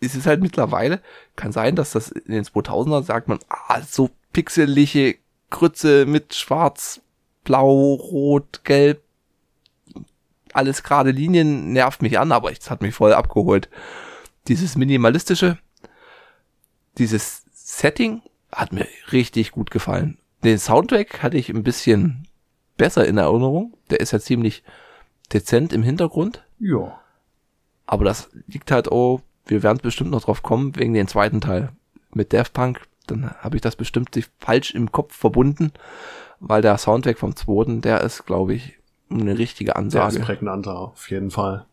es 0.00 0.14
ist 0.14 0.26
halt 0.26 0.40
mittlerweile, 0.40 1.02
kann 1.36 1.52
sein, 1.52 1.76
dass 1.76 1.90
das 1.90 2.08
in 2.10 2.32
den 2.32 2.44
2000er 2.44 3.02
sagt 3.02 3.28
man, 3.28 3.40
ah, 3.48 3.82
so 3.82 4.08
pixelige 4.32 5.16
Grütze 5.50 6.06
mit 6.06 6.34
schwarz, 6.34 7.02
blau, 7.44 7.92
rot, 7.94 8.62
gelb, 8.64 9.02
alles 10.54 10.82
gerade 10.82 11.10
Linien 11.10 11.72
nervt 11.74 12.00
mich 12.00 12.18
an, 12.18 12.32
aber 12.32 12.50
es 12.52 12.70
hat 12.70 12.80
mich 12.80 12.94
voll 12.94 13.12
abgeholt. 13.12 13.68
Dieses 14.46 14.76
minimalistische, 14.76 15.58
dieses 16.96 17.44
Setting 17.52 18.22
hat 18.50 18.72
mir 18.72 18.86
richtig 19.12 19.50
gut 19.50 19.70
gefallen. 19.70 20.16
Den 20.44 20.58
Soundtrack 20.58 21.22
hatte 21.22 21.36
ich 21.36 21.48
ein 21.50 21.62
bisschen 21.62 22.26
besser 22.76 23.06
in 23.06 23.18
Erinnerung. 23.18 23.74
Der 23.90 24.00
ist 24.00 24.12
ja 24.12 24.20
ziemlich 24.20 24.62
dezent 25.32 25.72
im 25.72 25.82
Hintergrund. 25.82 26.44
Ja. 26.58 27.00
Aber 27.86 28.04
das 28.04 28.30
liegt 28.46 28.70
halt 28.70 28.90
auch, 28.90 29.20
wir 29.46 29.62
werden 29.62 29.80
bestimmt 29.82 30.10
noch 30.10 30.22
drauf 30.22 30.42
kommen, 30.42 30.76
wegen 30.76 30.94
den 30.94 31.08
zweiten 31.08 31.40
Teil 31.40 31.70
mit 32.12 32.32
Daft 32.32 32.52
Punk. 32.52 32.86
Dann 33.06 33.30
habe 33.40 33.56
ich 33.56 33.62
das 33.62 33.76
bestimmt 33.76 34.14
sich 34.14 34.28
falsch 34.38 34.74
im 34.74 34.92
Kopf 34.92 35.14
verbunden, 35.14 35.72
weil 36.40 36.62
der 36.62 36.76
Soundtrack 36.78 37.18
vom 37.18 37.34
zweiten, 37.34 37.80
der 37.80 38.02
ist, 38.02 38.26
glaube 38.26 38.54
ich, 38.54 38.78
eine 39.10 39.38
richtige 39.38 39.72
Der 39.72 39.76
ist 39.76 39.96
Ansage. 39.96 40.20
prägnanter, 40.20 40.78
auf 40.78 41.10
jeden 41.10 41.30
Fall. 41.30 41.64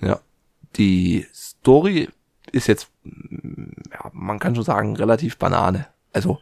Ja. 0.00 0.20
Die 0.76 1.26
Story 1.34 2.08
ist 2.52 2.66
jetzt, 2.68 2.90
ja, 3.04 4.10
man 4.12 4.38
kann 4.38 4.54
schon 4.54 4.64
sagen, 4.64 4.96
relativ 4.96 5.36
Banane. 5.36 5.86
Also, 6.12 6.38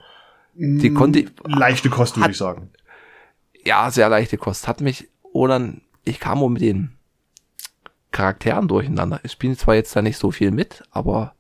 Die 0.61 0.93
konnte- 0.93 1.23
Mm, 1.23 1.53
Leichte 1.59 1.89
Kost, 1.89 2.17
würde 2.17 2.31
ich 2.33 2.37
sagen. 2.37 2.71
ja, 3.65 3.91
sehr 3.91 4.09
leichte 4.09 4.37
Kost. 4.39 4.67
Hat 4.67 4.81
mich, 4.81 5.09
oder 5.23 5.73
ich 6.05 6.19
kam 6.21 6.43
auch 6.43 6.49
mit 6.49 6.63
den 6.63 6.97
Charakteren 8.11 8.67
durcheinander. 8.69 9.21
Ich 9.23 9.33
spiele 9.33 9.57
zwar 9.57 9.75
jetzt 9.77 9.95
da 9.95 10.03
nicht 10.03 10.17
so 10.19 10.31
viel 10.31 10.51
mit, 10.51 10.83
aber 10.91 11.35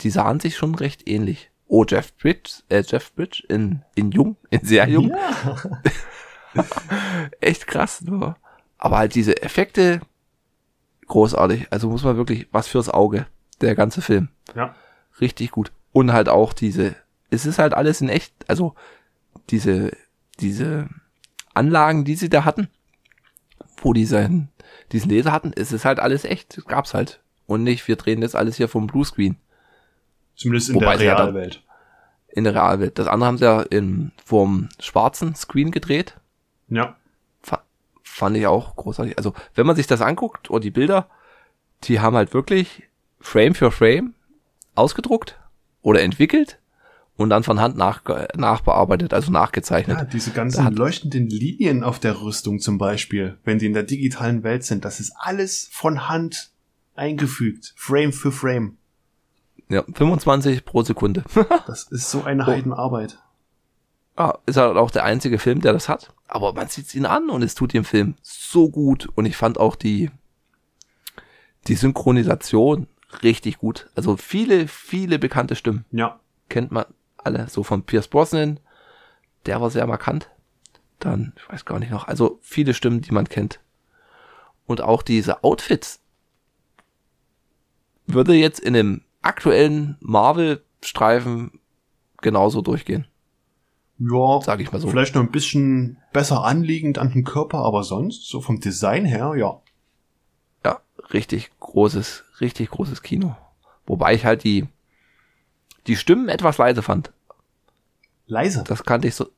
die 0.00 0.10
sahen 0.10 0.40
sich 0.40 0.56
schon 0.56 0.74
recht 0.74 1.08
ähnlich. 1.08 1.50
Oh, 1.66 1.84
Jeff 1.86 2.16
Bridge, 2.16 2.62
äh, 2.68 2.82
Jeff 2.86 3.12
Bridge 3.14 3.42
in, 3.48 3.82
in 3.94 4.10
jung, 4.12 4.36
in 4.50 4.64
sehr 4.64 4.88
jung. 4.88 5.10
Ja. 5.10 5.56
Echt 7.40 7.66
krass, 7.66 8.00
nur. 8.02 8.36
Aber 8.78 8.98
halt 8.98 9.14
diese 9.14 9.42
Effekte, 9.42 10.00
großartig. 11.06 11.66
Also 11.70 11.88
muss 11.88 12.04
man 12.04 12.16
wirklich, 12.16 12.46
was 12.52 12.68
fürs 12.68 12.88
Auge, 12.88 13.26
der 13.60 13.74
ganze 13.74 14.00
Film. 14.02 14.28
ja. 14.54 14.74
Richtig 15.20 15.50
gut. 15.50 15.72
Und 15.92 16.12
halt 16.14 16.30
auch 16.30 16.54
diese, 16.54 16.94
es 17.32 17.46
ist 17.46 17.58
halt 17.58 17.74
alles 17.74 18.00
in 18.00 18.08
echt, 18.08 18.32
also 18.48 18.74
diese, 19.50 19.90
diese 20.40 20.88
Anlagen, 21.54 22.04
die 22.04 22.14
sie 22.14 22.28
da 22.28 22.44
hatten, 22.44 22.68
wo 23.78 23.92
die 23.92 24.04
seinen, 24.04 24.48
diesen 24.92 25.10
Laser 25.10 25.32
hatten, 25.32 25.52
es 25.54 25.72
ist 25.72 25.84
halt 25.84 25.98
alles 25.98 26.24
echt. 26.24 26.56
Das 26.56 26.64
gab's 26.66 26.94
halt. 26.94 27.20
Und 27.46 27.64
nicht, 27.64 27.86
wir 27.88 27.96
drehen 27.96 28.20
das 28.20 28.34
alles 28.34 28.56
hier 28.56 28.68
vom 28.68 28.86
Bluescreen 28.86 29.36
Zumindest 30.36 30.70
in 30.70 30.76
Wobei 30.76 30.92
der 30.92 30.98
sie 30.98 31.04
ja 31.06 31.16
Realwelt. 31.16 31.62
in 32.28 32.44
der 32.44 32.54
Realwelt. 32.54 32.98
Das 32.98 33.06
andere 33.06 33.26
haben 33.26 33.38
sie 33.38 33.44
ja 33.44 33.60
in, 33.62 34.12
vom 34.24 34.68
schwarzen 34.80 35.34
Screen 35.34 35.70
gedreht. 35.72 36.16
Ja. 36.68 36.96
Fa- 37.42 37.64
fand 38.02 38.36
ich 38.36 38.46
auch 38.46 38.76
großartig. 38.76 39.18
Also, 39.18 39.34
wenn 39.54 39.66
man 39.66 39.76
sich 39.76 39.86
das 39.86 40.00
anguckt, 40.00 40.50
oder 40.50 40.60
die 40.60 40.70
Bilder, 40.70 41.08
die 41.84 42.00
haben 42.00 42.16
halt 42.16 42.32
wirklich 42.32 42.84
Frame 43.20 43.54
für 43.54 43.70
Frame 43.70 44.14
ausgedruckt 44.74 45.38
oder 45.82 46.00
entwickelt 46.00 46.58
und 47.16 47.30
dann 47.30 47.42
von 47.42 47.60
Hand 47.60 47.76
nach, 47.76 48.02
nachbearbeitet, 48.36 49.12
also 49.14 49.30
nachgezeichnet. 49.30 49.98
Ja, 49.98 50.04
diese 50.04 50.30
ganzen 50.30 50.64
hat- 50.64 50.74
leuchtenden 50.74 51.28
Linien 51.28 51.84
auf 51.84 51.98
der 51.98 52.20
Rüstung 52.22 52.58
zum 52.58 52.78
Beispiel, 52.78 53.38
wenn 53.44 53.58
die 53.58 53.66
in 53.66 53.74
der 53.74 53.82
digitalen 53.84 54.42
Welt 54.42 54.64
sind, 54.64 54.84
das 54.84 54.98
ist 55.00 55.12
alles 55.18 55.68
von 55.72 56.08
Hand 56.08 56.50
eingefügt, 56.94 57.74
Frame 57.76 58.12
für 58.12 58.32
Frame. 58.32 58.76
Ja, 59.68 59.84
25 59.94 60.64
pro 60.64 60.82
Sekunde. 60.82 61.24
Das 61.66 61.84
ist 61.84 62.10
so 62.10 62.24
eine 62.24 62.42
Oh. 62.42 62.46
Heidenarbeit. 62.46 63.18
Ja, 64.18 64.36
ist 64.44 64.58
halt 64.58 64.76
auch 64.76 64.90
der 64.90 65.04
einzige 65.04 65.38
Film, 65.38 65.62
der 65.62 65.72
das 65.72 65.88
hat. 65.88 66.12
Aber 66.28 66.52
man 66.52 66.68
sieht 66.68 66.94
ihn 66.94 67.06
an 67.06 67.30
und 67.30 67.42
es 67.42 67.54
tut 67.54 67.72
dem 67.72 67.84
Film 67.84 68.14
so 68.20 68.68
gut. 68.68 69.08
Und 69.14 69.24
ich 69.24 69.36
fand 69.38 69.58
auch 69.58 69.74
die, 69.74 70.10
die 71.66 71.74
Synchronisation 71.74 72.88
richtig 73.22 73.58
gut. 73.58 73.88
Also 73.94 74.16
viele, 74.18 74.68
viele 74.68 75.18
bekannte 75.18 75.56
Stimmen 75.56 75.84
Ja, 75.92 76.20
kennt 76.50 76.70
man 76.72 76.84
alle. 77.24 77.48
So 77.48 77.62
von 77.62 77.82
Pierce 77.84 78.08
Brosnan, 78.08 78.60
der 79.46 79.60
war 79.60 79.70
sehr 79.70 79.86
markant. 79.86 80.30
Dann, 80.98 81.32
ich 81.36 81.48
weiß 81.48 81.64
gar 81.64 81.78
nicht 81.78 81.90
noch, 81.90 82.06
also 82.06 82.38
viele 82.42 82.74
Stimmen, 82.74 83.00
die 83.00 83.12
man 83.12 83.28
kennt. 83.28 83.60
Und 84.66 84.80
auch 84.80 85.02
diese 85.02 85.42
Outfits 85.42 86.00
würde 88.06 88.34
jetzt 88.34 88.60
in 88.60 88.76
einem 88.76 89.02
aktuellen 89.20 89.96
Marvel-Streifen 90.00 91.60
genauso 92.20 92.62
durchgehen, 92.62 93.06
ja, 94.10 94.40
sag 94.42 94.60
ich 94.60 94.72
mal 94.72 94.80
so. 94.80 94.88
vielleicht 94.88 95.14
noch 95.14 95.22
ein 95.22 95.30
bisschen 95.30 95.98
besser 96.12 96.44
anliegend 96.44 96.98
an 96.98 97.12
den 97.12 97.24
Körper, 97.24 97.58
aber 97.58 97.84
sonst, 97.84 98.28
so 98.28 98.40
vom 98.40 98.60
Design 98.60 99.04
her, 99.04 99.34
ja. 99.36 99.60
ja, 100.64 100.80
richtig 101.12 101.50
großes, 101.60 102.24
richtig 102.40 102.70
großes 102.70 103.02
Kino. 103.02 103.36
Wobei 103.86 104.14
ich 104.14 104.24
halt 104.24 104.44
die, 104.44 104.66
die 105.86 105.96
Stimmen 105.96 106.28
etwas 106.28 106.58
leise 106.58 106.82
fand. 106.82 107.12
Leise. 108.26 108.64
Das 108.66 108.84
kannte 108.84 109.08
ich 109.08 109.14
so, 109.14 109.28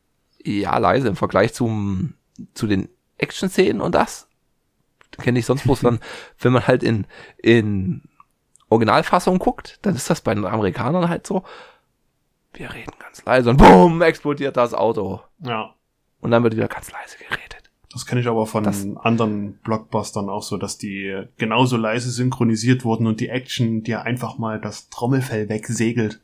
ja, 0.43 0.77
leise 0.79 1.09
im 1.09 1.17
Vergleich 1.17 1.55
zum, 1.55 2.15
zu 2.55 2.67
den 2.67 2.89
Action-Szenen 3.19 3.81
und 3.81 3.95
das. 3.95 4.29
Kenne 5.19 5.39
ich 5.39 5.47
sonst 5.47 5.65
bloß 5.65 5.81
dann, 5.81 6.01
wenn 6.39 6.53
man 6.53 6.67
halt 6.67 6.83
in, 6.83 7.07
in 7.39 8.03
Originalfassung 8.69 9.39
guckt, 9.39 9.79
dann 9.83 9.95
ist 9.95 10.11
das 10.11 10.21
bei 10.21 10.35
den 10.35 10.45
Amerikanern 10.45 11.09
halt 11.09 11.27
so, 11.27 11.45
wir 12.53 12.73
reden 12.73 12.93
ganz 12.99 13.25
leise 13.25 13.51
und 13.51 13.57
bumm, 13.57 14.03
explodiert 14.03 14.57
das 14.57 14.75
Auto. 14.75 15.21
Ja. 15.41 15.75
Und 16.21 16.31
dann 16.31 16.43
wird 16.43 16.57
wieder 16.57 16.69
ganz 16.69 16.91
leise 16.91 17.17
geredet. 17.19 17.71
Das 17.93 18.07
kenne 18.07 18.21
ich 18.21 18.27
aber 18.27 18.47
von 18.47 18.65
Das- 18.65 18.87
anderen 18.97 19.59
Blockbustern 19.59 20.29
auch 20.29 20.43
so, 20.43 20.57
dass 20.57 20.79
die 20.79 21.25
genauso 21.37 21.77
leise 21.77 22.11
synchronisiert 22.11 22.85
wurden 22.85 23.07
und 23.07 23.21
die 23.21 23.29
Action 23.29 23.83
dir 23.85 24.03
einfach 24.03 24.39
mal 24.39 24.61
das 24.61 24.89
Trommelfell 24.91 25.49
wegsegelt. 25.49 26.21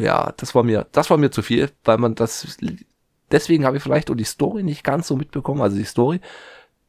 Ja, 0.00 0.32
das 0.36 0.54
war 0.54 0.62
mir, 0.62 0.86
das 0.92 1.10
war 1.10 1.16
mir 1.16 1.30
zu 1.30 1.42
viel, 1.42 1.70
weil 1.84 1.98
man 1.98 2.14
das, 2.14 2.58
deswegen 3.30 3.64
habe 3.64 3.76
ich 3.76 3.82
vielleicht 3.82 4.10
auch 4.10 4.14
die 4.14 4.24
Story 4.24 4.62
nicht 4.62 4.84
ganz 4.84 5.06
so 5.06 5.16
mitbekommen. 5.16 5.60
Also 5.60 5.76
die 5.76 5.84
Story, 5.84 6.20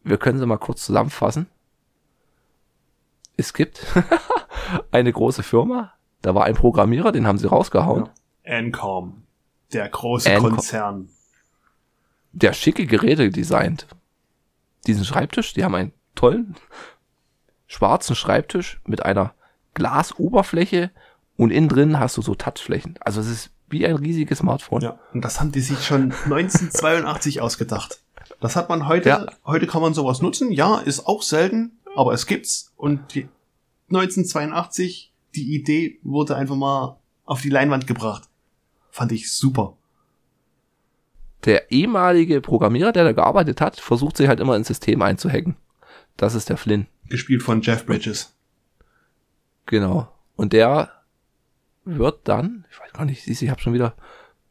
wir 0.03 0.17
können 0.17 0.39
sie 0.39 0.45
mal 0.45 0.57
kurz 0.57 0.85
zusammenfassen. 0.85 1.47
Es 3.37 3.53
gibt 3.53 3.85
eine 4.91 5.11
große 5.11 5.43
Firma, 5.43 5.93
da 6.21 6.35
war 6.35 6.45
ein 6.45 6.55
Programmierer, 6.55 7.11
den 7.11 7.27
haben 7.27 7.37
sie 7.37 7.47
rausgehauen. 7.47 8.09
Ancom. 8.45 9.23
Der 9.73 9.89
große 9.89 10.31
Ancom. 10.31 10.51
Konzern. 10.51 11.09
Der 12.33 12.53
schicke 12.53 12.85
Geräte 12.85 13.29
designt. 13.29 13.87
Diesen 14.87 15.05
Schreibtisch, 15.05 15.53
die 15.53 15.63
haben 15.63 15.75
einen 15.75 15.93
tollen 16.15 16.55
schwarzen 17.67 18.15
Schreibtisch 18.15 18.81
mit 18.85 19.05
einer 19.05 19.33
Glasoberfläche 19.73 20.91
und 21.41 21.51
innen 21.51 21.69
drin 21.69 21.99
hast 21.99 22.17
du 22.17 22.21
so 22.21 22.35
Touchflächen. 22.35 22.97
Also 22.99 23.19
es 23.21 23.27
ist 23.27 23.49
wie 23.69 23.85
ein 23.85 23.95
riesiges 23.95 24.39
Smartphone. 24.39 24.81
Ja. 24.81 24.99
Und 25.13 25.23
das 25.25 25.39
haben 25.39 25.51
die 25.51 25.61
sich 25.61 25.83
schon 25.85 26.11
1982 26.25 27.41
ausgedacht. 27.41 27.99
Das 28.39 28.55
hat 28.55 28.69
man 28.69 28.87
heute, 28.87 29.09
Ja. 29.09 29.25
heute 29.45 29.65
kann 29.67 29.81
man 29.81 29.93
sowas 29.93 30.21
nutzen. 30.21 30.51
Ja, 30.51 30.77
ist 30.79 31.07
auch 31.07 31.21
selten, 31.21 31.79
aber 31.95 32.13
es 32.13 32.25
gibt's. 32.27 32.73
Und 32.75 33.15
die 33.15 33.27
1982, 33.89 35.13
die 35.35 35.55
Idee 35.55 35.99
wurde 36.03 36.35
einfach 36.35 36.55
mal 36.55 36.97
auf 37.25 37.41
die 37.41 37.49
Leinwand 37.49 37.87
gebracht. 37.87 38.29
Fand 38.89 39.11
ich 39.11 39.31
super. 39.33 39.77
der 41.45 41.71
ehemalige 41.71 42.39
Programmierer, 42.39 42.91
der 42.91 43.03
da 43.03 43.11
gearbeitet 43.13 43.61
hat, 43.61 43.79
versucht 43.79 44.15
sich 44.17 44.27
halt 44.27 44.39
immer 44.39 44.55
ins 44.55 44.67
System 44.67 45.01
einzuhacken. 45.01 45.55
Das 46.17 46.35
ist 46.35 46.49
der 46.49 46.57
Flynn. 46.57 46.85
Gespielt 47.09 47.41
von 47.41 47.61
Jeff 47.61 47.83
Bridges. 47.87 48.35
Genau. 49.65 50.07
Und 50.35 50.53
der 50.53 50.91
wird 51.85 52.19
dann, 52.27 52.65
ich 52.71 52.79
weiß 52.79 52.93
gar 52.93 53.05
nicht, 53.05 53.27
ich 53.27 53.49
habe 53.49 53.59
schon 53.61 53.73
wieder 53.73 53.95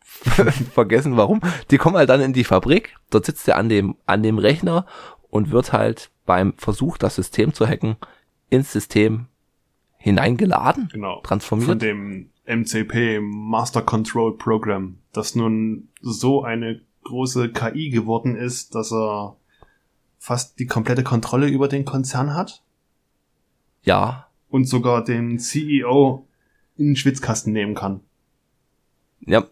vergessen, 0.74 1.16
warum. 1.16 1.40
Die 1.70 1.78
kommen 1.78 1.96
halt 1.96 2.08
dann 2.10 2.20
in 2.20 2.32
die 2.32 2.44
Fabrik. 2.44 2.96
Dort 3.10 3.26
sitzt 3.26 3.46
er 3.48 3.56
an 3.56 3.68
dem, 3.68 3.96
an 4.06 4.22
dem 4.22 4.38
Rechner 4.38 4.86
und 5.30 5.50
wird 5.50 5.72
halt 5.72 6.10
beim 6.26 6.54
Versuch, 6.56 6.98
das 6.98 7.14
System 7.16 7.54
zu 7.54 7.66
hacken, 7.66 7.96
ins 8.48 8.72
System 8.72 9.26
hineingeladen, 9.96 10.88
Genau. 10.92 11.16
Von 11.16 11.22
transformiert. 11.24 11.82
dem 11.82 12.30
MCP 12.46 13.20
Master 13.20 13.82
Control 13.82 14.36
Program, 14.36 14.98
das 15.12 15.34
nun 15.34 15.88
so 16.00 16.42
eine 16.42 16.80
große 17.04 17.50
KI 17.52 17.90
geworden 17.90 18.34
ist, 18.34 18.74
dass 18.74 18.92
er 18.92 19.36
fast 20.18 20.58
die 20.58 20.66
komplette 20.66 21.04
Kontrolle 21.04 21.46
über 21.48 21.68
den 21.68 21.84
Konzern 21.84 22.34
hat 22.34 22.62
Ja, 23.82 24.26
und 24.48 24.64
sogar 24.64 25.04
den 25.04 25.38
CEO 25.38 26.26
in 26.80 26.86
den 26.86 26.96
Schwitzkasten 26.96 27.52
nehmen 27.52 27.74
kann. 27.74 28.00
ja. 29.26 29.46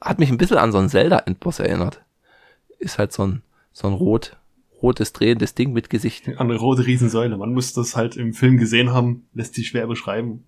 Hat 0.00 0.18
mich 0.18 0.30
ein 0.30 0.38
bisschen 0.38 0.58
an 0.58 0.72
so 0.72 0.78
einen 0.78 0.90
Zelda-Endboss 0.90 1.58
erinnert. 1.58 2.04
Ist 2.78 2.98
halt 2.98 3.12
so 3.12 3.26
ein, 3.26 3.42
so 3.72 3.88
ein 3.88 3.94
rot, 3.94 4.36
rotes 4.82 5.12
drehendes 5.12 5.54
Ding 5.54 5.72
mit 5.72 5.90
Gesicht. 5.90 6.28
Eine 6.38 6.56
rote 6.56 6.86
Riesensäule. 6.86 7.36
Man 7.38 7.54
muss 7.54 7.72
das 7.72 7.96
halt 7.96 8.14
im 8.16 8.34
Film 8.34 8.58
gesehen 8.58 8.92
haben, 8.92 9.26
lässt 9.32 9.54
sich 9.54 9.68
schwer 9.68 9.86
beschreiben. 9.86 10.44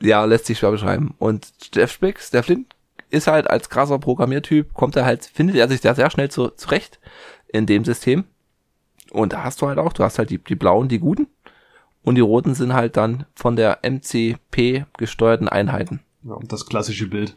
Ja, 0.00 0.24
lässt 0.24 0.46
sich 0.46 0.58
schwer 0.58 0.70
beschreiben. 0.70 1.14
Und 1.18 1.52
Jeff 1.74 1.90
Spix, 1.90 2.30
der 2.30 2.44
Flint, 2.44 2.74
ist 3.10 3.26
halt 3.26 3.50
als 3.50 3.68
krasser 3.68 3.98
Programmiertyp, 3.98 4.72
kommt 4.72 4.96
er 4.96 5.04
halt, 5.04 5.26
findet 5.26 5.56
er 5.56 5.68
sich 5.68 5.80
da 5.80 5.94
sehr 5.94 6.10
schnell 6.10 6.30
zu, 6.30 6.48
zurecht 6.48 7.00
in 7.48 7.66
dem 7.66 7.84
System. 7.84 8.24
Und 9.10 9.32
da 9.32 9.42
hast 9.42 9.60
du 9.60 9.66
halt 9.66 9.78
auch, 9.78 9.92
du 9.92 10.04
hast 10.04 10.18
halt 10.18 10.30
die, 10.30 10.38
die 10.38 10.54
blauen, 10.54 10.88
die 10.88 11.00
guten. 11.00 11.26
Und 12.02 12.14
die 12.14 12.20
roten 12.22 12.54
sind 12.54 12.72
halt 12.72 12.96
dann 12.96 13.26
von 13.34 13.56
der 13.56 13.80
MCP 13.82 14.86
gesteuerten 14.96 15.48
Einheiten. 15.48 16.00
Ja, 16.22 16.34
und 16.34 16.52
das 16.52 16.66
klassische 16.66 17.06
Bild. 17.06 17.36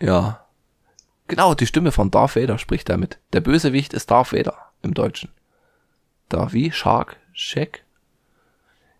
Ja. 0.00 0.46
Genau, 1.26 1.54
die 1.54 1.66
Stimme 1.66 1.92
von 1.92 2.10
Darth 2.10 2.36
Vader 2.36 2.58
spricht 2.58 2.88
damit. 2.88 3.18
Der 3.32 3.40
Bösewicht 3.40 3.92
ist 3.92 4.10
Darth 4.10 4.32
Vader 4.32 4.56
im 4.82 4.94
Deutschen. 4.94 5.30
Da 6.28 6.52
wie? 6.52 6.70
Shark? 6.70 7.16
Shack? 7.32 7.84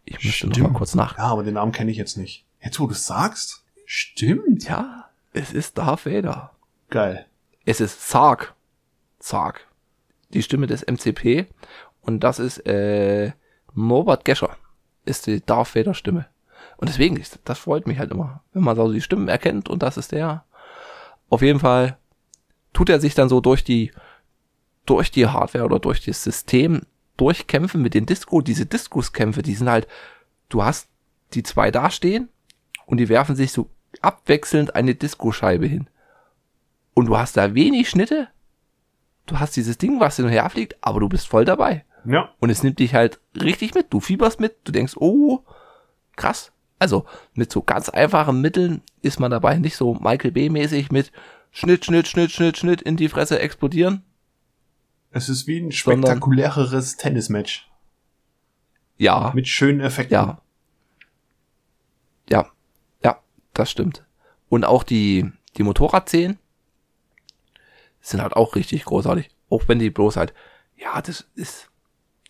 Ich 0.05 0.25
müsste 0.25 0.49
noch 0.49 0.59
mal 0.59 0.73
kurz 0.73 0.95
nach. 0.95 1.17
Ja, 1.19 1.25
aber 1.25 1.45
den 1.45 1.55
Namen 1.55 1.73
kenne 1.73 1.91
ich 1.91 1.97
jetzt 1.97 2.17
nicht. 2.17 2.45
Jetzt, 2.61 2.81
wo 2.81 2.87
du 2.87 2.95
sagst, 2.95 3.65
stimmt. 3.85 4.65
Ja, 4.65 5.09
es 5.33 5.53
ist 5.53 5.79
Darth 5.79 6.07
Vader. 6.07 6.53
Geil. 6.89 7.27
Es 7.65 7.81
ist 7.81 8.09
Sark. 8.09 8.55
Sark. 9.21 9.67
Die 10.31 10.43
Stimme 10.43 10.67
des 10.67 10.83
MCP. 10.83 11.47
Und 12.03 12.21
das 12.21 12.39
ist 12.39 12.67
äh, 12.67 13.33
Norbert 13.75 14.25
Gescher. 14.25 14.57
Ist 15.05 15.27
die 15.27 15.45
Darth 15.45 15.75
Vader 15.75 15.95
Stimme. 15.95 16.27
Und 16.77 16.89
deswegen, 16.89 17.23
das 17.45 17.59
freut 17.59 17.87
mich 17.87 17.99
halt 17.99 18.11
immer, 18.11 18.43
wenn 18.53 18.62
man 18.62 18.77
so 18.77 18.93
die 18.93 19.01
Stimmen 19.01 19.29
erkennt 19.29 19.68
und 19.68 19.83
das 19.83 19.97
ist 19.97 20.12
der. 20.12 20.45
Auf 21.29 21.43
jeden 21.43 21.61
Fall 21.61 21.99
tut 22.73 22.89
er 22.89 23.01
sich 23.01 23.14
dann 23.14 23.29
so 23.29 23.41
durch 23.41 23.64
die 23.64 23.93
durch 24.87 25.11
die 25.11 25.27
Hardware 25.27 25.64
oder 25.64 25.79
durch 25.79 26.05
das 26.05 26.23
System 26.23 26.83
durchkämpfen 27.16 27.81
mit 27.81 27.95
den 27.95 28.07
Disco. 28.07 28.41
Diese 28.41 28.66
Diskuskämpfe, 28.66 29.43
die 29.43 29.55
sind 29.55 29.68
halt, 29.68 29.87
du 30.49 30.64
hast 30.64 30.89
die 31.35 31.43
zwei 31.43 31.71
dastehen 31.71 32.29
und 32.87 32.97
die 32.97 33.09
werfen 33.09 33.37
sich 33.37 33.53
so 33.53 33.71
abwechselnd 34.01 34.75
eine 34.75 34.95
Disco-Scheibe 34.95 35.66
hin. 35.66 35.89
Und 36.95 37.07
du 37.07 37.16
hast 37.16 37.37
da 37.37 37.55
wenig 37.55 37.89
Schnitte. 37.89 38.29
Du 39.27 39.39
hast 39.39 39.55
dieses 39.55 39.79
Ding, 39.79 40.01
was 40.01 40.16
hin 40.16 40.25
und 40.25 40.33
her 40.33 40.49
fliegt, 40.51 40.77
aber 40.81 40.99
du 41.01 41.09
bist 41.09 41.29
voll 41.29 41.45
dabei. 41.45 41.85
Ja. 42.05 42.35
Und 42.39 42.51
es 42.51 42.63
nimmt 42.63 42.79
dich 42.79 42.95
halt 42.95 43.21
richtig 43.35 43.75
mit. 43.75 43.93
Du 43.93 44.01
fieberst 44.01 44.41
mit, 44.41 44.57
du 44.65 44.73
denkst, 44.73 44.97
oh, 44.97 45.41
krass. 46.17 46.53
Also 46.79 47.05
mit 47.35 47.53
so 47.53 47.63
ganz 47.63 47.89
einfachen 47.91 48.41
Mitteln 48.41 48.83
ist 49.03 49.21
man 49.21 49.31
dabei 49.31 49.59
nicht 49.59 49.77
so 49.77 49.95
Michael 49.95 50.33
B-mäßig 50.33 50.91
mit 50.91 51.13
Schnitt, 51.51 51.85
Schnitt, 51.85 52.09
Schnitt, 52.09 52.31
Schnitt, 52.31 52.57
Schnitt 52.57 52.81
in 52.83 52.97
die 52.97 53.09
Fresse 53.09 53.39
explodieren. 53.39 54.03
Es 55.11 55.29
ist 55.29 55.47
wie 55.47 55.59
ein 55.59 55.73
spektakuläreres 55.73 56.97
Tennismatch. 56.97 57.69
Ja, 58.97 59.33
Mit 59.35 59.49
schönen 59.49 59.81
Effekten. 59.81 60.15
ja. 60.15 60.41
Ja, 62.31 62.47
ja, 63.03 63.19
das 63.55 63.71
stimmt. 63.71 64.05
Und 64.49 64.65
auch 64.65 64.85
die, 64.85 65.31
die 65.57 65.65
Motorradszenen 65.65 66.39
sind 68.01 68.23
halt 68.23 68.35
auch 68.35 68.55
richtig 68.55 68.85
großartig. 68.85 69.31
Auch 69.49 69.67
wenn 69.67 69.79
die 69.81 69.91
bloß 69.91 70.17
halt, 70.17 70.33
ja, 70.77 71.03
das 71.03 71.27
ist, 71.35 71.70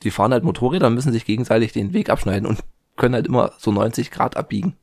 die 0.03 0.11
fahren 0.11 0.32
halt 0.32 0.44
Motorräder 0.44 0.86
und 0.86 0.94
müssen 0.94 1.12
sich 1.12 1.24
gegenseitig 1.24 1.72
den 1.72 1.92
Weg 1.92 2.11
abschneiden 2.11 2.46
und 2.46 2.61
können 2.96 3.14
halt 3.14 3.26
immer 3.26 3.53
so 3.59 3.72
90 3.72 4.11
Grad 4.11 4.36
abbiegen. 4.36 4.74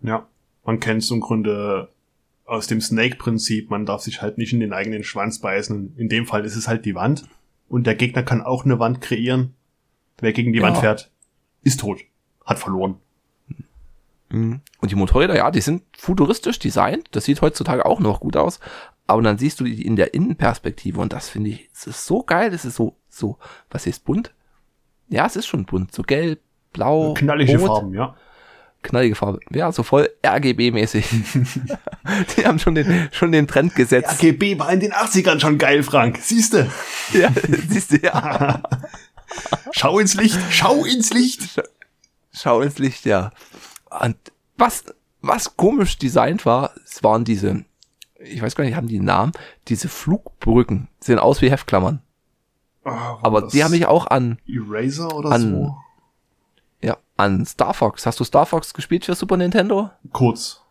Ja, 0.00 0.26
man 0.64 0.80
kennt 0.80 1.02
es 1.02 1.10
im 1.10 1.20
Grunde 1.20 1.88
aus 2.44 2.66
dem 2.66 2.80
Snake-Prinzip, 2.80 3.70
man 3.70 3.84
darf 3.84 4.02
sich 4.02 4.22
halt 4.22 4.38
nicht 4.38 4.52
in 4.52 4.60
den 4.60 4.72
eigenen 4.72 5.04
Schwanz 5.04 5.38
beißen. 5.38 5.94
In 5.96 6.08
dem 6.08 6.26
Fall 6.26 6.44
ist 6.44 6.56
es 6.56 6.66
halt 6.68 6.84
die 6.86 6.94
Wand. 6.94 7.24
Und 7.68 7.86
der 7.86 7.94
Gegner 7.94 8.22
kann 8.22 8.40
auch 8.40 8.64
eine 8.64 8.78
Wand 8.78 9.02
kreieren. 9.02 9.54
Wer 10.18 10.32
gegen 10.32 10.52
die 10.52 10.58
Ja. 10.60 10.64
Wand 10.64 10.78
fährt, 10.78 11.10
ist 11.62 11.80
tot. 11.80 12.00
Hat 12.46 12.58
verloren. 12.58 12.96
Mhm. 14.30 14.60
Und 14.80 14.90
die 14.90 14.94
Motorräder, 14.94 15.36
ja, 15.36 15.50
die 15.50 15.60
sind 15.60 15.82
futuristisch 15.96 16.58
designt. 16.58 17.08
Das 17.12 17.24
sieht 17.24 17.42
heutzutage 17.42 17.84
auch 17.84 18.00
noch 18.00 18.20
gut 18.20 18.36
aus. 18.36 18.60
Aber 19.06 19.22
dann 19.22 19.38
siehst 19.38 19.60
du 19.60 19.64
die 19.64 19.84
in 19.86 19.96
der 19.96 20.14
Innenperspektive 20.14 21.00
und 21.00 21.12
das 21.12 21.28
finde 21.28 21.50
ich, 21.50 21.70
es 21.72 21.86
ist 21.86 22.06
so 22.06 22.22
geil. 22.22 22.52
Es 22.52 22.64
ist 22.64 22.76
so, 22.76 22.96
so, 23.08 23.38
was 23.70 23.86
ist 23.86 24.04
bunt? 24.04 24.32
Ja, 25.08 25.26
es 25.26 25.36
ist 25.36 25.46
schon 25.46 25.64
bunt. 25.64 25.94
So 25.94 26.02
gelb, 26.02 26.40
blau, 26.72 27.14
Knallige 27.14 27.58
rot, 27.58 27.68
Farben, 27.68 27.94
ja. 27.94 28.14
knallige 28.82 29.14
Farbe. 29.14 29.40
Ja, 29.50 29.72
so 29.72 29.82
voll 29.82 30.10
RGB-mäßig. 30.22 31.04
die 32.36 32.46
haben 32.46 32.58
schon 32.58 32.74
den, 32.74 33.08
schon 33.12 33.32
den 33.32 33.46
Trend 33.46 33.74
gesetzt. 33.74 34.22
RGB 34.22 34.58
war 34.58 34.72
in 34.72 34.80
den 34.80 34.92
80ern 34.92 35.40
schon 35.40 35.58
geil, 35.58 35.82
Frank. 35.82 36.18
Siehste? 36.18 36.70
Ja, 37.12 37.32
siehst 37.68 37.92
du, 37.92 37.96
ja. 37.98 38.62
Schau 39.72 39.98
ins 39.98 40.14
Licht, 40.14 40.38
schau 40.50 40.84
ins 40.84 41.12
Licht. 41.12 41.62
Schau 42.32 42.60
ins 42.60 42.78
Licht, 42.78 43.04
ja. 43.04 43.32
Und 44.02 44.16
was, 44.56 44.84
was 45.20 45.56
komisch 45.56 45.98
designt 45.98 46.46
war, 46.46 46.72
es 46.84 47.02
waren 47.02 47.24
diese, 47.24 47.64
ich 48.18 48.42
weiß 48.42 48.54
gar 48.54 48.64
nicht, 48.64 48.74
haben 48.74 48.88
die 48.88 48.96
einen 48.96 49.06
Namen, 49.06 49.32
diese 49.68 49.88
Flugbrücken, 49.88 50.88
sehen 51.00 51.18
aus 51.18 51.42
wie 51.42 51.50
Heftklammern. 51.50 52.02
Ah, 52.84 53.18
Aber 53.22 53.48
die 53.48 53.62
haben 53.64 53.72
mich 53.72 53.86
auch 53.86 54.06
an, 54.06 54.38
Eraser 54.46 55.14
oder 55.14 55.30
an- 55.32 55.50
so? 55.50 55.76
ja, 56.80 56.96
an 57.16 57.44
Star 57.44 57.74
Fox. 57.74 58.06
Hast 58.06 58.20
du 58.20 58.24
Star 58.24 58.46
Fox 58.46 58.72
gespielt 58.74 59.04
für 59.04 59.14
Super 59.14 59.36
Nintendo? 59.36 59.90
Kurz. 60.12 60.62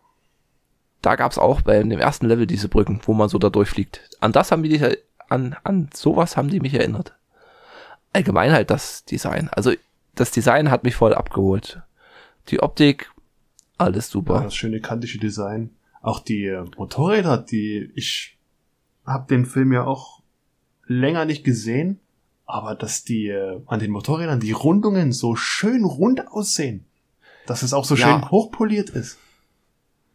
Da 1.02 1.14
gab's 1.16 1.38
auch 1.38 1.60
bei 1.60 1.78
dem 1.78 1.90
ersten 1.92 2.26
Level 2.26 2.46
diese 2.46 2.68
Brücken, 2.68 3.00
wo 3.04 3.12
man 3.14 3.28
so 3.28 3.38
da 3.38 3.50
durchfliegt. 3.50 4.08
An 4.20 4.32
das 4.32 4.50
haben 4.50 4.62
die 4.64 4.68
dich, 4.70 4.82
an, 5.28 5.56
an 5.62 5.90
sowas 5.94 6.36
haben 6.36 6.48
die 6.48 6.60
mich 6.60 6.74
erinnert. 6.74 7.14
Allgemein 8.12 8.50
halt 8.52 8.70
das 8.70 9.04
Design. 9.04 9.48
Also, 9.52 9.72
das 10.16 10.30
Design 10.32 10.70
hat 10.70 10.82
mich 10.82 10.96
voll 10.96 11.14
abgeholt. 11.14 11.82
Die 12.48 12.60
Optik, 12.60 13.12
alles 13.76 14.08
Ja, 14.08 14.12
super. 14.12 14.40
das 14.42 14.56
schöne 14.56 14.80
kantische 14.80 15.18
Design. 15.18 15.70
Auch 16.00 16.20
die 16.20 16.46
äh, 16.46 16.64
Motorräder, 16.76 17.38
die 17.38 17.92
ich 17.94 18.36
hab 19.06 19.28
den 19.28 19.46
Film 19.46 19.72
ja 19.72 19.84
auch 19.84 20.17
länger 20.88 21.24
nicht 21.24 21.44
gesehen, 21.44 22.00
aber 22.46 22.74
dass 22.74 23.04
die 23.04 23.28
äh, 23.28 23.60
an 23.66 23.78
den 23.78 23.90
Motorrädern 23.92 24.40
die 24.40 24.52
Rundungen 24.52 25.12
so 25.12 25.36
schön 25.36 25.84
rund 25.84 26.26
aussehen, 26.28 26.84
dass 27.46 27.62
es 27.62 27.72
auch 27.72 27.84
so 27.84 27.94
Ja. 27.94 28.08
schön 28.20 28.30
hochpoliert 28.30 28.90
ist. 28.90 29.18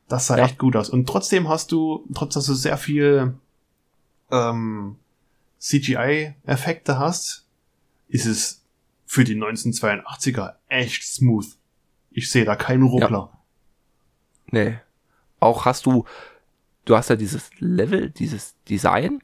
Das 0.10 0.28
sah 0.28 0.38
Ja. 0.38 0.46
echt 0.46 0.60
gut 0.60 0.76
aus. 0.76 0.90
Und 0.90 1.08
trotzdem 1.08 1.48
hast 1.48 1.72
du, 1.72 2.06
trotz 2.14 2.34
dass 2.34 2.46
du 2.48 2.54
sehr 2.54 2.78
viel 2.78 3.36
ähm, 4.32 4.98
CGI-Effekte 5.60 6.98
hast, 7.00 7.46
ist 8.08 8.26
es 8.26 8.62
für 9.06 9.24
die 9.24 9.36
1982er 9.36 10.54
echt 10.70 11.04
smooth. 11.04 11.46
Ich 12.12 12.30
sehe 12.32 12.46
da 12.46 12.56
keinen 12.56 12.84
Ruckler. 12.84 13.32
Nee. 14.52 14.78
Auch 15.40 15.66
hast 15.66 15.86
du, 15.86 16.06
du 16.86 16.96
hast 16.96 17.10
ja 17.10 17.16
dieses 17.16 17.50
Level, 17.60 18.10
dieses 18.10 18.56
Design, 18.70 19.22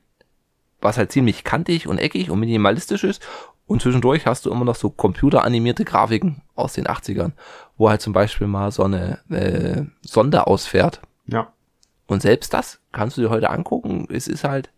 was 0.81 0.97
halt 0.97 1.11
ziemlich 1.11 1.43
kantig 1.43 1.87
und 1.87 1.97
eckig 1.97 2.29
und 2.29 2.39
minimalistisch 2.39 3.03
ist. 3.03 3.21
Und 3.65 3.81
zwischendurch 3.81 4.25
hast 4.25 4.45
du 4.45 4.51
immer 4.51 4.65
noch 4.65 4.75
so 4.75 4.89
computeranimierte 4.89 5.85
Grafiken 5.85 6.41
aus 6.55 6.73
den 6.73 6.87
80ern, 6.87 7.33
wo 7.77 7.89
halt 7.89 8.01
zum 8.01 8.13
Beispiel 8.13 8.47
mal 8.47 8.71
so 8.71 8.83
eine 8.83 9.19
äh, 9.29 9.83
Sonde 10.01 10.47
ausfährt. 10.47 11.01
Ja. 11.27 11.53
Und 12.07 12.23
selbst 12.23 12.53
das 12.53 12.79
kannst 12.91 13.17
du 13.17 13.21
dir 13.21 13.29
heute 13.29 13.51
angucken. 13.51 14.07
Es 14.09 14.27
ist 14.27 14.43
halt 14.43 14.71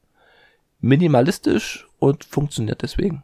minimalistisch 0.81 1.87
und 1.99 2.25
funktioniert 2.25 2.81
deswegen. 2.81 3.23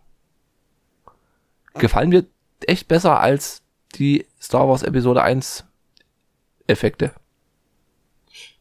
Gefallen 1.74 2.10
mir 2.10 2.26
echt 2.66 2.88
besser 2.88 3.20
als 3.20 3.62
die 3.96 4.26
Star 4.42 4.70
Wars 4.70 4.84
Episode 4.84 5.22
1 5.22 5.66
Effekte. 6.68 7.12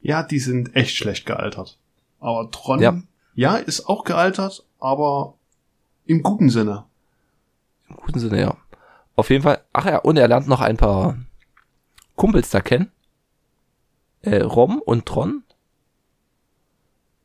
Ja, 0.00 0.22
die 0.22 0.38
sind 0.38 0.74
echt 0.74 0.96
schlecht 0.96 1.26
gealtert. 1.26 1.78
Aber 2.20 2.50
Tron, 2.50 2.80
Ja. 2.80 3.00
Ja. 3.36 3.56
ist 3.56 3.88
auch 3.88 4.04
gealtert, 4.04 4.64
aber 4.78 5.34
im 6.06 6.22
guten 6.22 6.50
Sinne. 6.50 6.84
Im 7.88 7.96
guten 7.96 8.18
Sinne, 8.18 8.40
ja. 8.40 8.56
Auf 9.14 9.30
jeden 9.30 9.42
Fall. 9.42 9.62
Ach 9.72 9.86
ja, 9.86 9.98
und 9.98 10.16
er 10.16 10.28
lernt 10.28 10.48
noch 10.48 10.60
ein 10.60 10.76
paar 10.76 11.18
Kumpels 12.16 12.50
da 12.50 12.60
kennen. 12.60 12.90
Äh, 14.22 14.42
Rom 14.42 14.80
und 14.80 15.06
Tron. 15.06 15.42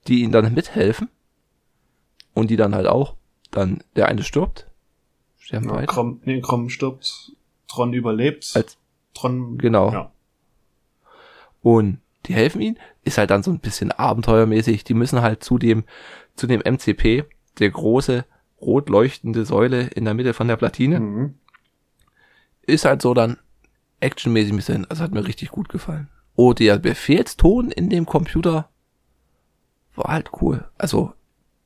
Die 0.08 0.22
ihm 0.22 0.32
dann 0.32 0.54
mithelfen. 0.54 1.10
Und 2.34 2.50
die 2.50 2.56
dann 2.56 2.76
halt 2.76 2.88
auch. 2.88 3.16
Dann 3.52 3.84
der 3.96 4.08
eine 4.08 4.24
stirbt. 4.24 4.68
Sterben 5.38 5.68
Ja, 5.68 5.74
beide. 5.74 5.88
Krom, 5.88 6.22
nee, 6.24 6.40
Krom 6.40 6.70
stirbt, 6.70 7.34
Tron 7.68 7.94
überlebt. 7.94 8.52
Als, 8.56 8.78
Tron, 9.14 9.58
genau. 9.58 9.92
Ja. 9.92 10.12
Und 11.62 12.00
die 12.26 12.34
helfen 12.34 12.62
ihm. 12.62 12.78
Ist 13.04 13.18
halt 13.18 13.30
dann 13.32 13.44
so 13.44 13.52
ein 13.52 13.60
bisschen 13.60 13.92
abenteuermäßig. 13.92 14.84
Die 14.84 14.94
müssen 14.94 15.22
halt 15.22 15.44
zu 15.44 15.58
dem, 15.58 15.84
zu 16.36 16.48
dem 16.48 16.62
MCP, 16.62 17.24
der 17.60 17.70
große, 17.70 18.26
rot 18.62 18.90
leuchtende 18.90 19.46
Säule 19.46 19.88
in 19.88 20.06
der 20.06 20.14
Mitte 20.14 20.34
von 20.34 20.48
der 20.48 20.58
Platine. 20.58 21.00
Mhm. 21.00 21.36
ist 22.64 22.86
halt 22.86 23.02
so 23.02 23.14
dann 23.14 23.38
actionmäßig 24.00 24.54
ein 24.54 24.56
bisschen, 24.56 24.86
also 24.90 25.04
hat 25.04 25.12
mir 25.12 25.26
richtig 25.26 25.50
gut 25.50 25.70
gefallen. 25.70 26.10
Oh, 26.36 26.54
der 26.54 26.78
Befehlston 26.78 27.72
in 27.72 27.90
dem 27.90 28.06
Computer 28.06 28.70
war 29.96 30.12
halt 30.12 30.32
cool. 30.42 30.66
Also 30.78 31.14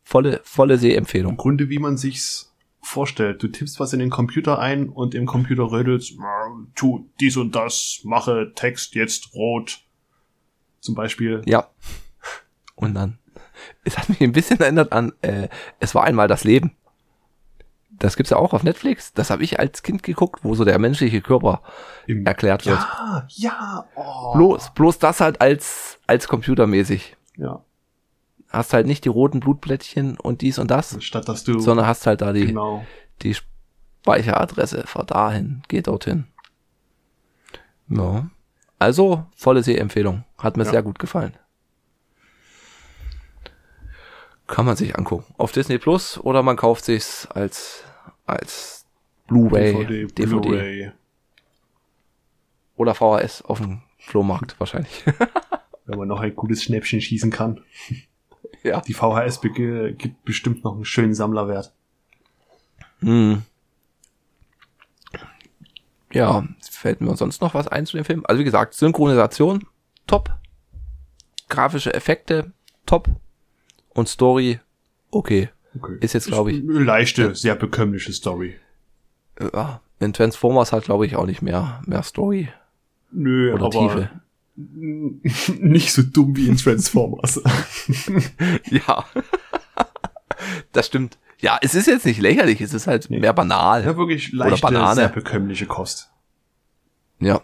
volle, 0.04 0.42
volle 0.44 0.76
Im 0.76 0.80
Sehempfehlung. 0.80 1.38
Grunde, 1.38 1.70
wie 1.70 1.80
man 1.80 1.98
sich's 1.98 2.54
vorstellt. 2.82 3.42
Du 3.42 3.48
tippst 3.48 3.80
was 3.80 3.94
in 3.94 4.00
den 4.00 4.10
Computer 4.10 4.60
ein 4.60 4.90
und 4.90 5.16
im 5.16 5.26
Computer 5.26 5.72
rödelst, 5.72 6.14
"Ah, 6.20 6.50
tu 6.76 7.10
dies 7.20 7.38
und 7.38 7.56
das, 7.56 8.02
mache 8.04 8.52
Text 8.56 8.96
jetzt 8.96 9.34
rot. 9.34 9.82
Zum 10.86 10.94
Beispiel. 10.94 11.42
Ja. 11.46 11.68
Und 12.76 12.94
dann, 12.94 13.18
es 13.84 13.98
hat 13.98 14.08
mich 14.08 14.22
ein 14.22 14.34
bisschen 14.34 14.60
erinnert 14.60 14.92
an, 14.92 15.14
äh, 15.22 15.50
es 15.80 15.96
war 15.96 16.04
einmal 16.04 16.28
das 16.28 16.44
Leben. 16.44 16.76
Das 17.90 18.18
gibt's 18.18 18.30
ja 18.30 18.38
auch 18.38 18.54
auf 18.54 18.62
Netflix. 18.62 19.14
Das 19.14 19.32
habe 19.32 19.44
ich 19.44 19.60
als 19.60 19.82
Kind 19.82 20.04
geguckt, 20.04 20.44
wo 20.44 20.54
so 20.54 20.64
der 20.64 20.78
menschliche 20.78 21.22
Körper 21.22 21.64
Im, 22.06 22.24
erklärt 22.26 22.68
wird. 22.68 22.78
ja, 22.78 23.26
ja, 23.30 23.86
oh. 23.96 24.34
Bloß, 24.34 24.76
bloß 24.76 25.00
das 25.00 25.22
halt 25.22 25.42
als, 25.42 25.98
als 26.06 26.28
computermäßig. 26.28 27.18
Ja. 27.38 27.64
Hast 28.50 28.74
halt 28.74 28.86
nicht 28.86 29.06
die 29.06 29.10
roten 29.10 29.40
Blutplättchen 29.40 30.20
und 30.20 30.42
dies 30.42 30.60
und 30.60 30.70
das, 30.70 31.04
Statt 31.04 31.28
dass 31.28 31.46
du, 31.46 31.60
sondern 31.60 31.88
hast 31.88 32.06
halt 32.06 32.22
da 32.22 32.32
die, 32.32 32.48
genau. 32.48 32.86
die 33.24 33.34
Speicheradresse, 33.34 34.86
fahr 34.86 35.06
dahin, 35.06 35.64
geh 35.68 35.82
dorthin. 35.82 36.28
Ja. 37.88 38.30
Also, 38.80 39.26
volle 39.36 39.64
Sehempfehlung. 39.64 40.24
Hat 40.38 40.58
mir 40.58 40.64
Ja. 40.66 40.72
sehr 40.72 40.84
gut 40.84 41.00
gefallen. 41.00 41.34
Kann 44.48 44.66
man 44.66 44.76
sich 44.76 44.96
angucken. 44.98 45.34
Auf 45.38 45.52
Disney 45.52 45.78
Plus 45.80 46.20
oder 46.20 46.44
man 46.44 46.56
kauft 46.56 46.86
sich's 46.86 47.26
als, 47.28 47.84
als 48.28 48.86
Blu-ray, 49.28 49.74
DVD, 49.74 50.06
DVD, 50.06 50.26
Blu-ray. 50.40 50.92
oder 52.76 52.94
VHS 52.94 53.42
auf 53.42 53.60
dem 53.60 53.82
Flohmarkt 53.98 54.60
wahrscheinlich. 54.60 55.04
Wenn 55.88 55.98
man 55.98 56.08
noch 56.08 56.20
ein 56.20 56.36
gutes 56.36 56.64
Schnäppchen 56.64 57.02
schießen 57.02 57.32
kann. 57.32 57.62
ja. 58.64 58.82
Die 58.82 58.94
VHS 58.94 59.42
gibt 59.42 60.24
bestimmt 60.26 60.64
noch 60.64 60.76
einen 60.76 60.86
schönen 60.86 61.16
Sammlerwert. 61.16 61.74
Hm. 63.00 63.42
Ja, 66.16 66.48
fällt 66.72 67.02
mir 67.02 67.16
sonst 67.18 67.42
noch 67.42 67.54
was 67.54 67.68
ein 67.68 67.86
zu 67.86 67.98
dem 67.98 68.06
Film? 68.06 68.24
Also 68.26 68.40
wie 68.40 68.44
gesagt, 68.46 68.74
Synchronisation, 68.74 69.66
top. 70.08 70.34
Grafische 71.50 71.94
Effekte, 71.94 72.52
top. 72.86 73.10
Und 73.90 74.08
Story, 74.10 74.60
okay. 75.12 75.50
Okay. 75.80 75.98
Ist 76.00 76.14
jetzt, 76.14 76.28
glaub 76.28 76.48
ich- 76.48 76.62
leichte, 76.64 77.36
sehr 77.36 77.56
bekömmliche 77.56 78.14
Story. 78.14 78.56
Äh, 79.36 79.50
Ja, 79.54 79.82
in 80.00 80.14
Transformers 80.14 80.72
hat, 80.72 80.86
glaube 80.86 81.06
ich, 81.06 81.16
auch 81.18 81.26
nicht 81.26 81.42
mehr, 81.42 81.82
mehr 81.86 82.04
Story 82.04 82.48
Nö, 83.12 83.54
oder 83.54 83.66
aber 83.66 83.72
Tiefe. 83.72 84.10
nicht 85.60 85.92
so 85.92 86.02
dumm 86.02 86.36
wie 86.38 86.48
in 86.48 86.56
Transformers. 86.58 87.42
Ja. 88.72 89.06
das 90.72 90.86
stimmt. 90.88 91.18
Ja, 91.40 91.58
es 91.62 91.76
ist 91.76 91.88
jetzt 91.88 92.06
nicht 92.06 92.20
lächerlich, 92.22 92.62
es 92.62 92.74
ist 92.74 92.88
halt 92.88 93.10
Nee. 93.10 93.20
mehr 93.20 93.34
banal. 93.34 93.84
ja, 93.84 93.98
wirklich 93.98 94.32
leichte, 94.32 94.62
Banane. 94.62 94.96
sehr 94.96 95.10
bekömmliche 95.10 95.66
Kost. 95.66 96.12
Ja. 97.20 97.42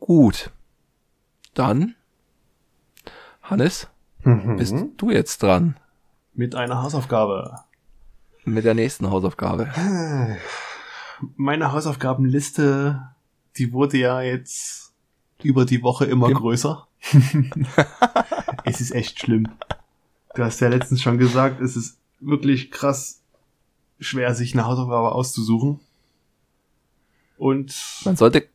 Gut. 0.00 0.50
Dann, 1.54 1.94
Hannes, 3.42 3.88
bist 4.22 4.74
Mhm. 4.74 4.96
du 4.96 5.10
jetzt 5.10 5.42
dran 5.42 5.76
Mit 6.34 6.54
einer 6.54 6.82
Hausaufgabe. 6.82 7.54
mit 8.44 8.64
der 8.64 8.74
nächsten 8.74 9.10
Hausaufgabe. 9.10 9.72
meine 11.36 11.72
Hausaufgabenliste, 11.72 13.00
die 13.56 13.72
wurde 13.72 13.96
ja 13.98 14.20
jetzt 14.20 14.92
über 15.42 15.64
die 15.64 15.82
Woche 15.82 16.04
immer 16.04 16.28
Im- 16.28 16.34
größer. 16.36 16.86
es 18.64 18.80
ist 18.80 18.92
echt 18.92 19.20
schlimm. 19.20 19.48
Du 20.36 20.44
hast 20.44 20.60
ja 20.60 20.68
letztens 20.68 21.02
schon 21.02 21.18
gesagt, 21.18 21.60
es 21.60 21.76
ist 21.76 21.98
wirklich 22.20 22.70
krass 22.70 23.22
schwer, 23.98 24.34
sich 24.34 24.52
eine 24.52 24.66
Hausaufgabe 24.66 25.12
auszusuchen. 25.12 25.80
Und 27.38 27.74
Man 28.04 28.16
sollte, 28.16 28.46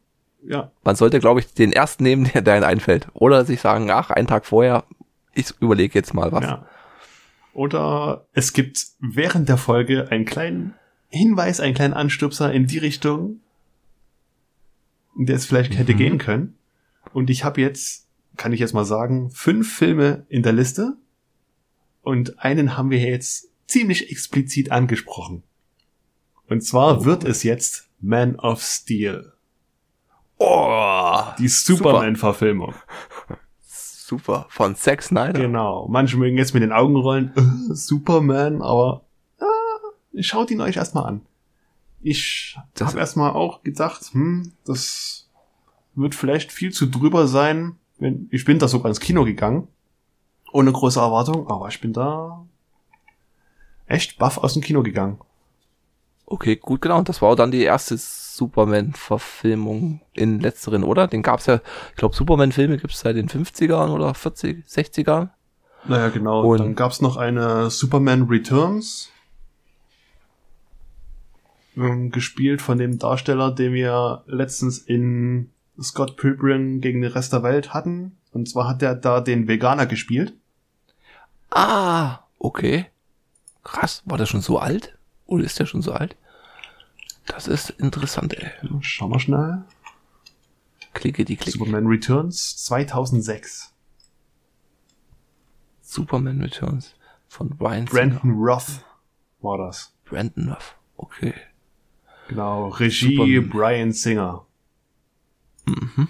ja, 0.43 0.71
man 0.83 0.95
sollte, 0.95 1.19
glaube 1.19 1.39
ich, 1.39 1.53
den 1.53 1.71
ersten 1.73 2.03
nehmen, 2.03 2.29
der 2.33 2.41
der 2.41 2.53
einem 2.55 2.65
einfällt. 2.65 3.07
Oder 3.13 3.45
sich 3.45 3.61
sagen, 3.61 3.89
ach, 3.91 4.11
einen 4.11 4.27
Tag 4.27 4.45
vorher, 4.45 4.83
ich 5.33 5.53
überlege 5.59 5.97
jetzt 5.97 6.13
mal 6.13 6.31
was. 6.31 6.43
ja. 6.43 6.65
Oder 7.53 8.25
es 8.31 8.53
gibt 8.53 8.85
während 8.99 9.49
der 9.49 9.57
Folge 9.57 10.09
einen 10.09 10.23
kleinen 10.25 10.73
Hinweis, 11.09 11.59
einen 11.59 11.73
kleinen 11.75 11.93
Anstupser 11.93 12.53
in 12.53 12.65
die 12.67 12.77
Richtung, 12.77 13.41
in 15.17 15.25
der 15.25 15.35
es 15.35 15.45
vielleicht 15.45 15.77
hätte 15.77 15.93
Mhm. 15.93 15.97
gehen 15.97 16.17
können. 16.17 16.55
Und 17.11 17.29
ich 17.29 17.43
habe 17.43 17.59
jetzt, 17.59 18.07
kann 18.37 18.53
ich 18.53 18.61
jetzt 18.61 18.73
mal 18.73 18.85
sagen, 18.85 19.31
fünf 19.31 19.69
Filme 19.75 20.25
in 20.29 20.43
der 20.43 20.53
Liste. 20.53 20.95
Und 22.01 22.39
einen 22.39 22.77
haben 22.77 22.89
wir 22.89 22.99
jetzt 22.99 23.49
ziemlich 23.67 24.11
explizit 24.11 24.71
angesprochen. 24.71 25.43
Und 26.49 26.61
zwar 26.61 27.05
wird 27.05 27.23
es 27.23 27.43
jetzt 27.43 27.87
Man 27.99 28.35
of 28.37 28.61
Steel. 28.61 29.33
Oh, 30.37 31.23
Die 31.37 31.47
Superman-Verfilmung. 31.47 32.73
super. 33.63 34.47
Von 34.49 34.75
Zack 34.75 35.03
Snyder. 35.03 35.39
Genau. 35.39 35.87
Manche 35.89 36.17
mögen 36.17 36.37
jetzt 36.37 36.53
mit 36.53 36.63
den 36.63 36.71
Augen 36.71 36.95
rollen, 36.95 37.31
äh, 37.35 37.73
Superman, 37.73 38.61
aber 38.61 39.05
äh, 39.39 40.23
schaut 40.23 40.51
ihn 40.51 40.59
euch 40.61 40.75
erstmal 40.77 41.05
an. 41.05 41.21
Ich 42.01 42.57
Das- 42.73 42.89
habe 42.89 42.99
erstmal 42.99 43.31
auch 43.31 43.61
gedacht, 43.63 44.09
hm, 44.13 44.51
das 44.65 45.29
wird 45.95 46.15
vielleicht 46.15 46.51
viel 46.51 46.71
zu 46.73 46.87
drüber 46.87 47.27
sein. 47.27 47.75
Wenn, 47.99 48.27
ich 48.31 48.43
bin 48.43 48.57
da 48.57 48.67
sogar 48.67 48.89
ins 48.89 48.99
Kino 48.99 49.23
gegangen, 49.23 49.67
ohne 50.53 50.71
große 50.71 50.99
Erwartung, 50.99 51.49
aber 51.49 51.67
ich 51.69 51.81
bin 51.81 51.93
da 51.93 52.45
echt 53.87 54.17
baff 54.17 54.37
aus 54.37 54.53
dem 54.53 54.61
Kino 54.61 54.83
gegangen. 54.83 55.19
Okay, 56.25 56.55
gut, 56.55 56.81
genau. 56.81 57.01
Das 57.01 57.21
war 57.21 57.35
dann 57.35 57.51
die 57.51 57.63
erste 57.63 57.97
Superman-Verfilmung 57.97 59.99
in 60.13 60.39
letzteren, 60.39 60.85
oder? 60.85 61.07
Den 61.07 61.23
gab's 61.23 61.47
ja, 61.47 61.59
ich 61.89 61.95
glaube, 61.97 62.15
Superman-Filme 62.15 62.77
gibt's 62.77 63.01
seit 63.01 63.17
den 63.17 63.27
50ern 63.27 63.89
oder 63.89 64.13
40, 64.13 64.65
60ern. 64.65 65.29
Naja, 65.85 66.07
genau. 66.09 66.43
Und- 66.45 66.59
dann 66.59 66.75
gab's 66.75 67.01
noch 67.01 67.17
eine 67.17 67.69
Superman 67.69 68.23
Returns. 68.23 69.09
ähm, 71.77 72.11
Gespielt 72.11 72.61
von 72.61 72.77
dem 72.77 72.99
Darsteller, 72.99 73.51
den 73.51 73.73
wir 73.73 74.23
letztens 74.27 74.77
in 74.77 75.49
Scott 75.81 76.17
Pilgrim 76.17 76.81
gegen 76.81 77.01
den 77.01 77.11
Rest 77.11 77.33
der 77.33 77.43
Welt 77.43 77.73
hatten. 77.73 78.17
Und 78.33 78.49
zwar 78.49 78.67
hat 78.67 78.81
er 78.81 78.95
da 78.95 79.21
den 79.21 79.47
Veganer 79.47 79.85
gespielt. 79.85 80.33
Ah, 81.51 82.19
okay. 82.39 82.87
Krass, 83.63 84.01
war 84.05 84.17
der 84.17 84.25
schon 84.25 84.41
so 84.41 84.57
alt? 84.57 84.97
Oder 85.25 85.43
ist 85.43 85.59
der 85.59 85.65
schon 85.65 85.81
so 85.81 85.91
alt? 85.91 86.15
Das 87.27 87.47
ist 87.47 87.69
interessant, 87.71 88.33
ey. 88.33 88.51
Schauen 88.81 89.11
wir 89.11 89.19
schnell. 89.19 89.63
Klicke 90.93 91.23
die 91.23 91.37
Klick. 91.37 91.53
Superman 91.53 91.87
Returns 91.87 92.57
2006. 92.65 93.73
Superman 95.81 96.41
Returns 96.41 96.95
von 97.27 97.49
Brian 97.49 97.87
Singer. 97.87 98.19
Brandon 98.19 98.31
Roth 98.31 98.83
war 99.41 99.57
das. 99.57 99.93
Brandon 100.05 100.49
Ruff. 100.49 100.75
Okay. 100.97 101.33
Genau. 102.27 102.69
Regie 102.69 103.15
Superman. 103.15 103.49
Brian 103.49 103.91
Singer. 103.91 104.45
Mhm. 105.65 106.07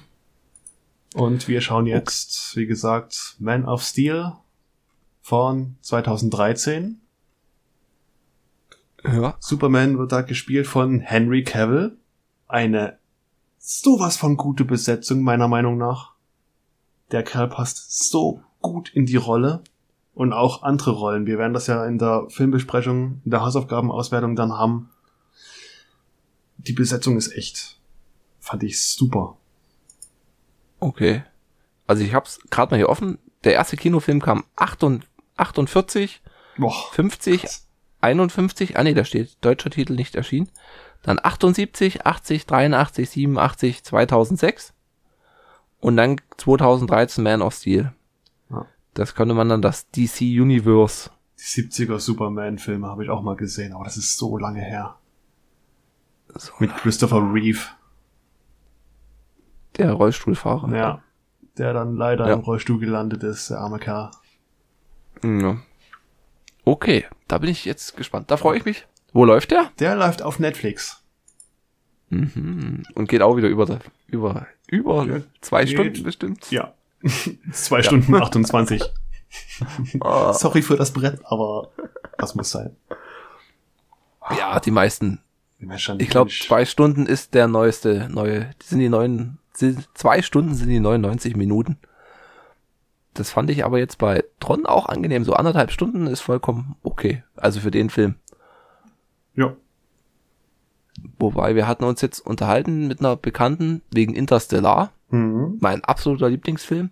Und 1.13 1.47
wir 1.47 1.61
schauen 1.61 1.87
jetzt, 1.87 2.55
wie 2.55 2.65
gesagt, 2.65 3.35
Man 3.39 3.65
of 3.65 3.83
Steel 3.83 4.33
von 5.21 5.77
2013. 5.81 7.01
Ja. 9.03 9.35
Superman 9.39 9.97
wird 9.97 10.11
da 10.11 10.21
gespielt 10.21 10.67
von 10.67 10.99
Henry 10.99 11.43
Cavill. 11.43 11.97
Eine 12.47 12.97
sowas 13.57 14.17
von 14.17 14.37
gute 14.37 14.65
Besetzung, 14.65 15.21
meiner 15.21 15.47
Meinung 15.47 15.77
nach. 15.77 16.13
Der 17.11 17.23
Kerl 17.23 17.47
passt 17.47 18.09
so 18.09 18.43
gut 18.61 18.89
in 18.93 19.05
die 19.05 19.17
Rolle. 19.17 19.63
Und 20.13 20.33
auch 20.33 20.63
andere 20.63 20.91
Rollen. 20.91 21.25
Wir 21.25 21.37
werden 21.37 21.53
das 21.53 21.67
ja 21.67 21.85
in 21.85 21.97
der 21.97 22.25
Filmbesprechung, 22.29 23.21
in 23.23 23.31
der 23.31 23.41
Hausaufgabenauswertung 23.41 24.35
dann 24.35 24.51
haben. 24.51 24.89
Die 26.57 26.73
Besetzung 26.73 27.17
ist 27.17 27.33
echt, 27.35 27.79
fand 28.39 28.63
ich 28.63 28.85
super. 28.85 29.37
Okay. 30.79 31.23
Also 31.87 32.03
ich 32.03 32.13
hab's 32.13 32.39
gerade 32.49 32.71
mal 32.71 32.77
hier 32.77 32.89
offen. 32.89 33.19
Der 33.43 33.53
erste 33.53 33.77
Kinofilm 33.77 34.21
kam 34.21 34.43
48, 34.57 35.09
48 35.37 36.21
Boah, 36.57 36.73
50, 36.93 37.45
51, 38.01 38.77
ah 38.77 38.83
nee, 38.83 38.93
da 38.93 39.05
steht 39.05 39.37
deutscher 39.41 39.69
Titel 39.69 39.93
nicht 39.93 40.15
erschienen. 40.15 40.49
Dann 41.03 41.19
78, 41.21 42.05
80, 42.05 42.45
83, 42.45 43.09
87, 43.09 43.83
2006 43.83 44.73
und 45.79 45.97
dann 45.97 46.17
2013 46.37 47.23
Man 47.23 47.41
of 47.41 47.53
Steel. 47.55 47.93
Ja. 48.49 48.65
Das 48.93 49.15
könnte 49.15 49.33
man 49.33 49.49
dann 49.49 49.61
das 49.61 49.89
DC 49.91 50.21
Universe. 50.21 51.09
die 51.39 51.43
70er 51.43 51.97
Superman-Filme 51.99 52.87
habe 52.87 53.03
ich 53.03 53.09
auch 53.09 53.21
mal 53.23 53.35
gesehen, 53.35 53.73
aber 53.73 53.85
das 53.85 53.97
ist 53.97 54.17
so 54.17 54.37
lange 54.37 54.61
her. 54.61 54.95
So, 56.35 56.51
Mit 56.59 56.75
Christopher 56.77 57.17
Reeve. 57.33 57.59
der 59.77 59.93
Rollstuhlfahrer. 59.93 60.73
Ja. 60.75 61.01
Der 61.57 61.73
dann 61.73 61.95
leider 61.95 62.27
Ja. 62.27 62.33
im 62.33 62.39
Rollstuhl 62.41 62.79
gelandet 62.79 63.23
ist, 63.23 63.49
der 63.49 63.59
arme 63.59 63.79
Kerl. 63.79 64.11
Ja. 65.23 65.57
Okay, 66.63 67.05
da 67.27 67.37
bin 67.37 67.49
ich 67.49 67.65
jetzt 67.65 67.97
gespannt. 67.97 68.29
Da 68.31 68.37
freue 68.37 68.57
ich 68.57 68.65
mich. 68.65 68.85
Wo 69.13 69.25
läuft 69.25 69.51
der? 69.51 69.71
Der 69.79 69.95
läuft 69.95 70.21
auf 70.21 70.39
Netflix. 70.39 71.01
Mhm. 72.09 72.83
Und 72.93 73.09
geht 73.09 73.21
auch 73.21 73.35
wieder 73.37 73.47
über 73.47 73.79
über 74.07 74.47
über 74.67 75.05
Ja, 75.05 75.21
zwei 75.41 75.65
geht. 75.65 75.73
Stunden 75.73 76.03
bestimmt. 76.03 76.51
Ja. 76.51 76.73
Zwei 77.51 77.81
Stunden 77.83 78.13
28. 78.13 78.83
Ah. 80.01 80.33
Sorry 80.33 80.61
für 80.61 80.75
das 80.75 80.91
Brett, 80.91 81.21
aber 81.23 81.71
das 82.17 82.35
muss 82.35 82.51
sein. 82.51 82.75
Ja, 84.37 84.59
die 84.59 84.71
meisten 84.71 85.19
Ich 85.99 86.09
glaube, 86.09 86.31
zwei 86.31 86.65
Stunden 86.65 87.05
ist 87.05 87.33
der 87.33 87.47
neueste, 87.47 88.09
neue, 88.11 88.49
die 88.61 88.65
sind 88.65 88.79
die 88.79 88.89
neuen, 88.89 89.37
sind, 89.53 89.87
zwei 89.93 90.21
Stunden 90.21 90.53
sind 90.53 90.67
die 90.67 90.81
99 90.81 91.37
Minuten. 91.37 91.77
Das 93.13 93.29
fand 93.31 93.49
ich 93.49 93.65
aber 93.65 93.77
jetzt 93.79 93.97
bei 93.97 94.23
Tron 94.39 94.65
auch 94.65 94.85
angenehm. 94.87 95.25
So 95.25 95.33
anderthalb 95.33 95.71
Stunden 95.71 96.07
ist 96.07 96.21
vollkommen 96.21 96.75
okay. 96.83 97.23
Also 97.35 97.59
für 97.59 97.71
den 97.71 97.89
Film. 97.89 98.15
Ja. 99.35 99.53
Wobei 101.19 101.55
wir 101.55 101.67
hatten 101.67 101.83
uns 101.83 102.01
jetzt 102.01 102.19
unterhalten 102.19 102.87
mit 102.87 102.99
einer 102.99 103.15
Bekannten 103.15 103.81
wegen 103.91 104.13
Interstellar, 104.15 104.91
Mhm. 105.09 105.57
mein 105.59 105.83
absoluter 105.83 106.29
Lieblingsfilm. 106.29 106.89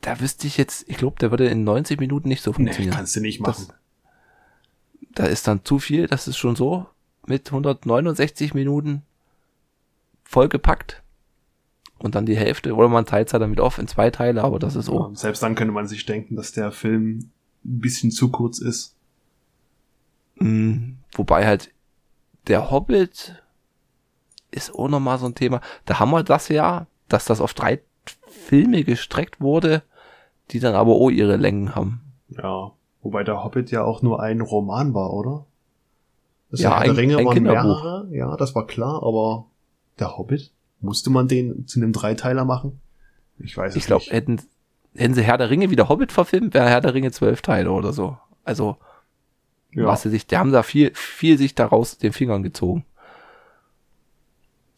Da 0.00 0.18
wüsste 0.20 0.46
ich 0.46 0.56
jetzt, 0.56 0.88
ich 0.88 0.96
glaube, 0.96 1.16
der 1.20 1.30
würde 1.30 1.46
in 1.48 1.62
90 1.64 2.00
Minuten 2.00 2.28
nicht 2.28 2.42
so 2.42 2.50
Nee, 2.50 2.54
funktionieren. 2.56 2.94
kannst 2.94 3.14
du 3.16 3.20
nicht 3.20 3.40
machen. 3.40 3.66
da 5.14 5.26
ist 5.26 5.46
dann 5.46 5.62
zu 5.64 5.78
viel, 5.78 6.06
das 6.06 6.26
ist 6.26 6.38
schon 6.38 6.56
so 6.56 6.86
mit 7.26 7.48
169 7.52 8.54
Minuten 8.54 9.02
vollgepackt. 10.24 11.01
Und 12.02 12.14
dann 12.16 12.26
die 12.26 12.36
Hälfte, 12.36 12.74
oder 12.74 12.88
man 12.88 13.06
teilt 13.06 13.28
es 13.28 13.32
halt 13.32 13.42
damit 13.42 13.60
auf 13.60 13.78
in 13.78 13.86
zwei 13.86 14.10
Teile, 14.10 14.42
aber 14.42 14.58
das 14.58 14.74
ist 14.74 14.86
so. 14.86 14.98
Ja, 14.98 15.10
selbst 15.14 15.42
dann 15.42 15.54
könnte 15.54 15.72
man 15.72 15.86
sich 15.86 16.04
denken, 16.04 16.34
dass 16.36 16.50
der 16.52 16.72
Film 16.72 17.30
ein 17.64 17.80
bisschen 17.80 18.10
zu 18.10 18.30
kurz 18.30 18.58
ist. 18.58 18.96
Mm, 20.36 20.94
wobei 21.14 21.46
halt 21.46 21.70
der 22.48 22.70
Hobbit 22.70 23.40
ist 24.50 24.74
auch 24.74 24.88
nochmal 24.88 25.18
so 25.18 25.26
ein 25.26 25.34
Thema. 25.34 25.60
Da 25.84 25.98
haben 26.00 26.10
wir 26.10 26.22
das 26.24 26.48
ja, 26.48 26.86
dass 27.08 27.24
das 27.24 27.40
auf 27.40 27.54
drei 27.54 27.80
Filme 28.26 28.82
gestreckt 28.84 29.40
wurde, 29.40 29.82
die 30.50 30.58
dann 30.60 30.74
aber 30.74 30.92
auch 30.92 31.10
ihre 31.10 31.36
Längen 31.36 31.74
haben. 31.74 32.00
Ja. 32.28 32.72
Wobei 33.02 33.24
der 33.24 33.42
Hobbit 33.44 33.70
ja 33.70 33.82
auch 33.84 34.02
nur 34.02 34.20
ein 34.22 34.40
Roman 34.40 34.94
war, 34.94 35.12
oder? 35.12 35.44
Das 36.50 36.60
Ja, 36.60 36.70
Herr 36.76 36.82
der 36.84 36.90
ein- 36.92 36.96
Ringe 36.98 37.16
ein 37.18 37.26
waren 37.26 37.34
Kinderbuch. 37.34 37.62
mehrere, 37.82 38.08
ja, 38.12 38.36
das 38.36 38.54
war 38.54 38.66
klar, 38.66 39.02
aber 39.02 39.46
der 39.98 40.16
Hobbit, 40.18 40.52
musste 40.82 41.10
man 41.10 41.28
den 41.28 41.66
zu 41.66 41.80
einem 41.80 41.92
Dreiteiler 41.92 42.44
machen? 42.44 42.80
Ich 43.38 43.56
weiß 43.56 43.72
es 43.72 43.76
Ich 43.76 43.86
glaube, 43.86 44.02
nicht. 44.04 44.12
hätten, 44.12 44.40
hätten 44.94 45.14
sie 45.14 45.22
Herr 45.22 45.38
der 45.38 45.50
Ringe 45.50 45.70
wieder 45.70 45.88
Hobbit 45.88 46.12
verfilmt, 46.12 46.54
wäre 46.54 46.68
Herr 46.68 46.80
der 46.80 46.94
Ringe 46.94 47.10
zwölf 47.12 47.40
Teile 47.42 47.70
oder 47.72 47.92
so. 47.92 48.18
Also, 48.44 48.76
Ja. 49.72 49.86
was 49.86 50.02
sie 50.02 50.10
sich, 50.10 50.26
die 50.26 50.36
haben 50.36 50.52
da 50.52 50.62
viel, 50.62 50.92
viel 50.94 51.38
sich 51.38 51.54
daraus 51.54 51.96
den 51.98 52.12
Fingern 52.12 52.42
gezogen. 52.42 52.84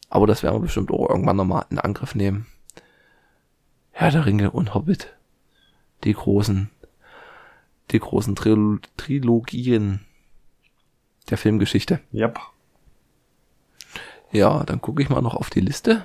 Aber 0.09 0.27
das 0.27 0.43
werden 0.43 0.55
wir 0.55 0.61
bestimmt 0.61 0.91
auch 0.91 1.09
irgendwann 1.09 1.35
nochmal 1.35 1.65
in 1.69 1.79
Angriff 1.79 2.15
nehmen. 2.15 2.45
Herr 3.91 4.11
der 4.11 4.25
Ringe 4.25 4.51
und 4.51 4.73
Hobbit. 4.73 5.13
Die 6.03 6.13
großen, 6.13 6.69
die 7.91 7.99
großen 7.99 8.35
Tril 8.35 8.79
Trilogien 8.97 10.01
der 11.29 11.37
Filmgeschichte. 11.37 11.99
Yep. 12.13 12.39
Ja, 14.31 14.63
dann 14.63 14.81
gucke 14.81 15.01
ich 15.01 15.09
mal 15.09 15.21
noch 15.21 15.35
auf 15.35 15.49
die 15.49 15.61
Liste. 15.61 16.03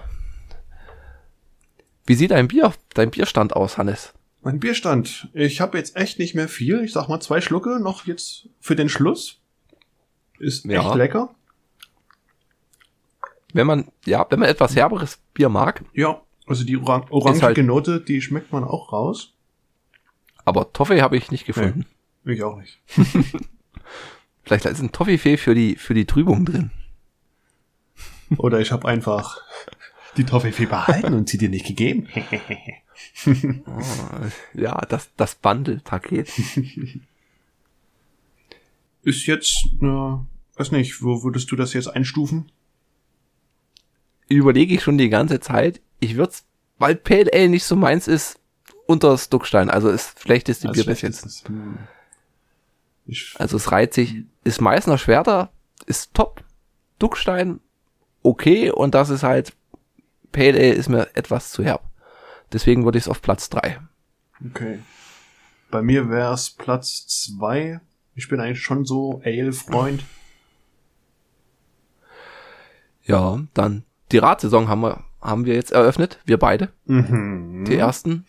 Wie 2.06 2.14
sieht 2.14 2.30
dein 2.30 2.48
Bier, 2.48 2.72
dein 2.94 3.10
Bierstand 3.10 3.54
aus, 3.54 3.78
Hannes? 3.78 4.12
Mein 4.42 4.58
Bierstand. 4.60 5.28
Ich 5.34 5.60
habe 5.60 5.76
jetzt 5.78 5.96
echt 5.96 6.18
nicht 6.18 6.34
mehr 6.34 6.48
viel. 6.48 6.82
Ich 6.82 6.92
sag 6.92 7.08
mal 7.08 7.20
zwei 7.20 7.40
Schlucke 7.40 7.78
noch 7.80 8.06
jetzt 8.06 8.48
für 8.60 8.74
den 8.76 8.88
Schluss. 8.88 9.40
Ist 10.38 10.64
Ja. 10.64 10.80
echt 10.86 10.94
lecker. 10.94 11.34
Wenn 13.52 13.66
man, 13.66 13.88
ja, 14.06 14.24
wenn 14.30 14.38
man 14.38 14.48
etwas 14.48 14.76
herberes 14.76 15.18
Bier 15.34 15.48
mag, 15.48 15.84
Ja, 15.92 16.22
also 16.46 16.64
die 16.64 16.76
orang 16.78 17.06
orangige 17.10 17.44
halt- 17.46 17.58
Note, 17.58 18.00
die 18.00 18.22
schmeckt 18.22 18.52
man 18.52 18.64
auch 18.64 18.92
raus. 18.92 19.34
aber 20.44 20.72
Toffee 20.72 21.02
habe 21.02 21.16
ich 21.16 21.30
nicht 21.30 21.46
gefunden. 21.46 21.84
Ich 22.24 22.42
auch 22.42 22.56
nicht. 22.56 22.80
Vielleicht 24.44 24.64
ist 24.64 24.80
ein 24.80 24.92
Toffee-Fee 24.92 25.36
für 25.36 25.54
die, 25.54 25.76
für 25.76 25.94
die 25.94 26.06
Trübung 26.06 26.44
drin. 26.46 26.70
Oder 28.38 28.60
ich 28.60 28.72
habe 28.72 28.88
einfach 28.88 29.42
die 30.16 30.24
Toffee 30.24 30.66
behalten 30.66 31.14
und 31.14 31.28
sie 31.28 31.38
dir 31.38 31.48
nicht 31.48 31.66
gegeben. 31.66 32.08
Ja, 34.52 34.78
das, 34.90 35.10
das 35.16 35.34
Bundle-Paket. 35.36 36.28
Ist 39.02 39.26
jetzt, 39.26 39.68
äh, 39.80 39.86
weiß 40.56 40.72
nicht, 40.72 41.02
wo 41.02 41.22
würdest 41.22 41.50
du 41.50 41.56
das 41.56 41.72
jetzt 41.72 41.88
einstufen? 41.88 42.52
Überlege 44.28 44.74
ich 44.74 44.82
schon 44.82 44.98
die 44.98 45.08
ganze 45.08 45.40
Zeit. 45.40 45.80
Ich 45.98 46.16
würde 46.16 46.34
weil 46.80 46.96
Pale 46.96 47.30
Ale 47.32 47.48
nicht 47.48 47.64
so 47.64 47.76
meins 47.76 48.08
ist, 48.08 48.40
unter 48.86 49.10
das 49.10 49.28
Duckstein. 49.28 49.70
Also 49.70 49.90
ist 49.90 50.18
schlechteste 50.20 50.68
Als 50.68 50.76
Bier 50.76 50.86
bis 50.86 50.98
schlechtes 50.98 51.22
jetzt. 51.22 51.26
ist, 51.26 51.48
hm. 51.48 51.78
Also 53.36 53.56
es 53.56 53.70
reiht 53.70 53.94
sich, 53.94 54.24
ist 54.44 54.60
Meißner 54.60 54.98
Schwerter, 54.98 55.52
ist 55.86 56.14
top. 56.14 56.42
Duckstein, 56.98 57.60
okay. 58.22 58.70
Und 58.70 58.94
das 58.94 59.10
ist 59.10 59.22
halt, 59.22 59.52
Pale 60.32 60.54
Ale 60.54 60.72
ist 60.72 60.88
mir 60.88 61.08
etwas 61.14 61.50
zu 61.50 61.62
herb. 61.64 61.82
Deswegen 62.52 62.84
würde 62.84 62.98
ich 62.98 63.04
es 63.04 63.08
auf 63.08 63.22
Platz 63.22 63.48
drei. 63.48 63.78
okay. 64.44 64.80
Bei 65.70 65.82
mir 65.82 66.10
wär's 66.10 66.50
Platz 66.50 67.06
zwei. 67.06 67.80
Ich 68.14 68.28
bin 68.28 68.40
eigentlich 68.40 68.60
schon 68.60 68.84
so 68.84 69.22
Ale-Freund. 69.24 70.04
Ja, 73.04 73.40
dann 73.54 73.84
die 74.12 74.18
Radsaison 74.18 74.68
haben 74.68 74.80
wir, 74.80 75.04
haben 75.20 75.44
wir 75.44 75.54
jetzt 75.54 75.72
eröffnet. 75.72 76.18
Wir 76.24 76.38
beide. 76.38 76.72
Mhm. 76.86 77.64
Die 77.68 77.76
ersten, 77.76 78.26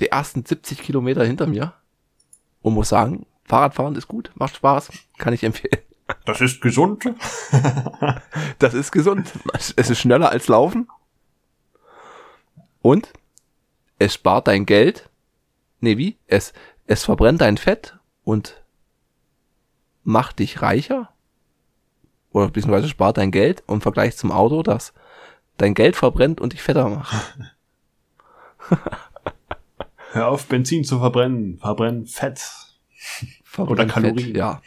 die 0.00 0.08
ersten 0.08 0.44
70 0.44 0.82
Kilometer 0.82 1.24
hinter 1.24 1.46
mir. 1.46 1.74
Und 2.60 2.74
muss 2.74 2.90
sagen, 2.90 3.26
Fahrradfahren 3.44 3.94
ist 3.96 4.08
gut, 4.08 4.30
macht 4.34 4.56
Spaß, 4.56 4.90
kann 5.18 5.34
ich 5.34 5.44
empfehlen. 5.44 5.82
Das 6.24 6.40
ist 6.40 6.60
gesund. 6.60 7.04
Das 8.58 8.72
ist 8.72 8.92
gesund. 8.92 9.32
Es 9.52 9.70
ist 9.90 9.98
schneller 9.98 10.30
als 10.30 10.48
Laufen. 10.48 10.88
Und 12.82 13.12
es 13.98 14.14
spart 14.14 14.46
dein 14.46 14.64
Geld. 14.64 15.10
Nee, 15.80 15.98
wie? 15.98 16.16
Es, 16.26 16.52
es 16.86 17.04
verbrennt 17.04 17.40
dein 17.40 17.56
Fett 17.56 17.98
und 18.22 18.62
macht 20.02 20.38
dich 20.38 20.62
reicher. 20.62 21.10
Oder 22.32 22.48
beziehungsweise 22.48 22.88
spart 22.88 23.16
dein 23.16 23.30
Geld 23.30 23.64
im 23.68 23.80
Vergleich 23.80 24.16
zum 24.16 24.32
Auto, 24.32 24.62
das 24.62 24.92
dein 25.56 25.74
Geld 25.74 25.96
verbrennt 25.96 26.40
und 26.40 26.52
dich 26.52 26.62
fetter 26.62 26.88
macht. 26.88 27.36
Hör 30.12 30.28
auf, 30.28 30.46
Benzin 30.46 30.84
zu 30.84 30.98
verbrennen. 30.98 31.58
Verbrennen 31.58 32.06
Fett. 32.06 32.40
Verbrennt 33.42 33.80
Oder 33.80 33.86
Kalorien. 33.86 34.26
Fett, 34.26 34.36
ja. 34.36 34.62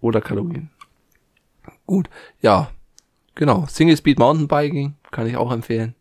Oder 0.00 0.20
Kalorien. 0.20 0.70
Gut, 1.86 2.08
ja. 2.40 2.70
Genau. 3.34 3.66
Single 3.66 3.96
Speed 3.96 4.18
Mountainbiking 4.18 4.94
kann 5.10 5.26
ich 5.26 5.36
auch 5.36 5.52
empfehlen. 5.52 5.94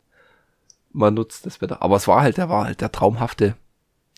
Man 0.92 1.14
nutzt 1.14 1.46
das 1.46 1.62
Wetter. 1.62 1.82
Aber 1.82 1.96
es 1.98 2.08
war 2.08 2.22
halt, 2.22 2.38
der 2.38 2.50
war 2.50 2.66
halt 2.66 2.82
der 2.82 2.92
traumhafte, 2.92 3.56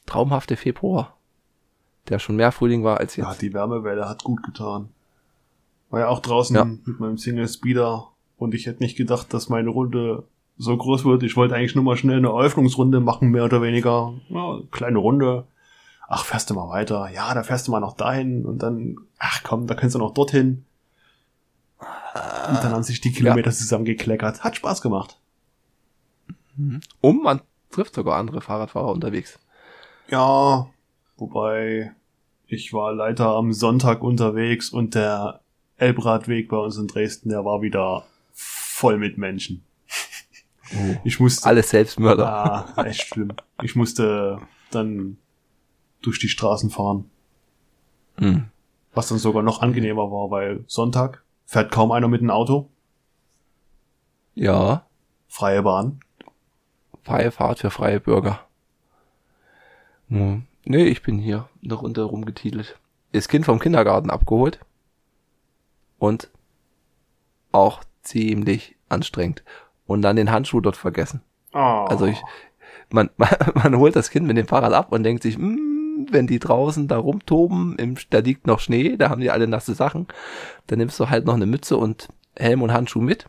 traumhafte 0.06 0.56
Februar. 0.56 1.16
Der 2.10 2.20
schon 2.20 2.36
mehr 2.36 2.52
Frühling 2.52 2.84
war 2.84 3.00
als 3.00 3.16
Ja, 3.16 3.30
jetzt. 3.30 3.42
die 3.42 3.54
Wärmewelle 3.54 4.08
hat 4.10 4.24
gut 4.24 4.42
getan. 4.44 4.90
War 5.90 6.00
ja 6.02 6.08
auch 6.08 6.20
draußen 6.20 6.56
Ja. 6.56 6.66
mit 6.66 7.00
meinem 7.00 7.18
Single 7.18 7.48
Speeder 7.48 8.08
und 8.38 8.54
ich 8.56 8.66
hätte 8.66 8.82
nicht 8.82 8.98
gedacht, 8.98 9.34
dass 9.34 9.50
meine 9.50 9.70
Runde 9.70 10.24
so 10.58 10.76
groß 10.76 11.06
wird. 11.06 11.24
Ich 11.24 11.36
wollte 11.36 11.56
eigentlich 11.56 11.76
nur 11.76 11.84
mal 11.84 11.98
schnell 11.98 12.18
eine 12.18 12.30
Eröffnungsrunde 12.30 13.00
machen, 13.02 13.30
mehr 13.30 13.46
oder 13.46 13.62
weniger. 13.62 14.14
Ja, 14.30 14.60
kleine 14.72 15.00
Runde. 15.00 15.46
Ach, 16.14 16.26
fährst 16.26 16.50
du 16.50 16.54
mal 16.54 16.68
weiter. 16.68 17.10
Ja, 17.14 17.34
da 17.34 17.42
fährst 17.42 17.68
du 17.68 17.72
mal 17.72 17.80
noch 17.80 17.96
dahin 17.96 18.46
und 18.46 18.62
dann, 18.62 18.98
ach 19.18 19.44
komm, 19.44 19.66
da 19.66 19.76
kannst 19.76 19.96
du 19.96 20.00
noch 20.00 20.14
dorthin. 20.14 20.66
Und 21.80 22.58
dann 22.62 22.74
haben 22.74 22.84
sich 22.84 23.00
die 23.00 23.14
Kilometer 23.14 23.50
zusammengekleckert. 23.50 24.44
Hat 24.44 24.58
Spaß 24.58 24.82
gemacht. 24.82 25.18
Und 27.00 27.24
man 27.24 27.40
trifft 27.70 27.96
sogar 27.96 28.18
andere 28.20 28.42
Fahrradfahrer 28.42 28.92
unterwegs. 28.92 29.40
Ja, 30.10 30.68
wobei 31.16 31.94
ich 32.46 32.74
war 32.74 32.92
leider 32.94 33.28
am 33.30 33.54
Sonntag 33.54 34.02
unterwegs 34.04 34.70
und 34.70 34.96
der 34.96 35.40
Elbradweg 35.78 36.50
bei 36.50 36.58
uns 36.58 36.76
in 36.76 36.88
Dresden, 36.88 37.30
der 37.30 37.46
war 37.46 37.62
wieder 37.62 38.04
voll 38.34 38.98
mit 38.98 39.18
Menschen. 39.18 39.64
Ich 41.06 41.22
musste, 41.22 41.48
Alles 41.48 41.70
Selbstmörder. 41.70 42.28
ah, 42.76 42.84
echt 42.84 43.08
schlimm. 43.08 43.32
Ich 43.62 43.78
musste 43.78 44.40
dann 44.72 45.18
durch 46.02 46.20
die 46.20 46.30
Straßen 46.30 46.70
fahren, 46.70 47.10
Hm. 48.18 48.46
was 48.94 49.08
dann 49.08 49.18
sogar 49.18 49.44
noch 49.44 49.62
angenehmer 49.62 50.12
war, 50.12 50.30
weil 50.32 50.64
Sonntag 50.68 51.24
fährt 51.46 51.72
kaum 51.72 51.92
einer 51.92 52.08
mit 52.08 52.22
dem 52.22 52.30
Auto, 52.30 52.68
Ja. 54.36 54.86
freie 55.28 55.62
Bahn. 55.64 56.00
Freie 57.04 57.32
Fahrt 57.32 57.60
für 57.60 57.72
freie 57.72 58.00
Bürger. 58.00 58.40
Hm. 60.10 60.44
Nee, 60.66 60.86
ich 60.86 61.02
bin 61.02 61.18
hier 61.18 61.50
eine 61.64 61.74
Runde 61.74 62.04
rumgetitelt. 62.04 62.78
Das 63.14 63.28
Kind 63.28 63.46
vom 63.46 63.60
Kindergarten 63.60 64.10
abgeholt. 64.10 64.60
Und 65.98 66.30
auch 67.52 67.84
ziemlich 68.04 68.76
anstrengend. 68.90 69.44
Und 69.88 70.02
dann 70.04 70.16
den 70.16 70.32
Handschuh 70.32 70.62
dort 70.62 70.78
vergessen. 70.78 71.22
Oh. 71.54 71.58
Also 71.58 72.06
ich, 72.06 72.22
man, 72.92 73.10
man, 73.18 73.30
man 73.56 73.78
holt 73.78 73.96
das 73.96 74.10
Kind 74.12 74.28
mit 74.28 74.38
dem 74.38 74.48
Fahrrad 74.48 74.74
ab 74.74 74.92
und 74.92 75.04
denkt 75.04 75.24
sich, 75.24 75.38
"Mm, 75.38 75.71
wenn 76.12 76.28
die 76.28 76.40
draußen 76.40 76.88
da 76.88 76.98
rumtoben, 76.98 77.76
im, 77.78 77.96
da 78.10 78.20
liegt 78.20 78.48
noch 78.48 78.60
Schnee, 78.60 78.98
da 78.98 79.10
haben 79.10 79.22
die 79.22 79.32
alle 79.32 79.48
nasse 79.48 79.74
Sachen, 79.74 80.08
dann 80.68 80.80
nimmst 80.80 81.00
du 81.00 81.10
halt 81.10 81.26
noch 81.26 81.36
eine 81.36 81.46
Mütze 81.46 81.78
und 81.78 82.10
Helm 82.36 82.62
und 82.62 82.74
Handschuh 82.74 83.02
mit, 83.02 83.28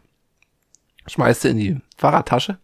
schmeißt 1.06 1.44
du 1.44 1.48
in 1.48 1.56
die 1.56 1.80
Fahrradtasche, 1.96 2.58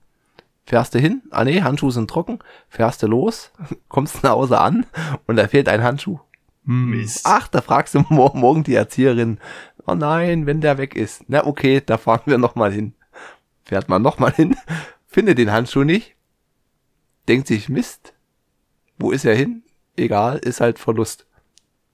fährst 0.64 0.94
du 0.94 0.98
hin, 0.98 1.22
ah 1.30 1.44
nee, 1.44 1.62
Handschuhe 1.62 1.92
sind 1.92 2.10
trocken, 2.10 2.38
fährst 2.68 3.02
du 3.02 3.06
los, 3.06 3.52
kommst 3.88 4.22
nach 4.22 4.32
Hause 4.32 4.60
an 4.60 4.86
und 5.26 5.36
da 5.36 5.48
fehlt 5.48 5.68
ein 5.68 5.82
Handschuh. 5.82 6.18
Mist. 6.64 7.22
Ach, 7.24 7.48
da 7.48 7.62
fragst 7.62 7.94
du 7.94 8.04
mor 8.10 8.36
morgen 8.36 8.62
die 8.62 8.74
Erzieherin, 8.74 9.38
oh 9.86 9.94
nein, 9.94 10.44
wenn 10.44 10.60
der 10.60 10.76
weg 10.76 10.94
ist. 10.94 11.24
Na 11.26 11.46
okay, 11.46 11.82
da 11.84 11.96
fahren 11.96 12.22
wir 12.26 12.36
nochmal 12.36 12.72
hin. 12.72 12.92
Fährt 13.64 13.88
man 13.88 14.02
nochmal 14.02 14.32
hin, 14.32 14.54
findet 15.06 15.38
den 15.38 15.50
Handschuh 15.50 15.84
nicht, 15.84 16.14
denkt 17.26 17.46
sich, 17.46 17.68
Mist, 17.68 18.12
wo 18.98 19.10
ist 19.10 19.24
er 19.24 19.34
hin? 19.34 19.62
Egal, 19.98 20.38
ist 20.38 20.60
halt 20.60 20.78
Verlust. 20.78 21.26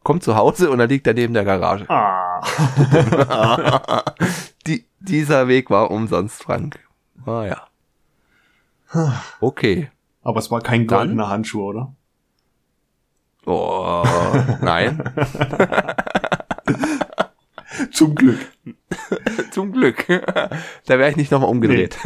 Kommt 0.02 0.22
zu 0.22 0.36
Hause 0.36 0.70
und 0.70 0.78
dann 0.78 0.88
liegt 0.88 1.06
er 1.06 1.14
neben 1.14 1.32
der 1.32 1.44
Garage. 1.44 1.88
Ah. 1.88 2.42
Die, 4.66 4.84
dieser 4.98 5.48
Weg 5.48 5.70
war 5.70 5.90
umsonst, 5.90 6.42
Frank. 6.42 6.78
Ah 7.24 7.44
ja. 7.44 7.66
Okay. 9.40 9.90
Aber 10.22 10.38
es 10.38 10.50
war 10.50 10.60
kein 10.60 10.86
goldener 10.86 11.28
Handschuh, 11.28 11.62
oder? 11.62 11.94
Oh, 13.46 14.04
nein. 14.60 15.02
Zum 17.92 18.14
Glück. 18.14 18.38
Zum 19.50 19.72
Glück. 19.72 20.06
Da 20.06 20.98
wäre 20.98 21.10
ich 21.10 21.16
nicht 21.16 21.30
nochmal 21.30 21.50
umgedreht. 21.50 21.98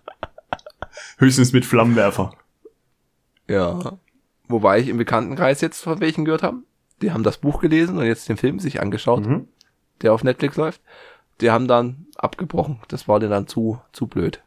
Höchstens 1.18 1.52
mit 1.52 1.64
Flammenwerfer. 1.64 2.32
Ja. 3.48 3.98
Wobei 4.50 4.80
ich 4.80 4.88
im 4.88 4.96
Bekanntenkreis 4.98 5.60
jetzt 5.60 5.82
von 5.82 6.00
welchen 6.00 6.24
gehört 6.24 6.42
haben. 6.42 6.64
Die 7.02 7.12
haben 7.12 7.22
das 7.22 7.38
Buch 7.38 7.60
gelesen 7.60 7.96
und 7.98 8.04
jetzt 8.04 8.28
den 8.28 8.36
Film 8.36 8.58
sich 8.58 8.80
angeschaut, 8.80 9.24
Mhm. 9.26 9.48
der 10.02 10.12
auf 10.12 10.24
Netflix 10.24 10.56
läuft. 10.56 10.80
Die 11.40 11.50
haben 11.50 11.66
dann 11.68 12.06
abgebrochen. 12.16 12.80
Das 12.88 13.08
war 13.08 13.18
denen 13.20 13.30
dann 13.32 13.46
zu, 13.46 13.80
zu 13.92 14.06
blöd. 14.06 14.42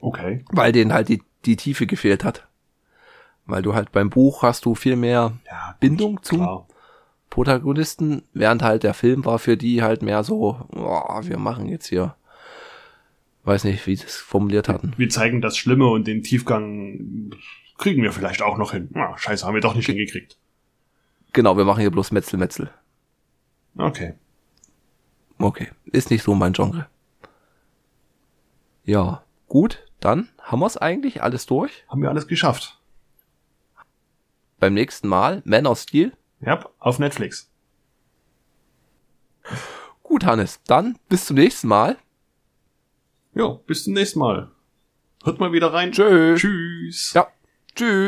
Okay. 0.00 0.44
Weil 0.50 0.72
denen 0.72 0.92
halt 0.92 1.08
die, 1.08 1.22
die 1.44 1.56
Tiefe 1.56 1.86
gefehlt 1.86 2.24
hat. 2.24 2.46
Weil 3.46 3.62
du 3.62 3.74
halt 3.74 3.92
beim 3.92 4.10
Buch 4.10 4.42
hast 4.42 4.64
du 4.64 4.74
viel 4.74 4.96
mehr 4.96 5.32
Ja, 5.46 5.76
Bindung 5.80 6.22
zum 6.22 6.38
klar. 6.38 6.66
Protagonisten, 7.30 8.22
während 8.32 8.62
halt 8.62 8.82
der 8.82 8.94
Film 8.94 9.24
war 9.24 9.38
für 9.38 9.56
die 9.56 9.82
halt 9.82 10.02
mehr 10.02 10.24
so, 10.24 10.60
oh, 10.74 11.20
wir 11.22 11.38
machen 11.38 11.66
jetzt 11.66 11.86
hier, 11.86 12.16
weiß 13.44 13.64
nicht, 13.64 13.86
wie 13.86 13.96
sie 13.96 14.04
es 14.06 14.16
formuliert 14.16 14.68
hatten. 14.68 14.92
Wir 14.96 15.08
zeigen 15.08 15.40
das 15.40 15.56
Schlimme 15.56 15.86
und 15.86 16.06
den 16.06 16.22
Tiefgang 16.22 17.30
kriegen 17.80 18.02
wir 18.02 18.12
vielleicht 18.12 18.42
auch 18.42 18.58
noch 18.58 18.72
hin. 18.72 18.90
Ah, 18.94 19.16
scheiße, 19.16 19.44
haben 19.44 19.54
wir 19.54 19.62
doch 19.62 19.74
nicht 19.74 19.86
hingekriegt. 19.86 20.38
Genau, 21.32 21.56
wir 21.56 21.64
machen 21.64 21.80
hier 21.80 21.90
bloß 21.90 22.12
Metzel, 22.12 22.38
Metzel. 22.38 22.70
Okay. 23.76 24.14
Okay, 25.38 25.70
ist 25.86 26.10
nicht 26.10 26.22
so 26.22 26.34
mein 26.34 26.52
Genre. 26.52 26.86
Ja, 28.84 29.24
gut, 29.48 29.86
dann 29.98 30.28
haben 30.42 30.60
wir 30.60 30.66
es 30.66 30.76
eigentlich 30.76 31.22
alles 31.22 31.46
durch. 31.46 31.84
Haben 31.88 32.02
wir 32.02 32.10
alles 32.10 32.26
geschafft. 32.26 32.78
Beim 34.58 34.74
nächsten 34.74 35.08
Mal 35.08 35.40
Man 35.46 35.66
of 35.66 35.80
Steel. 35.80 36.12
Ja, 36.40 36.68
auf 36.78 36.98
Netflix. 36.98 37.50
Gut, 40.02 40.26
Hannes, 40.26 40.60
dann 40.64 40.98
bis 41.08 41.26
zum 41.26 41.36
nächsten 41.36 41.68
Mal. 41.68 41.96
Ja, 43.34 43.48
bis 43.66 43.84
zum 43.84 43.94
nächsten 43.94 44.18
Mal. 44.18 44.50
Hört 45.24 45.38
mal 45.38 45.52
wieder 45.52 45.72
rein. 45.72 45.92
Tschüss. 45.92 46.40
Tschüss. 46.40 47.12
Ja, 47.14 47.28
tschüss. 47.80 48.00